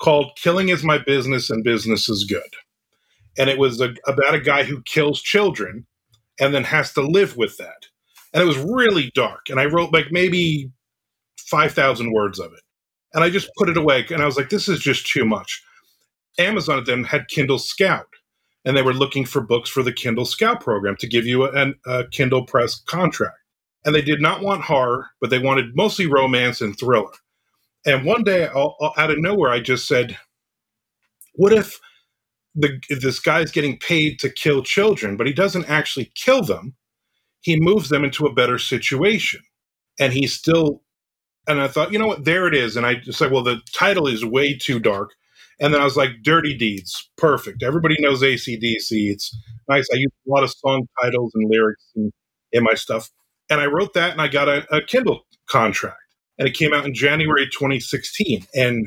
called 0.00 0.32
Killing 0.36 0.68
is 0.68 0.84
My 0.84 0.98
Business 0.98 1.50
and 1.50 1.64
Business 1.64 2.08
is 2.08 2.24
Good. 2.24 2.54
And 3.40 3.48
it 3.48 3.58
was 3.58 3.80
a, 3.80 3.94
about 4.06 4.34
a 4.34 4.40
guy 4.40 4.64
who 4.64 4.82
kills 4.82 5.22
children 5.22 5.86
and 6.38 6.52
then 6.52 6.64
has 6.64 6.92
to 6.92 7.00
live 7.00 7.38
with 7.38 7.56
that. 7.56 7.86
And 8.34 8.42
it 8.42 8.46
was 8.46 8.58
really 8.58 9.10
dark. 9.14 9.48
And 9.48 9.58
I 9.58 9.64
wrote 9.64 9.94
like 9.94 10.08
maybe 10.10 10.70
5,000 11.48 12.12
words 12.12 12.38
of 12.38 12.52
it. 12.52 12.60
And 13.14 13.24
I 13.24 13.30
just 13.30 13.48
put 13.56 13.70
it 13.70 13.78
away. 13.78 14.04
And 14.10 14.22
I 14.22 14.26
was 14.26 14.36
like, 14.36 14.50
this 14.50 14.68
is 14.68 14.78
just 14.78 15.06
too 15.06 15.24
much. 15.24 15.62
Amazon 16.38 16.78
at 16.78 16.84
them 16.84 17.04
had 17.04 17.28
Kindle 17.28 17.58
Scout, 17.58 18.06
and 18.66 18.76
they 18.76 18.82
were 18.82 18.92
looking 18.92 19.24
for 19.24 19.40
books 19.40 19.70
for 19.70 19.82
the 19.82 19.92
Kindle 19.92 20.26
Scout 20.26 20.60
program 20.60 20.96
to 20.96 21.08
give 21.08 21.24
you 21.24 21.44
a, 21.44 21.72
a 21.86 22.08
Kindle 22.08 22.44
Press 22.44 22.78
contract. 22.80 23.38
And 23.86 23.94
they 23.94 24.02
did 24.02 24.20
not 24.20 24.42
want 24.42 24.64
horror, 24.64 25.06
but 25.18 25.30
they 25.30 25.38
wanted 25.38 25.74
mostly 25.74 26.06
romance 26.06 26.60
and 26.60 26.78
thriller. 26.78 27.10
And 27.86 28.04
one 28.04 28.22
day, 28.22 28.46
out 28.46 29.10
of 29.10 29.18
nowhere, 29.18 29.50
I 29.50 29.60
just 29.60 29.88
said, 29.88 30.18
"What 31.34 31.54
if 31.54 31.80
the 32.54 32.80
this 33.00 33.20
guy's 33.20 33.50
getting 33.50 33.78
paid 33.78 34.18
to 34.20 34.30
kill 34.30 34.62
children, 34.62 35.16
but 35.16 35.26
he 35.26 35.32
doesn't 35.32 35.68
actually 35.68 36.10
kill 36.14 36.42
them? 36.42 36.74
He 37.42 37.58
moves 37.58 37.88
them 37.88 38.04
into 38.04 38.26
a 38.26 38.32
better 38.32 38.58
situation, 38.58 39.40
and 39.98 40.12
he 40.12 40.26
still 40.26 40.82
and 41.46 41.60
I 41.60 41.68
thought, 41.68 41.92
you 41.92 41.98
know 41.98 42.06
what, 42.06 42.24
there 42.24 42.46
it 42.46 42.54
is. 42.54 42.76
And 42.76 42.86
I 42.86 42.94
just 42.94 43.18
said, 43.18 43.32
well, 43.32 43.42
the 43.42 43.60
title 43.72 44.06
is 44.06 44.24
way 44.24 44.56
too 44.56 44.78
dark. 44.78 45.14
And 45.58 45.74
then 45.74 45.80
I 45.80 45.84
was 45.84 45.96
like, 45.96 46.10
Dirty 46.22 46.56
Deeds, 46.56 47.10
perfect. 47.16 47.62
Everybody 47.62 47.96
knows 47.98 48.22
ACDC. 48.22 48.90
It's 48.90 49.36
nice. 49.68 49.86
I 49.92 49.96
use 49.96 50.12
a 50.26 50.30
lot 50.30 50.44
of 50.44 50.50
song 50.50 50.86
titles 51.02 51.32
and 51.34 51.50
lyrics 51.50 51.84
in, 51.96 52.12
in 52.52 52.64
my 52.64 52.74
stuff. 52.74 53.10
And 53.50 53.60
I 53.60 53.66
wrote 53.66 53.94
that 53.94 54.12
and 54.12 54.22
I 54.22 54.28
got 54.28 54.48
a, 54.48 54.64
a 54.74 54.80
Kindle 54.80 55.22
contract. 55.48 55.96
And 56.38 56.48
it 56.48 56.54
came 56.54 56.72
out 56.72 56.86
in 56.86 56.94
January 56.94 57.46
2016. 57.46 58.46
And 58.54 58.86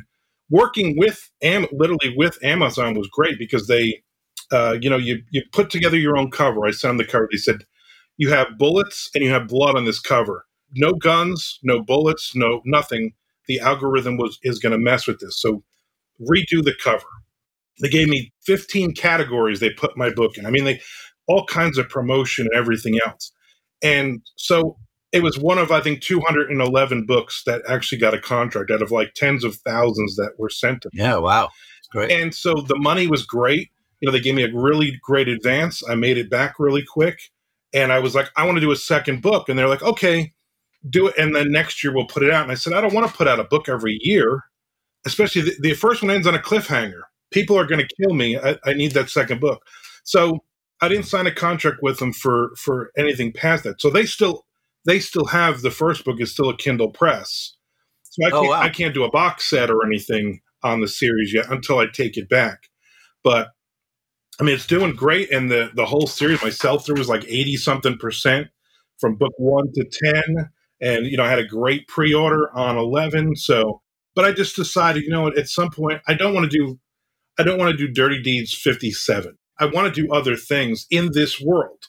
working 0.53 0.95
with, 0.97 1.29
Am- 1.41 1.67
literally 1.71 2.13
with 2.15 2.37
Amazon 2.43 2.95
was 2.95 3.09
great 3.11 3.39
because 3.39 3.67
they, 3.67 4.03
uh, 4.51 4.77
you 4.81 4.89
know, 4.89 4.97
you, 4.97 5.23
you 5.31 5.41
put 5.51 5.69
together 5.69 5.97
your 5.97 6.17
own 6.17 6.31
cover. 6.31 6.65
I 6.65 6.71
them 6.71 6.97
the 6.97 7.05
cover. 7.05 7.27
They 7.31 7.37
said, 7.37 7.65
you 8.17 8.29
have 8.29 8.57
bullets 8.59 9.09
and 9.15 9.23
you 9.23 9.31
have 9.31 9.47
blood 9.47 9.75
on 9.75 9.85
this 9.85 9.99
cover 9.99 10.45
no 10.75 10.93
guns, 10.93 11.59
no 11.63 11.81
bullets, 11.81 12.35
no 12.35 12.61
nothing. 12.65 13.13
The 13.47 13.59
algorithm 13.59 14.17
was 14.17 14.39
is 14.43 14.59
going 14.59 14.71
to 14.71 14.77
mess 14.77 15.07
with 15.07 15.19
this. 15.19 15.39
So 15.39 15.63
redo 16.21 16.63
the 16.63 16.75
cover. 16.81 17.05
They 17.81 17.89
gave 17.89 18.07
me 18.07 18.31
15 18.45 18.93
categories 18.93 19.59
they 19.59 19.71
put 19.71 19.97
my 19.97 20.11
book 20.11 20.37
in. 20.37 20.45
I 20.45 20.51
mean, 20.51 20.65
they 20.65 20.81
all 21.27 21.45
kinds 21.45 21.77
of 21.77 21.89
promotion 21.89 22.47
and 22.47 22.55
everything 22.59 22.97
else. 23.05 23.31
And 23.81 24.21
so 24.35 24.77
it 25.13 25.21
was 25.21 25.37
one 25.37 25.59
of 25.59 25.71
I 25.71 25.79
think 25.79 26.01
211 26.01 27.05
books 27.05 27.43
that 27.45 27.61
actually 27.69 27.99
got 27.99 28.15
a 28.15 28.19
contract 28.19 28.71
out 28.71 28.81
of 28.81 28.91
like 28.91 29.13
tens 29.13 29.43
of 29.43 29.55
thousands 29.57 30.15
that 30.15 30.33
were 30.37 30.49
sent 30.49 30.81
to 30.81 30.89
me. 30.91 31.01
Yeah, 31.01 31.17
wow. 31.17 31.49
Great. 31.91 32.11
And 32.11 32.33
so 32.33 32.55
the 32.55 32.77
money 32.77 33.05
was 33.05 33.23
great. 33.23 33.69
You 34.01 34.07
know, 34.07 34.11
they 34.11 34.19
gave 34.19 34.35
me 34.35 34.43
a 34.43 34.53
really 34.53 34.99
great 35.01 35.27
advance. 35.27 35.87
I 35.87 35.95
made 35.95 36.17
it 36.17 36.29
back 36.29 36.55
really 36.57 36.83
quick. 36.83 37.31
And 37.73 37.93
I 37.93 37.99
was 37.99 38.15
like, 38.15 38.29
I 38.35 38.45
want 38.45 38.57
to 38.57 38.61
do 38.61 38.71
a 38.71 38.75
second 38.75 39.21
book. 39.21 39.47
And 39.47 39.57
they're 39.57 39.69
like, 39.69 39.83
okay, 39.83 40.33
do 40.89 41.07
it. 41.07 41.17
And 41.17 41.35
then 41.35 41.51
next 41.51 41.83
year 41.83 41.93
we'll 41.93 42.07
put 42.07 42.23
it 42.23 42.31
out. 42.31 42.43
And 42.43 42.51
I 42.51 42.55
said, 42.55 42.73
I 42.73 42.81
don't 42.81 42.93
want 42.93 43.07
to 43.09 43.15
put 43.15 43.27
out 43.27 43.39
a 43.39 43.43
book 43.43 43.69
every 43.69 43.99
year, 44.01 44.41
especially 45.05 45.43
the, 45.43 45.55
the 45.59 45.73
first 45.75 46.01
one 46.01 46.11
ends 46.11 46.27
on 46.27 46.35
a 46.35 46.39
cliffhanger. 46.39 47.03
People 47.31 47.57
are 47.57 47.65
going 47.65 47.85
to 47.85 47.95
kill 48.01 48.13
me. 48.15 48.37
I, 48.37 48.57
I 48.65 48.73
need 48.73 48.91
that 48.93 49.09
second 49.09 49.39
book. 49.39 49.63
So 50.03 50.43
I 50.81 50.87
didn't 50.87 51.05
sign 51.05 51.27
a 51.27 51.31
contract 51.31 51.77
with 51.81 51.99
them 51.99 52.13
for 52.13 52.51
for 52.57 52.91
anything 52.97 53.31
past 53.31 53.63
that. 53.63 53.79
So 53.79 53.89
they 53.89 54.05
still 54.05 54.45
they 54.85 54.99
still 54.99 55.25
have 55.25 55.61
the 55.61 55.71
first 55.71 56.05
book 56.05 56.19
is 56.19 56.31
still 56.31 56.49
a 56.49 56.57
Kindle 56.57 56.89
press. 56.89 57.55
So 58.03 58.25
I 58.25 58.29
Oh, 58.31 58.41
can't, 58.41 58.49
wow. 58.49 58.61
I 58.61 58.69
can't 58.69 58.93
do 58.93 59.03
a 59.03 59.11
box 59.11 59.49
set 59.49 59.69
or 59.69 59.85
anything 59.85 60.41
on 60.63 60.81
the 60.81 60.87
series 60.87 61.33
yet 61.33 61.49
until 61.49 61.79
I 61.79 61.87
take 61.87 62.17
it 62.17 62.29
back. 62.29 62.69
But 63.23 63.49
I 64.39 64.43
mean, 64.43 64.55
it's 64.55 64.67
doing 64.67 64.95
great, 64.95 65.31
and 65.31 65.49
the 65.51 65.71
the 65.75 65.85
whole 65.85 66.07
series, 66.07 66.41
my 66.41 66.49
sell 66.49 66.79
through 66.79 66.97
was 66.97 67.09
like 67.09 67.23
eighty 67.27 67.55
something 67.55 67.97
percent 67.97 68.47
from 68.99 69.15
book 69.15 69.33
one 69.37 69.71
to 69.73 69.85
ten, 69.85 70.49
and 70.81 71.05
you 71.05 71.17
know, 71.17 71.23
I 71.23 71.29
had 71.29 71.39
a 71.39 71.45
great 71.47 71.87
pre 71.87 72.13
order 72.13 72.51
on 72.55 72.77
eleven. 72.77 73.35
So, 73.35 73.81
but 74.15 74.25
I 74.25 74.31
just 74.31 74.55
decided, 74.55 75.03
you 75.03 75.09
know, 75.11 75.21
what, 75.23 75.37
at 75.37 75.47
some 75.49 75.69
point, 75.69 76.01
I 76.07 76.15
don't 76.15 76.33
want 76.33 76.49
to 76.51 76.57
do, 76.57 76.79
I 77.39 77.43
don't 77.43 77.59
want 77.59 77.71
to 77.71 77.77
do 77.77 77.91
Dirty 77.91 78.21
Deeds 78.21 78.53
fifty 78.53 78.91
seven. 78.91 79.37
I 79.59 79.65
want 79.65 79.93
to 79.93 80.01
do 80.01 80.11
other 80.11 80.35
things 80.35 80.87
in 80.89 81.11
this 81.13 81.39
world, 81.39 81.83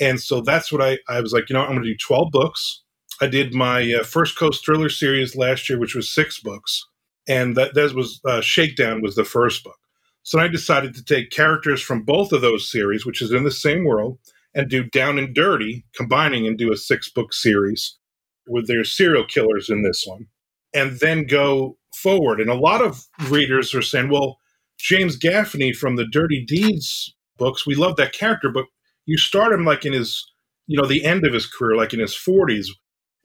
and 0.00 0.20
so 0.20 0.40
that's 0.40 0.72
what 0.72 0.82
I 0.82 0.98
I 1.08 1.20
was 1.20 1.32
like, 1.32 1.48
you 1.48 1.54
know, 1.54 1.62
I'm 1.62 1.72
going 1.72 1.82
to 1.82 1.88
do 1.88 1.96
twelve 1.96 2.30
books. 2.30 2.82
I 3.20 3.26
did 3.26 3.54
my 3.54 3.92
uh, 3.92 4.04
first 4.04 4.36
Coast 4.36 4.64
Thriller 4.64 4.88
series 4.88 5.36
last 5.36 5.68
year, 5.68 5.78
which 5.78 5.94
was 5.94 6.12
six 6.12 6.40
books, 6.40 6.84
and 7.28 7.56
that 7.56 7.74
that 7.74 7.94
was 7.94 8.20
uh, 8.24 8.40
Shakedown 8.40 9.02
was 9.02 9.14
the 9.14 9.24
first 9.24 9.64
book. 9.64 9.76
So 10.24 10.38
I 10.38 10.48
decided 10.48 10.94
to 10.94 11.04
take 11.04 11.30
characters 11.30 11.82
from 11.82 12.02
both 12.02 12.32
of 12.32 12.40
those 12.40 12.70
series, 12.70 13.04
which 13.04 13.20
is 13.20 13.32
in 13.32 13.44
the 13.44 13.50
same 13.50 13.84
world, 13.84 14.18
and 14.54 14.70
do 14.70 14.84
Down 14.84 15.18
and 15.18 15.34
Dirty, 15.34 15.84
combining 15.94 16.46
and 16.46 16.56
do 16.56 16.72
a 16.72 16.76
six 16.76 17.10
book 17.10 17.32
series 17.32 17.98
with 18.46 18.66
their 18.66 18.84
serial 18.84 19.24
killers 19.24 19.68
in 19.68 19.82
this 19.82 20.04
one, 20.06 20.26
and 20.74 20.98
then 21.00 21.26
go 21.26 21.76
forward. 21.94 22.40
And 22.40 22.50
a 22.50 22.54
lot 22.54 22.82
of 22.82 23.06
readers 23.28 23.74
are 23.74 23.82
saying, 23.82 24.10
well, 24.10 24.38
James 24.78 25.16
Gaffney 25.16 25.72
from 25.72 25.96
the 25.96 26.06
Dirty 26.06 26.44
Deeds 26.44 27.14
books, 27.36 27.66
we 27.66 27.74
love 27.74 27.96
that 27.96 28.12
character, 28.12 28.50
but 28.50 28.66
you 29.06 29.18
start 29.18 29.52
him 29.52 29.64
like 29.64 29.84
in 29.84 29.92
his, 29.92 30.24
you 30.66 30.80
know, 30.80 30.86
the 30.86 31.04
end 31.04 31.26
of 31.26 31.32
his 31.32 31.46
career, 31.46 31.76
like 31.76 31.92
in 31.92 32.00
his 32.00 32.14
40s, 32.14 32.66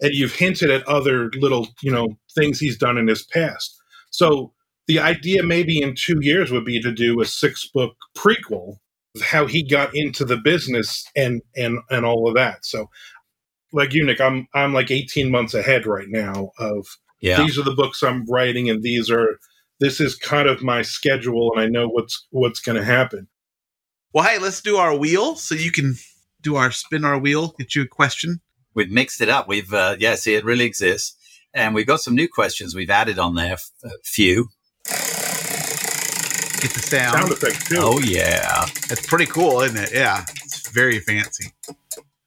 and 0.01 0.13
you've 0.13 0.35
hinted 0.35 0.69
at 0.69 0.87
other 0.87 1.29
little, 1.35 1.67
you 1.81 1.91
know, 1.91 2.07
things 2.35 2.59
he's 2.59 2.77
done 2.77 2.97
in 2.97 3.07
his 3.07 3.23
past. 3.23 3.75
So 4.09 4.53
the 4.87 4.99
idea 4.99 5.43
maybe 5.43 5.81
in 5.81 5.95
two 5.95 6.19
years 6.21 6.51
would 6.51 6.65
be 6.65 6.81
to 6.81 6.91
do 6.91 7.21
a 7.21 7.25
six 7.25 7.67
book 7.67 7.95
prequel 8.15 8.77
of 9.15 9.21
how 9.21 9.45
he 9.45 9.63
got 9.63 9.95
into 9.95 10.25
the 10.25 10.37
business 10.37 11.05
and 11.15 11.41
and 11.55 11.79
and 11.89 12.05
all 12.05 12.27
of 12.27 12.35
that. 12.35 12.65
So 12.65 12.89
like 13.73 13.93
you, 13.93 14.05
Nick, 14.05 14.21
I'm 14.21 14.47
I'm 14.53 14.73
like 14.73 14.91
18 14.91 15.29
months 15.29 15.53
ahead 15.53 15.85
right 15.85 16.07
now 16.09 16.51
of 16.59 16.87
Yeah. 17.21 17.37
these 17.43 17.57
are 17.57 17.63
the 17.63 17.75
books 17.75 18.01
I'm 18.01 18.25
writing 18.29 18.69
and 18.69 18.81
these 18.81 19.09
are 19.11 19.39
this 19.79 19.99
is 19.99 20.15
kind 20.15 20.47
of 20.47 20.63
my 20.63 20.81
schedule 20.81 21.51
and 21.53 21.61
I 21.61 21.67
know 21.67 21.87
what's 21.87 22.25
what's 22.31 22.59
gonna 22.59 22.83
happen. 22.83 23.27
Well, 24.13 24.23
hey, 24.23 24.39
let's 24.39 24.61
do 24.61 24.77
our 24.77 24.95
wheel 24.95 25.35
so 25.35 25.53
you 25.55 25.71
can 25.71 25.95
do 26.41 26.55
our 26.55 26.71
spin 26.71 27.03
our 27.05 27.19
wheel. 27.19 27.53
Get 27.57 27.75
you 27.75 27.83
a 27.83 27.87
question. 27.87 28.41
We've 28.73 28.89
mixed 28.89 29.21
it 29.21 29.29
up. 29.29 29.47
We've, 29.47 29.73
uh, 29.73 29.95
yeah, 29.99 30.15
see, 30.15 30.35
it 30.35 30.45
really 30.45 30.65
exists. 30.65 31.15
And 31.53 31.73
we've 31.75 31.87
got 31.87 32.01
some 32.01 32.15
new 32.15 32.27
questions 32.27 32.75
we've 32.75 32.89
added 32.89 33.19
on 33.19 33.35
there, 33.35 33.53
f- 33.53 33.71
a 33.83 33.89
few. 34.03 34.49
Get 34.85 34.93
the 36.73 36.81
sound. 36.83 37.17
Sound 37.17 37.31
effects 37.31 37.67
too. 37.69 37.77
Oh, 37.79 37.99
yeah. 37.99 38.65
That's 38.87 39.05
pretty 39.05 39.25
cool, 39.25 39.61
isn't 39.61 39.77
it? 39.77 39.91
Yeah, 39.93 40.23
it's 40.43 40.69
very 40.69 40.99
fancy. 40.99 41.51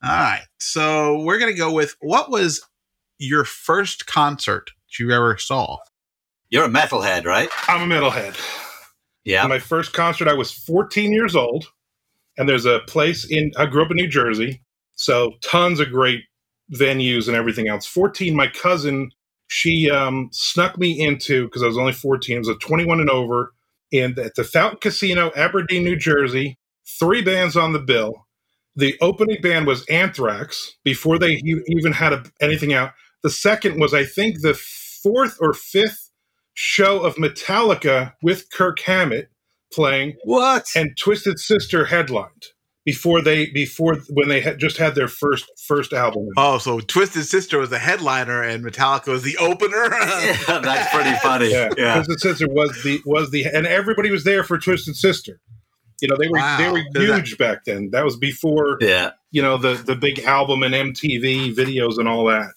All 0.02 0.10
right, 0.10 0.44
so 0.58 1.20
we're 1.20 1.38
gonna 1.38 1.52
go 1.52 1.70
with 1.72 1.94
what 2.00 2.30
was 2.30 2.62
your 3.18 3.44
first 3.44 4.06
concert 4.06 4.70
that 4.86 4.98
you 4.98 5.10
ever 5.10 5.36
saw? 5.36 5.76
You're 6.48 6.64
a 6.64 6.68
metalhead, 6.68 7.26
right? 7.26 7.50
I'm 7.68 7.90
a 7.90 7.94
metalhead. 7.94 8.34
Yeah. 9.24 9.46
My 9.46 9.58
first 9.58 9.92
concert, 9.92 10.28
I 10.28 10.34
was 10.34 10.50
14 10.50 11.12
years 11.12 11.36
old, 11.36 11.66
and 12.38 12.48
there's 12.48 12.66
a 12.66 12.80
place 12.86 13.24
in. 13.24 13.52
I 13.56 13.66
grew 13.66 13.84
up 13.84 13.90
in 13.90 13.96
New 13.96 14.08
Jersey, 14.08 14.62
so 14.92 15.32
tons 15.42 15.80
of 15.80 15.90
great 15.90 16.24
venues 16.72 17.28
and 17.28 17.36
everything 17.36 17.68
else. 17.68 17.86
14, 17.86 18.34
my 18.34 18.46
cousin, 18.46 19.10
she 19.48 19.90
um, 19.90 20.28
snuck 20.32 20.78
me 20.78 20.98
into 21.00 21.44
because 21.44 21.62
I 21.62 21.66
was 21.66 21.78
only 21.78 21.92
14. 21.92 22.36
It 22.36 22.38
was 22.38 22.48
a 22.48 22.54
21 22.56 23.00
and 23.00 23.10
over, 23.10 23.52
and 23.92 24.18
at 24.18 24.34
the 24.36 24.44
Fountain 24.44 24.78
Casino, 24.80 25.30
Aberdeen, 25.36 25.84
New 25.84 25.96
Jersey. 25.96 26.56
Three 26.98 27.22
bands 27.22 27.56
on 27.56 27.72
the 27.72 27.78
bill. 27.78 28.26
The 28.74 28.96
opening 29.00 29.40
band 29.40 29.66
was 29.66 29.84
Anthrax 29.86 30.76
before 30.84 31.18
they 31.18 31.40
even 31.66 31.92
had 31.92 32.12
a, 32.12 32.24
anything 32.40 32.72
out. 32.72 32.92
The 33.22 33.30
second 33.30 33.80
was, 33.80 33.94
I 33.94 34.04
think, 34.04 34.40
the 34.40 34.54
fourth 34.54 35.36
or 35.40 35.52
fifth 35.52 36.09
show 36.54 37.00
of 37.00 37.16
Metallica 37.16 38.12
with 38.22 38.50
Kirk 38.50 38.80
Hammett 38.80 39.28
playing, 39.72 40.16
What? 40.24 40.66
and 40.74 40.96
Twisted 40.98 41.38
Sister 41.38 41.84
headlined 41.86 42.46
before 42.84 43.20
they 43.22 43.46
before 43.50 43.96
when 44.10 44.28
they 44.28 44.40
had 44.40 44.58
just 44.58 44.76
had 44.78 44.94
their 44.94 45.06
first 45.08 45.44
first 45.68 45.92
album. 45.92 46.26
Oh, 46.36 46.58
so 46.58 46.80
Twisted 46.80 47.24
Sister 47.26 47.58
was 47.58 47.70
the 47.70 47.78
headliner 47.78 48.42
and 48.42 48.64
Metallica 48.64 49.08
was 49.08 49.22
the 49.22 49.36
opener. 49.36 49.84
yeah, 49.92 50.58
that's 50.60 50.92
pretty 50.94 51.14
funny. 51.18 51.50
Yeah, 51.52 51.70
Yeah. 51.76 51.94
Twisted 51.96 52.20
Sister 52.20 52.48
was 52.48 52.82
the 52.82 53.00
was 53.06 53.30
the 53.30 53.44
and 53.44 53.66
everybody 53.66 54.10
was 54.10 54.24
there 54.24 54.42
for 54.42 54.58
Twisted 54.58 54.96
Sister. 54.96 55.40
You 56.02 56.08
know 56.08 56.16
they 56.18 56.28
were 56.28 56.38
Wow. 56.38 56.56
they 56.58 56.70
were 56.70 56.82
Does 56.94 57.08
that- 57.08 57.16
huge 57.18 57.38
back 57.38 57.64
then. 57.66 57.90
That 57.92 58.04
was 58.04 58.16
before 58.16 58.78
Yeah. 58.80 59.10
you 59.30 59.42
know 59.42 59.56
the 59.58 59.74
the 59.74 59.94
big 59.94 60.20
album 60.20 60.62
and 60.62 60.74
MTV 60.74 61.54
videos 61.54 61.98
and 61.98 62.08
all 62.08 62.24
that. 62.26 62.54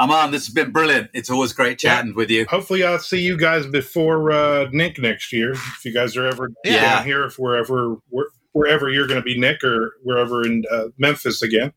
Armand, 0.00 0.32
this 0.32 0.46
has 0.46 0.54
been 0.54 0.70
brilliant. 0.70 1.10
It's 1.12 1.28
always 1.28 1.52
great 1.52 1.78
chatting 1.78 2.14
with 2.14 2.30
you. 2.30 2.46
Hopefully, 2.48 2.82
I'll 2.82 2.98
see 2.98 3.20
you 3.20 3.36
guys 3.36 3.66
before 3.66 4.32
uh, 4.32 4.66
Nick 4.72 4.98
next 4.98 5.30
year. 5.30 5.52
If 5.52 5.84
you 5.84 5.92
guys 5.92 6.16
are 6.16 6.26
ever 6.26 6.50
Yeah. 6.64 6.80
down 6.96 7.04
here, 7.04 7.24
if 7.24 7.38
wherever 7.38 7.96
where, 8.08 8.28
wherever 8.52 8.88
you're 8.88 9.06
going 9.06 9.20
to 9.20 9.24
be, 9.24 9.38
Nick, 9.38 9.62
or 9.62 9.96
wherever 10.02 10.42
in 10.46 10.64
uh, 10.72 10.84
Memphis 10.96 11.42
again. 11.42 11.74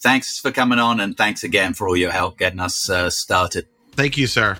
Thanks 0.00 0.38
for 0.38 0.52
coming 0.52 0.78
on, 0.78 1.00
and 1.00 1.16
thanks 1.16 1.42
again 1.42 1.74
for 1.74 1.88
all 1.88 1.96
your 1.96 2.12
help 2.12 2.38
getting 2.38 2.60
us 2.60 2.88
uh, 2.88 3.10
started. 3.10 3.66
Thank 3.96 4.16
you, 4.18 4.28
sir. 4.28 4.56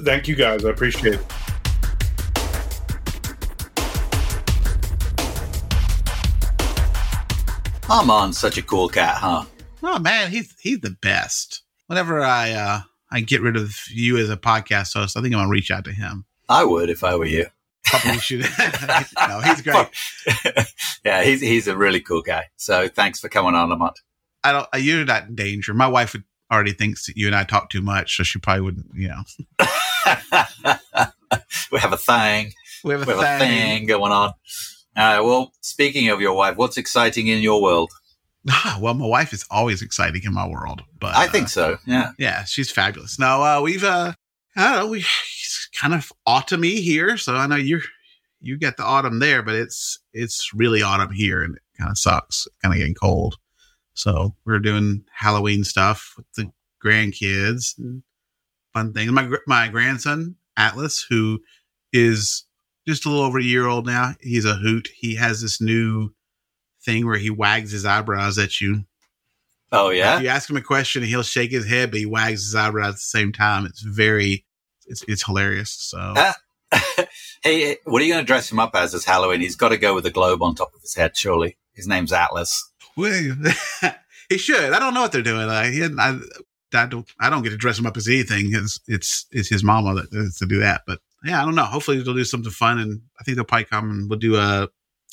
Thank 0.00 0.26
you 0.26 0.34
guys. 0.34 0.64
I 0.64 0.70
appreciate 0.70 1.14
it. 1.16 1.26
Armand's 7.88 8.38
such 8.38 8.56
a 8.58 8.62
cool 8.62 8.88
cat, 8.88 9.16
huh? 9.16 9.44
Oh 9.82 9.98
man, 9.98 10.30
he's 10.30 10.54
he's 10.58 10.80
the 10.80 10.96
best. 11.02 11.62
Whenever 11.86 12.22
I 12.22 12.52
uh 12.52 12.80
I 13.10 13.20
get 13.20 13.42
rid 13.42 13.56
of 13.56 13.76
you 13.90 14.16
as 14.18 14.30
a 14.30 14.36
podcast 14.36 14.94
host, 14.94 15.16
I 15.16 15.20
think 15.22 15.34
I'm 15.34 15.40
gonna 15.40 15.50
reach 15.50 15.70
out 15.70 15.84
to 15.84 15.92
him. 15.92 16.24
I 16.48 16.64
would 16.64 16.90
if 16.90 17.04
I 17.04 17.14
were 17.16 17.26
you. 17.26 17.46
Probably 17.84 18.18
should. 18.18 18.40
no, 19.28 19.40
he's 19.40 19.60
great. 19.62 19.86
yeah, 21.04 21.22
he's 21.22 21.40
he's 21.40 21.68
a 21.68 21.76
really 21.76 22.00
cool 22.00 22.22
guy. 22.22 22.46
So 22.56 22.88
thanks 22.88 23.20
for 23.20 23.28
coming 23.28 23.54
on, 23.54 23.70
Armand. 23.70 23.96
I 24.42 24.52
don't. 24.52 24.66
uh, 24.74 24.78
You're 24.78 25.04
not 25.04 25.28
in 25.28 25.34
danger. 25.34 25.74
My 25.74 25.86
wife 25.86 26.12
would 26.14 26.24
already 26.50 26.72
thinks 26.72 27.06
that 27.06 27.16
you 27.16 27.26
and 27.26 27.36
I 27.36 27.44
talk 27.44 27.70
too 27.70 27.82
much, 27.82 28.16
so 28.16 28.22
she 28.22 28.38
probably 28.38 28.62
wouldn't. 28.62 28.86
You 28.94 29.08
know, 29.08 29.22
we 31.72 31.78
have 31.78 31.92
a 31.92 31.96
thing. 31.96 32.52
we 32.84 32.92
have 32.92 33.02
a 33.02 33.06
We 33.06 33.12
have 33.12 33.20
a 33.20 33.38
thing 33.38 33.86
going 33.86 34.12
on. 34.12 34.28
All 34.30 34.34
right. 34.96 35.20
Well, 35.20 35.52
speaking 35.60 36.08
of 36.08 36.20
your 36.20 36.34
wife, 36.34 36.56
what's 36.56 36.76
exciting 36.76 37.26
in 37.26 37.42
your 37.42 37.60
world? 37.62 37.90
Ah, 38.48 38.78
well, 38.80 38.94
my 38.94 39.06
wife 39.06 39.32
is 39.32 39.44
always 39.50 39.80
exciting 39.80 40.22
in 40.24 40.34
my 40.34 40.46
world, 40.46 40.82
but 41.00 41.14
I 41.14 41.26
uh, 41.26 41.30
think 41.30 41.48
so. 41.48 41.78
Yeah. 41.86 42.10
yeah, 42.18 42.44
she's 42.44 42.70
fabulous. 42.70 43.18
No, 43.18 43.42
uh, 43.42 43.60
we've 43.62 43.84
uh, 43.84 44.12
I 44.56 44.62
don't 44.62 44.78
know, 44.80 44.86
we 44.88 44.98
it's 44.98 45.68
kind 45.74 45.94
of 45.94 46.12
autumny 46.28 46.80
here, 46.80 47.16
so 47.16 47.36
I 47.36 47.46
know 47.46 47.56
you're 47.56 47.82
you 48.40 48.58
get 48.58 48.76
the 48.76 48.84
autumn 48.84 49.18
there, 49.18 49.42
but 49.42 49.54
it's 49.54 49.98
it's 50.12 50.52
really 50.54 50.82
autumn 50.82 51.12
here, 51.12 51.42
and 51.42 51.56
it 51.56 51.62
kind 51.78 51.90
of 51.90 51.98
sucks. 51.98 52.46
Kind 52.62 52.74
of 52.74 52.78
getting 52.78 52.94
cold, 52.94 53.36
so 53.94 54.34
we're 54.44 54.58
doing 54.58 55.04
Halloween 55.12 55.64
stuff 55.64 56.12
with 56.16 56.26
the 56.36 56.50
grandkids 56.84 57.78
and 57.78 58.02
fun 58.74 58.92
things. 58.92 59.10
My 59.10 59.30
my 59.46 59.68
grandson 59.68 60.36
Atlas, 60.56 61.04
who 61.08 61.40
is 61.92 62.44
just 62.86 63.06
a 63.06 63.08
little 63.08 63.24
over 63.24 63.38
a 63.38 63.42
year 63.42 63.66
old 63.66 63.86
now, 63.86 64.14
he's 64.20 64.44
a 64.44 64.54
hoot. 64.54 64.90
He 64.94 65.14
has 65.14 65.40
this 65.40 65.60
new 65.60 66.10
thing 66.84 67.06
where 67.06 67.18
he 67.18 67.30
wags 67.30 67.72
his 67.72 67.84
eyebrows 67.84 68.38
at 68.38 68.60
you 68.60 68.84
Oh 69.72 69.90
yeah. 69.90 70.20
you 70.20 70.28
ask 70.28 70.48
him 70.48 70.56
a 70.56 70.60
question, 70.62 71.02
and 71.02 71.08
he'll 71.08 71.24
shake 71.24 71.50
his 71.50 71.66
head, 71.66 71.90
but 71.90 71.98
he 71.98 72.06
wags 72.06 72.44
his 72.44 72.54
eyebrows 72.54 72.90
at 72.90 72.94
the 72.94 72.98
same 73.00 73.32
time. 73.32 73.66
It's 73.66 73.80
very, 73.82 74.44
it's, 74.86 75.02
it's 75.08 75.24
hilarious. 75.24 75.70
So 75.70 75.98
Ah. 76.16 76.36
hey, 77.42 77.76
what 77.84 78.00
are 78.00 78.04
you 78.04 78.12
going 78.12 78.22
to 78.24 78.26
dress 78.26 78.50
him 78.52 78.60
up 78.60 78.74
as 78.76 78.94
as 78.94 79.04
Halloween? 79.04 79.40
He's 79.40 79.56
got 79.56 79.70
to 79.70 79.76
go 79.76 79.94
with 79.94 80.06
a 80.06 80.10
globe 80.10 80.42
on 80.42 80.54
top 80.54 80.72
of 80.74 80.80
his 80.80 80.94
head, 80.94 81.16
surely. 81.16 81.56
His 81.72 81.88
name's 81.88 82.12
Atlas. 82.12 82.70
Well, 82.96 83.36
he 84.28 84.38
should. 84.38 84.72
I 84.72 84.78
don't 84.78 84.94
know 84.94 85.02
what 85.02 85.10
they're 85.10 85.22
doing. 85.22 85.48
I, 85.48 85.70
he, 85.72 85.82
I, 85.84 86.18
I 86.72 86.86
don't. 86.86 87.10
I 87.20 87.28
don't 87.28 87.42
get 87.42 87.50
to 87.50 87.56
dress 87.56 87.78
him 87.78 87.86
up 87.86 87.96
as 87.96 88.06
anything. 88.06 88.50
It's 88.52 88.78
it's, 88.86 89.26
it's 89.32 89.48
his 89.48 89.64
mama 89.64 89.94
that 89.94 90.10
that 90.12 90.34
to 90.38 90.46
do 90.46 90.60
that. 90.60 90.82
But 90.86 91.00
yeah, 91.24 91.42
I 91.42 91.44
don't 91.44 91.56
know. 91.56 91.64
Hopefully 91.64 92.00
they'll 92.00 92.14
do 92.14 92.22
something 92.24 92.52
fun, 92.52 92.78
and 92.78 93.00
I 93.20 93.24
think 93.24 93.36
they'll 93.36 93.44
probably 93.44 93.64
come 93.64 93.90
and 93.90 94.08
we'll 94.08 94.20
do 94.20 94.36
a 94.36 94.68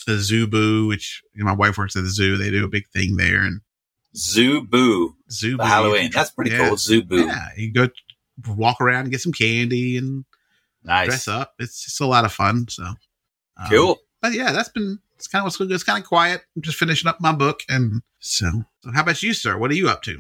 a 0.08 0.18
zoo 0.20 0.48
boo, 0.48 0.88
which 0.88 1.22
you 1.34 1.40
know, 1.44 1.46
my 1.46 1.56
wife 1.56 1.78
works 1.78 1.96
at 1.96 2.04
the 2.04 2.10
zoo. 2.10 2.38
They 2.38 2.50
do 2.52 2.66
a 2.66 2.70
big 2.70 2.88
thing 2.90 3.18
there, 3.18 3.42
and 3.42 3.62
Zoo 4.16 4.62
Boo 4.66 5.16
zoo 5.32 5.58
boo. 5.58 5.64
Halloween. 5.64 6.12
That's 6.14 6.32
pretty 6.32 6.52
Yeah. 6.52 6.68
cool. 6.70 6.78
Zoo 6.78 7.04
Boo. 7.04 7.26
Yeah, 7.28 7.48
you 7.58 7.72
go 7.74 7.88
walk 8.48 8.82
around 8.82 9.04
and 9.04 9.12
get 9.12 9.22
some 9.22 9.32
candy 9.34 9.98
and 9.98 10.26
Nice. 10.84 11.08
dress 11.08 11.28
up. 11.28 11.54
It's 11.60 11.86
it's 11.88 12.00
a 12.00 12.06
lot 12.06 12.26
of 12.26 12.34
fun. 12.34 12.68
So 12.70 12.84
um, 12.84 12.98
Cool. 13.70 14.00
but 14.22 14.34
yeah, 14.34 14.52
that's 14.52 14.70
been 14.70 15.00
it's 15.16 15.28
kind 15.28 15.42
of 15.42 15.46
what's 15.46 15.58
good. 15.58 15.72
It's 15.72 15.84
kind 15.84 16.02
of 16.04 16.08
quiet. 16.08 16.42
I'm 16.56 16.62
just 16.64 16.78
finishing 16.78 17.08
up 17.08 17.22
my 17.22 17.32
book, 17.32 17.60
and 17.70 18.02
so, 18.20 18.64
so 18.84 18.92
how 18.92 19.02
about 19.04 19.22
you, 19.22 19.34
sir? 19.34 19.58
What 19.58 19.70
are 19.72 19.76
you 19.76 19.88
up 19.88 20.02
to? 20.04 20.20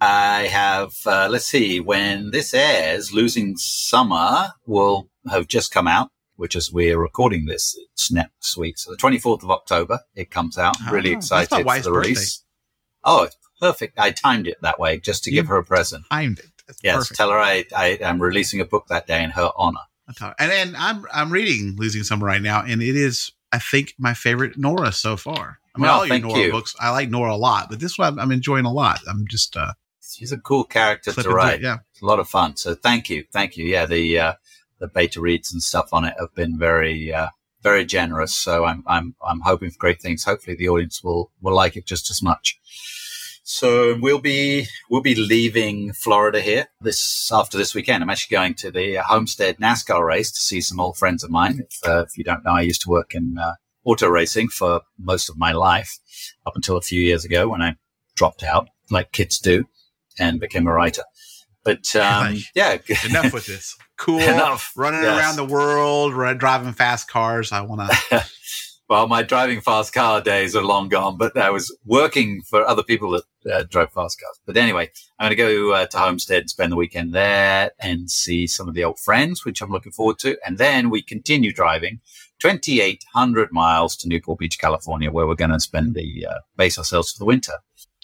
I 0.00 0.48
have, 0.48 0.92
uh, 1.06 1.28
let's 1.30 1.46
see, 1.46 1.78
when 1.80 2.32
this 2.32 2.52
airs, 2.52 3.12
Losing 3.12 3.56
Summer 3.56 4.48
will 4.66 5.08
have 5.30 5.46
just 5.46 5.72
come 5.72 5.86
out, 5.88 6.10
which 6.42 6.56
is 6.56 6.72
we're 6.72 6.98
recording 6.98 7.46
this. 7.46 7.78
It's 7.92 8.10
next 8.10 8.56
week. 8.56 8.76
So 8.76 8.90
the 8.90 8.96
24th 8.96 9.44
of 9.44 9.50
October, 9.52 10.00
it 10.16 10.28
comes 10.32 10.58
out. 10.58 10.74
Oh, 10.88 10.90
really 10.92 11.12
excited 11.12 11.48
for 11.48 11.58
the 11.58 11.64
birthday. 11.64 11.90
release. 11.90 12.42
Oh, 13.04 13.22
it's 13.22 13.36
perfect. 13.60 13.96
I 13.96 14.10
timed 14.10 14.48
it 14.48 14.56
that 14.60 14.80
way 14.80 14.98
just 14.98 15.22
to 15.24 15.30
You- 15.30 15.36
give 15.36 15.46
her 15.46 15.56
a 15.58 15.64
present. 15.64 16.04
I'm 16.10 16.36
that's 16.66 16.80
Yes, 16.82 16.96
perfect. 16.96 17.16
tell 17.16 17.30
her 17.30 17.38
I, 17.38 17.64
I 17.76 17.86
am 18.00 18.20
releasing 18.20 18.60
a 18.60 18.64
book 18.64 18.86
that 18.88 19.06
day 19.06 19.22
in 19.22 19.30
her 19.30 19.52
honor. 19.56 19.80
I'll 20.08 20.14
tell 20.14 20.28
her. 20.30 20.34
And 20.40 20.50
then 20.50 20.74
I'm 20.76 21.06
I'm 21.14 21.30
reading 21.30 21.76
Losing 21.76 22.02
Summer 22.02 22.26
right 22.26 22.42
now, 22.42 22.62
and 22.66 22.82
it 22.82 22.96
is 22.96 23.30
I 23.52 23.58
think 23.60 23.94
my 23.98 24.12
favorite 24.12 24.58
Nora 24.58 24.90
so 24.90 25.16
far. 25.16 25.58
I 25.76 25.78
mean, 25.78 25.82
Well, 25.82 25.98
all 26.00 26.06
your 26.06 26.18
Nora 26.18 26.40
you. 26.40 26.50
books, 26.50 26.74
I 26.80 26.90
like 26.90 27.08
Nora 27.08 27.34
a 27.34 27.36
lot, 27.36 27.68
but 27.70 27.78
this 27.78 27.96
one 27.98 28.18
I'm 28.18 28.32
enjoying 28.32 28.64
a 28.64 28.72
lot. 28.72 28.98
I'm 29.08 29.26
just 29.28 29.56
uh, 29.56 29.74
She's 30.02 30.32
a 30.32 30.38
cool 30.38 30.64
character 30.64 31.12
to 31.12 31.30
write. 31.30 31.60
it. 31.60 31.62
Yeah, 31.62 31.78
It's 31.92 32.02
a 32.02 32.06
lot 32.06 32.18
of 32.18 32.28
fun. 32.28 32.56
So 32.56 32.74
thank 32.74 33.08
you, 33.08 33.24
thank 33.32 33.56
you. 33.56 33.64
Yeah, 33.64 33.86
the 33.86 34.18
uh, 34.18 34.32
the 34.82 34.88
beta 34.88 35.20
reads 35.20 35.52
and 35.52 35.62
stuff 35.62 35.94
on 35.94 36.04
it 36.04 36.14
have 36.18 36.34
been 36.34 36.58
very 36.58 37.14
uh, 37.14 37.28
very 37.62 37.86
generous. 37.86 38.34
So 38.34 38.64
I'm 38.64 38.82
I'm 38.86 39.14
I'm 39.24 39.40
hoping 39.40 39.70
for 39.70 39.78
great 39.78 40.02
things. 40.02 40.24
Hopefully 40.24 40.56
the 40.56 40.68
audience 40.68 41.02
will 41.02 41.30
will 41.40 41.54
like 41.54 41.76
it 41.76 41.86
just 41.86 42.10
as 42.10 42.22
much. 42.22 42.58
So 43.44 43.96
we'll 44.00 44.20
be 44.20 44.66
we'll 44.90 45.00
be 45.00 45.14
leaving 45.14 45.92
Florida 45.92 46.40
here 46.40 46.66
this 46.80 47.30
after 47.32 47.56
this 47.56 47.74
weekend. 47.74 48.02
I'm 48.02 48.10
actually 48.10 48.36
going 48.36 48.54
to 48.54 48.70
the 48.70 48.96
Homestead 48.96 49.58
NASCAR 49.58 50.04
race 50.04 50.30
to 50.32 50.40
see 50.40 50.60
some 50.60 50.80
old 50.80 50.98
friends 50.98 51.24
of 51.24 51.30
mine. 51.30 51.66
If, 51.70 51.88
uh, 51.88 52.02
if 52.02 52.18
you 52.18 52.24
don't 52.24 52.44
know, 52.44 52.52
I 52.52 52.62
used 52.62 52.82
to 52.82 52.90
work 52.90 53.14
in 53.14 53.36
uh, 53.38 53.54
auto 53.84 54.08
racing 54.08 54.48
for 54.48 54.82
most 54.98 55.28
of 55.28 55.38
my 55.38 55.52
life 55.52 55.98
up 56.44 56.56
until 56.56 56.76
a 56.76 56.82
few 56.82 57.00
years 57.00 57.24
ago 57.24 57.48
when 57.48 57.62
I 57.62 57.76
dropped 58.16 58.42
out, 58.42 58.68
like 58.90 59.12
kids 59.12 59.38
do, 59.38 59.64
and 60.18 60.40
became 60.40 60.66
a 60.66 60.72
writer. 60.72 61.04
But 61.64 61.94
um, 61.94 62.38
yeah, 62.54 62.78
enough 63.08 63.32
with 63.32 63.46
this. 63.46 63.76
Cool, 64.02 64.18
Enough. 64.18 64.72
running 64.74 65.02
Yes. 65.02 65.16
around 65.18 65.36
the 65.36 65.44
world, 65.44 66.12
ri- 66.14 66.34
driving 66.34 66.72
fast 66.72 67.08
cars. 67.08 67.52
I 67.52 67.60
want 67.60 67.88
to. 68.10 68.24
well, 68.88 69.06
my 69.06 69.22
driving 69.22 69.60
fast 69.60 69.92
car 69.94 70.20
days 70.20 70.56
are 70.56 70.62
long 70.64 70.88
gone, 70.88 71.16
but 71.16 71.36
I 71.38 71.50
was 71.50 71.72
working 71.84 72.42
for 72.42 72.66
other 72.66 72.82
people 72.82 73.10
that 73.12 73.52
uh, 73.54 73.62
drove 73.70 73.92
fast 73.92 74.20
cars. 74.20 74.40
But 74.44 74.56
anyway, 74.56 74.90
I'm 75.20 75.26
going 75.32 75.36
to 75.36 75.54
go 75.68 75.72
uh, 75.72 75.86
to 75.86 75.98
Homestead, 75.98 76.50
spend 76.50 76.72
the 76.72 76.76
weekend 76.76 77.14
there, 77.14 77.70
and 77.78 78.10
see 78.10 78.48
some 78.48 78.66
of 78.68 78.74
the 78.74 78.82
old 78.82 78.98
friends, 78.98 79.44
which 79.44 79.62
I'm 79.62 79.70
looking 79.70 79.92
forward 79.92 80.18
to. 80.20 80.36
And 80.44 80.58
then 80.58 80.90
we 80.90 81.00
continue 81.00 81.52
driving 81.52 82.00
2,800 82.40 83.52
miles 83.52 83.96
to 83.98 84.08
Newport 84.08 84.40
Beach, 84.40 84.58
California, 84.58 85.12
where 85.12 85.28
we're 85.28 85.36
going 85.36 85.52
to 85.52 85.60
spend 85.60 85.94
the 85.94 86.26
uh, 86.28 86.38
base 86.56 86.76
ourselves 86.76 87.12
for 87.12 87.18
the 87.20 87.24
winter. 87.24 87.52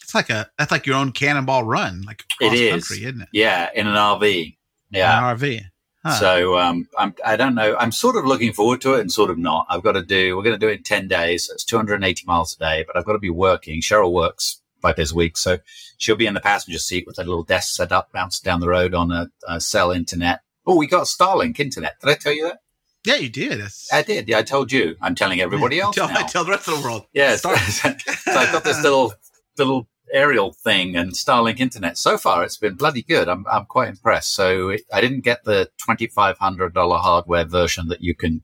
It's 0.00 0.14
like 0.14 0.30
a 0.30 0.48
that's 0.56 0.70
like 0.70 0.86
your 0.86 0.96
own 0.96 1.10
cannonball 1.12 1.64
run, 1.64 2.02
like 2.06 2.24
It 2.40 2.48
cross 2.48 2.54
is. 2.58 2.70
country, 2.88 3.04
isn't 3.04 3.22
it? 3.22 3.28
Yeah, 3.32 3.68
in 3.74 3.86
an 3.88 3.94
RV. 3.94 4.56
Yeah. 4.90 5.18
An 5.32 5.36
RV. 5.36 5.60
Huh. 6.04 6.18
So 6.20 6.58
um, 6.58 6.88
I'm, 6.96 7.14
I 7.24 7.36
don't 7.36 7.54
know. 7.54 7.76
I'm 7.76 7.92
sort 7.92 8.16
of 8.16 8.24
looking 8.24 8.52
forward 8.52 8.80
to 8.82 8.94
it 8.94 9.00
and 9.00 9.10
sort 9.12 9.30
of 9.30 9.38
not. 9.38 9.66
I've 9.68 9.82
got 9.82 9.92
to 9.92 10.02
do. 10.02 10.36
We're 10.36 10.42
going 10.44 10.58
to 10.58 10.64
do 10.64 10.68
it 10.70 10.78
in 10.78 10.82
ten 10.84 11.08
days. 11.08 11.46
So 11.46 11.54
it's 11.54 11.64
280 11.64 12.24
miles 12.26 12.54
a 12.54 12.58
day, 12.58 12.84
but 12.86 12.96
I've 12.96 13.04
got 13.04 13.14
to 13.14 13.18
be 13.18 13.30
working. 13.30 13.80
Cheryl 13.80 14.12
works 14.12 14.60
five 14.80 14.94
days 14.96 15.10
a 15.10 15.14
week, 15.16 15.36
so 15.36 15.58
she'll 15.96 16.14
be 16.16 16.26
in 16.26 16.34
the 16.34 16.40
passenger 16.40 16.78
seat 16.78 17.04
with 17.06 17.18
a 17.18 17.24
little 17.24 17.42
desk 17.42 17.74
set 17.74 17.90
up, 17.90 18.12
bounced 18.12 18.44
down 18.44 18.60
the 18.60 18.68
road 18.68 18.94
on 18.94 19.10
a, 19.10 19.28
a 19.48 19.60
cell 19.60 19.90
internet. 19.90 20.40
Oh, 20.66 20.76
we 20.76 20.86
got 20.86 21.06
Starlink 21.06 21.58
internet. 21.58 21.98
Did 22.00 22.10
I 22.10 22.14
tell 22.14 22.32
you 22.32 22.44
that? 22.44 22.58
yeah, 23.04 23.16
you 23.16 23.28
did. 23.30 23.60
That's, 23.60 23.92
I 23.92 24.02
did. 24.02 24.28
Yeah, 24.28 24.38
I 24.38 24.42
told 24.42 24.70
you. 24.70 24.94
I'm 25.00 25.14
telling 25.14 25.40
everybody 25.40 25.80
else 25.80 25.96
tell, 25.96 26.08
now. 26.08 26.26
tell 26.26 26.44
the 26.44 26.50
rest 26.52 26.68
of 26.68 26.76
the 26.80 26.84
world. 26.86 27.06
Yes. 27.12 27.38
Start- 27.40 27.58
so 27.58 28.32
I've 28.32 28.52
got 28.52 28.64
this 28.64 28.80
little 28.82 29.14
little 29.56 29.88
aerial 30.12 30.52
thing 30.52 30.96
and 30.96 31.12
Starlink 31.12 31.60
internet. 31.60 31.98
So 31.98 32.18
far, 32.18 32.44
it's 32.44 32.56
been 32.56 32.74
bloody 32.74 33.02
good. 33.02 33.28
I'm 33.28 33.46
I'm 33.50 33.66
quite 33.66 33.88
impressed. 33.88 34.34
So 34.34 34.70
it, 34.70 34.82
I 34.92 35.00
didn't 35.00 35.20
get 35.20 35.44
the 35.44 35.70
twenty 35.82 36.06
five 36.06 36.38
hundred 36.38 36.74
dollar 36.74 36.98
hardware 36.98 37.44
version 37.44 37.88
that 37.88 38.00
you 38.02 38.14
can 38.14 38.42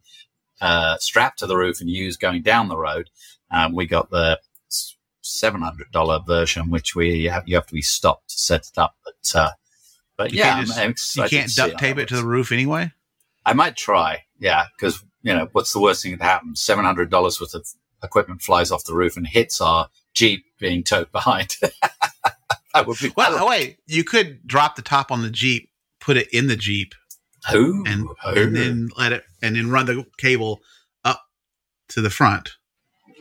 uh, 0.61 0.97
strap 0.99 1.37
to 1.37 1.47
the 1.47 1.57
roof 1.57 1.81
and 1.81 1.91
use 1.91 2.17
going 2.17 2.43
down 2.43 2.69
the 2.69 2.77
road. 2.77 3.11
Um, 3.51 3.75
we 3.75 3.87
got 3.87 4.11
the 4.11 4.41
seven 5.21 5.62
hundred 5.62 5.91
dollar 5.93 6.21
version, 6.27 6.71
which 6.71 6.95
we 6.95 7.25
have 7.25 7.45
you 7.49 7.55
have 7.57 7.67
to 7.67 7.75
be 7.75 7.83
stopped 7.83 8.31
to 8.31 8.39
set 8.39 8.67
it 8.69 8.79
up. 8.79 8.95
But 9.05 9.39
uh, 9.39 9.51
but 10.17 10.33
You 10.33 10.39
yeah, 10.41 10.61
just- 10.67 10.79
You 11.17 11.23
can't 11.31 11.55
duct 11.57 11.79
tape 11.79 11.97
that 11.97 12.03
it 12.03 12.09
to 12.09 12.17
the 12.17 12.27
roof 12.27 12.53
anyway. 12.53 12.93
I 13.47 13.53
might 13.53 13.77
try, 13.77 14.25
yeah, 14.39 14.67
because 14.77 15.03
you 15.23 15.35
know 15.35 15.49
what's 15.53 15.73
the 15.73 15.81
worst 15.81 16.03
thing 16.03 16.17
that 16.17 16.25
happens? 16.25 16.61
Seven 16.61 16.85
hundred 16.85 17.11
dollars 17.11 17.41
worth 17.41 17.55
of 17.55 17.67
equipment 18.03 18.43
flies 18.43 18.71
off 18.71 18.85
the 18.85 18.95
roof 18.95 19.17
and 19.17 19.27
hits 19.27 19.61
our 19.61 19.89
Jeep 20.15 20.45
being 20.59 20.83
towed 20.83 21.11
behind. 21.12 21.57
that 21.61 22.87
would 22.87 22.99
be 22.99 23.12
Well, 23.17 23.37
oh, 23.39 23.49
wait, 23.49 23.79
you 23.87 24.05
could 24.05 24.47
drop 24.47 24.77
the 24.77 24.83
top 24.83 25.11
on 25.11 25.23
the 25.23 25.31
Jeep, 25.31 25.71
put 26.01 26.17
it 26.17 26.29
in 26.33 26.47
the 26.47 26.57
Jeep, 26.57 26.95
who 27.51 27.85
and, 27.87 28.09
who? 28.23 28.43
and 28.43 28.57
then 28.57 28.89
let 28.97 29.12
it, 29.12 29.25
and 29.43 29.57
then 29.57 29.71
run 29.71 29.87
the 29.87 30.07
cable 30.19 30.61
up 31.05 31.25
to 31.91 32.01
the 32.01 32.11
front. 32.11 32.51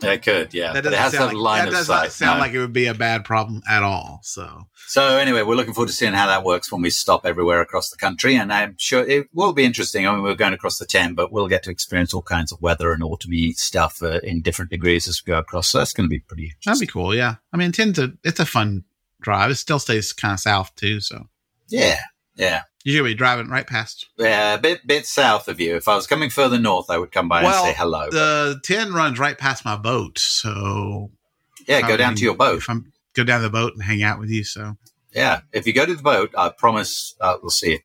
It 0.02 0.22
could, 0.22 0.52
yeah, 0.52 0.72
That 0.72 0.84
doesn't 0.84 0.98
has 0.98 1.12
sound 1.12 1.32
a 1.32 1.38
like, 1.38 1.42
line 1.42 1.58
that 1.64 1.68
of 1.68 1.74
does 1.74 1.86
sight. 1.86 2.02
not 2.02 2.12
sound 2.12 2.38
no. 2.38 2.42
like 2.44 2.52
it 2.52 2.58
would 2.58 2.72
be 2.72 2.86
a 2.86 2.94
bad 2.94 3.24
problem 3.24 3.62
at 3.68 3.82
all. 3.82 4.20
So 4.22 4.66
So 4.88 5.18
anyway, 5.18 5.42
we're 5.42 5.54
looking 5.54 5.72
forward 5.72 5.86
to 5.88 5.94
seeing 5.94 6.12
how 6.12 6.26
that 6.26 6.44
works 6.44 6.70
when 6.70 6.82
we 6.82 6.90
stop 6.90 7.24
everywhere 7.24 7.60
across 7.60 7.90
the 7.90 7.96
country, 7.96 8.34
and 8.36 8.52
I'm 8.52 8.74
sure 8.78 9.06
it 9.06 9.28
will 9.32 9.52
be 9.52 9.64
interesting. 9.64 10.06
I 10.06 10.12
mean, 10.12 10.22
we're 10.22 10.34
going 10.34 10.52
across 10.52 10.78
the 10.78 10.86
ten, 10.86 11.14
but 11.14 11.32
we'll 11.32 11.48
get 11.48 11.62
to 11.64 11.70
experience 11.70 12.12
all 12.12 12.22
kinds 12.22 12.52
of 12.52 12.60
weather 12.60 12.92
and 12.92 13.02
autumny 13.02 13.54
stuff 13.54 14.02
uh, 14.02 14.20
in 14.22 14.42
different 14.42 14.70
degrees 14.70 15.08
as 15.08 15.22
we 15.24 15.30
go 15.32 15.38
across. 15.38 15.68
So 15.68 15.78
that's 15.78 15.92
going 15.92 16.06
to 16.08 16.12
be 16.12 16.20
pretty 16.20 16.52
that'd 16.64 16.80
be 16.80 16.86
cool. 16.86 17.14
Yeah, 17.14 17.36
I 17.52 17.56
mean, 17.56 17.72
to 17.72 18.18
it's 18.24 18.40
a 18.40 18.46
fun 18.46 18.84
drive. 19.20 19.50
It 19.50 19.56
still 19.56 19.78
stays 19.78 20.12
kind 20.12 20.34
of 20.34 20.40
south 20.40 20.74
too, 20.76 21.00
so 21.00 21.28
yeah, 21.68 21.98
yeah. 22.36 22.62
You're 22.84 23.00
gonna 23.00 23.10
be 23.10 23.14
driving 23.14 23.48
right 23.48 23.66
past. 23.66 24.06
Yeah, 24.18 24.54
a 24.54 24.58
bit 24.58 24.86
bit 24.86 25.06
south 25.06 25.48
of 25.48 25.58
you. 25.58 25.74
If 25.74 25.88
I 25.88 25.96
was 25.96 26.06
coming 26.06 26.30
further 26.30 26.58
north, 26.58 26.90
I 26.90 26.98
would 26.98 27.12
come 27.12 27.28
by 27.28 27.42
Well, 27.42 27.64
and 27.64 27.74
say 27.74 27.78
hello. 27.78 28.10
The 28.10 28.60
ten 28.62 28.92
runs 28.92 29.18
right 29.18 29.36
past 29.36 29.64
my 29.64 29.76
boat, 29.76 30.18
so 30.18 31.10
yeah, 31.66 31.80
go 31.86 31.96
down 31.96 32.14
to 32.14 32.22
your 32.22 32.36
boat. 32.36 32.58
If 32.58 32.70
I'm 32.70 32.92
go 33.14 33.24
down 33.24 33.40
to 33.40 33.46
the 33.46 33.50
boat 33.50 33.72
and 33.72 33.82
hang 33.82 34.02
out 34.02 34.20
with 34.20 34.30
you, 34.30 34.44
so 34.44 34.76
Yeah, 35.14 35.40
if 35.52 35.66
you 35.66 35.72
go 35.72 35.86
to 35.86 35.94
the 35.94 36.02
boat, 36.02 36.34
I 36.36 36.50
promise 36.50 37.14
uh, 37.20 37.36
we'll 37.42 37.50
see. 37.50 37.80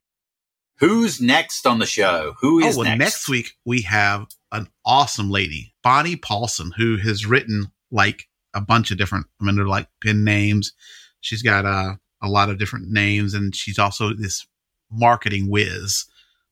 Who's 0.76 1.20
next 1.20 1.66
on 1.66 1.78
the 1.78 1.86
show? 1.86 2.34
Who 2.40 2.58
is 2.60 2.76
oh, 2.76 2.80
well, 2.80 2.88
next? 2.88 2.98
next 2.98 3.28
week 3.28 3.52
we 3.64 3.82
have 3.82 4.26
an 4.52 4.68
awesome 4.84 5.30
lady, 5.30 5.74
Bonnie 5.82 6.16
Paulson, 6.16 6.72
who 6.76 6.96
has 6.98 7.26
written 7.26 7.72
like 7.90 8.28
a 8.54 8.60
bunch 8.60 8.90
of 8.90 8.98
different. 8.98 9.26
I 9.40 9.44
mean, 9.44 9.56
they're 9.56 9.66
like 9.66 9.88
pen 10.02 10.24
names. 10.24 10.72
She's 11.20 11.42
got 11.42 11.64
uh, 11.64 11.96
a 12.22 12.28
lot 12.28 12.50
of 12.50 12.58
different 12.58 12.90
names, 12.90 13.32
and 13.32 13.54
she's 13.54 13.78
also 13.78 14.12
this 14.12 14.46
marketing 14.90 15.48
whiz. 15.48 16.04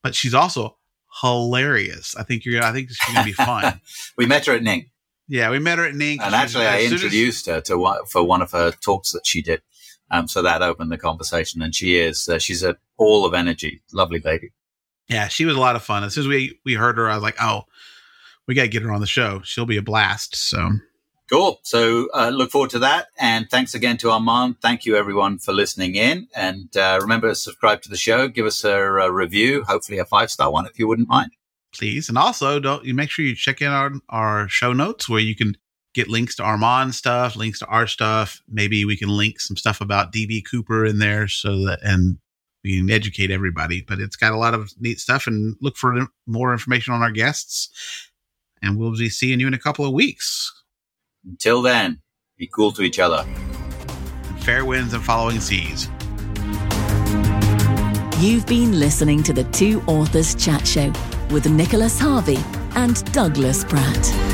But 0.02 0.14
she's 0.14 0.34
also 0.34 0.76
hilarious. 1.22 2.14
I 2.16 2.22
think 2.22 2.44
you're. 2.44 2.62
I 2.62 2.72
think 2.72 2.90
she's 2.90 3.14
gonna 3.14 3.24
be 3.24 3.32
fun. 3.32 3.80
we 4.16 4.26
met 4.26 4.46
her 4.46 4.54
at 4.54 4.62
NINC, 4.62 4.90
yeah, 5.28 5.50
we 5.50 5.58
met 5.58 5.78
her 5.78 5.84
at 5.84 5.94
NINC, 5.94 6.20
and 6.22 6.34
actually, 6.34 6.66
I 6.66 6.82
introduced 6.82 7.46
her 7.46 7.60
to 7.62 7.76
one, 7.76 8.04
for 8.06 8.24
one 8.24 8.40
of 8.40 8.50
her 8.52 8.70
talks 8.70 9.12
that 9.12 9.26
she 9.26 9.42
did. 9.42 9.60
Um, 10.10 10.26
so 10.26 10.40
that 10.40 10.62
opened 10.62 10.90
the 10.90 10.96
conversation, 10.96 11.60
and 11.60 11.74
she 11.74 11.98
is 11.98 12.28
uh, 12.30 12.38
she's 12.38 12.62
a 12.62 12.76
ball 12.96 13.26
of 13.26 13.34
energy, 13.34 13.82
lovely 13.92 14.20
lady. 14.20 14.52
Yeah, 15.06 15.28
she 15.28 15.44
was 15.44 15.54
a 15.54 15.60
lot 15.60 15.76
of 15.76 15.82
fun. 15.82 16.02
As 16.02 16.14
soon 16.14 16.22
as 16.22 16.28
we 16.28 16.58
we 16.64 16.74
heard 16.74 16.96
her, 16.96 17.10
I 17.10 17.14
was 17.14 17.22
like, 17.22 17.36
oh, 17.40 17.64
we 18.46 18.54
got 18.54 18.62
to 18.62 18.68
get 18.68 18.82
her 18.82 18.90
on 18.90 19.02
the 19.02 19.06
show. 19.06 19.42
She'll 19.44 19.66
be 19.66 19.76
a 19.76 19.82
blast. 19.82 20.34
So 20.34 20.70
Cool. 21.30 21.60
So 21.62 22.08
uh, 22.14 22.30
look 22.30 22.50
forward 22.50 22.70
to 22.70 22.78
that. 22.78 23.08
And 23.18 23.50
thanks 23.50 23.74
again 23.74 23.98
to 23.98 24.10
Armand. 24.10 24.60
Thank 24.62 24.86
you 24.86 24.96
everyone 24.96 25.38
for 25.38 25.52
listening 25.52 25.94
in. 25.94 26.26
And 26.34 26.74
uh, 26.76 26.98
remember 27.02 27.28
to 27.28 27.34
subscribe 27.34 27.82
to 27.82 27.90
the 27.90 27.98
show. 27.98 28.28
Give 28.28 28.46
us 28.46 28.64
a, 28.64 28.74
a 28.74 29.12
review, 29.12 29.62
hopefully 29.64 29.98
a 29.98 30.06
five 30.06 30.30
star 30.30 30.50
one 30.50 30.66
if 30.66 30.78
you 30.78 30.88
wouldn't 30.88 31.08
mind. 31.08 31.32
please, 31.74 32.08
and 32.08 32.18
also 32.18 32.58
don't 32.60 32.84
you 32.84 32.94
make 32.94 33.10
sure 33.10 33.24
you 33.24 33.34
check 33.34 33.60
in 33.60 33.68
our 33.68 33.92
our 34.08 34.48
show 34.48 34.72
notes 34.72 35.08
where 35.08 35.20
you 35.20 35.34
can 35.36 35.54
get 35.94 36.08
links 36.08 36.36
to 36.36 36.42
Armand 36.42 36.94
stuff, 36.94 37.36
links 37.36 37.58
to 37.60 37.66
our 37.66 37.86
stuff. 37.86 38.40
Maybe 38.48 38.84
we 38.84 38.96
can 38.96 39.08
link 39.08 39.40
some 39.40 39.56
stuff 39.56 39.80
about 39.80 40.12
DB 40.12 40.42
Cooper 40.50 40.84
in 40.84 40.98
there 40.98 41.28
so 41.28 41.64
that 41.66 41.80
and 41.82 42.18
we 42.64 42.78
can 42.78 42.90
educate 42.90 43.30
everybody. 43.30 43.82
But 43.86 44.00
it's 44.00 44.16
got 44.16 44.32
a 44.32 44.38
lot 44.38 44.54
of 44.54 44.70
neat 44.78 44.98
stuff, 44.98 45.26
and 45.26 45.56
look 45.60 45.76
for 45.76 46.06
more 46.26 46.52
information 46.52 46.94
on 46.94 47.02
our 47.02 47.10
guests. 47.10 47.70
And 48.60 48.76
we'll 48.76 48.96
be 48.96 49.08
seeing 49.08 49.38
you 49.40 49.46
in 49.46 49.54
a 49.54 49.58
couple 49.58 49.84
of 49.84 49.92
weeks. 49.92 50.52
Until 51.24 51.62
then, 51.62 52.00
be 52.38 52.48
cool 52.54 52.72
to 52.72 52.82
each 52.82 52.98
other. 52.98 53.24
fair 54.40 54.64
winds 54.64 54.94
and 54.94 55.04
following 55.04 55.40
seas. 55.40 55.90
You've 58.18 58.46
been 58.46 58.80
listening 58.80 59.22
to 59.24 59.32
the 59.32 59.44
Two 59.52 59.82
Authors 59.86 60.34
Chat 60.34 60.66
Show 60.66 60.92
with 61.30 61.46
Nicholas 61.48 62.00
Harvey 62.00 62.38
and 62.74 63.04
Douglas 63.12 63.64
Pratt. 63.64 64.27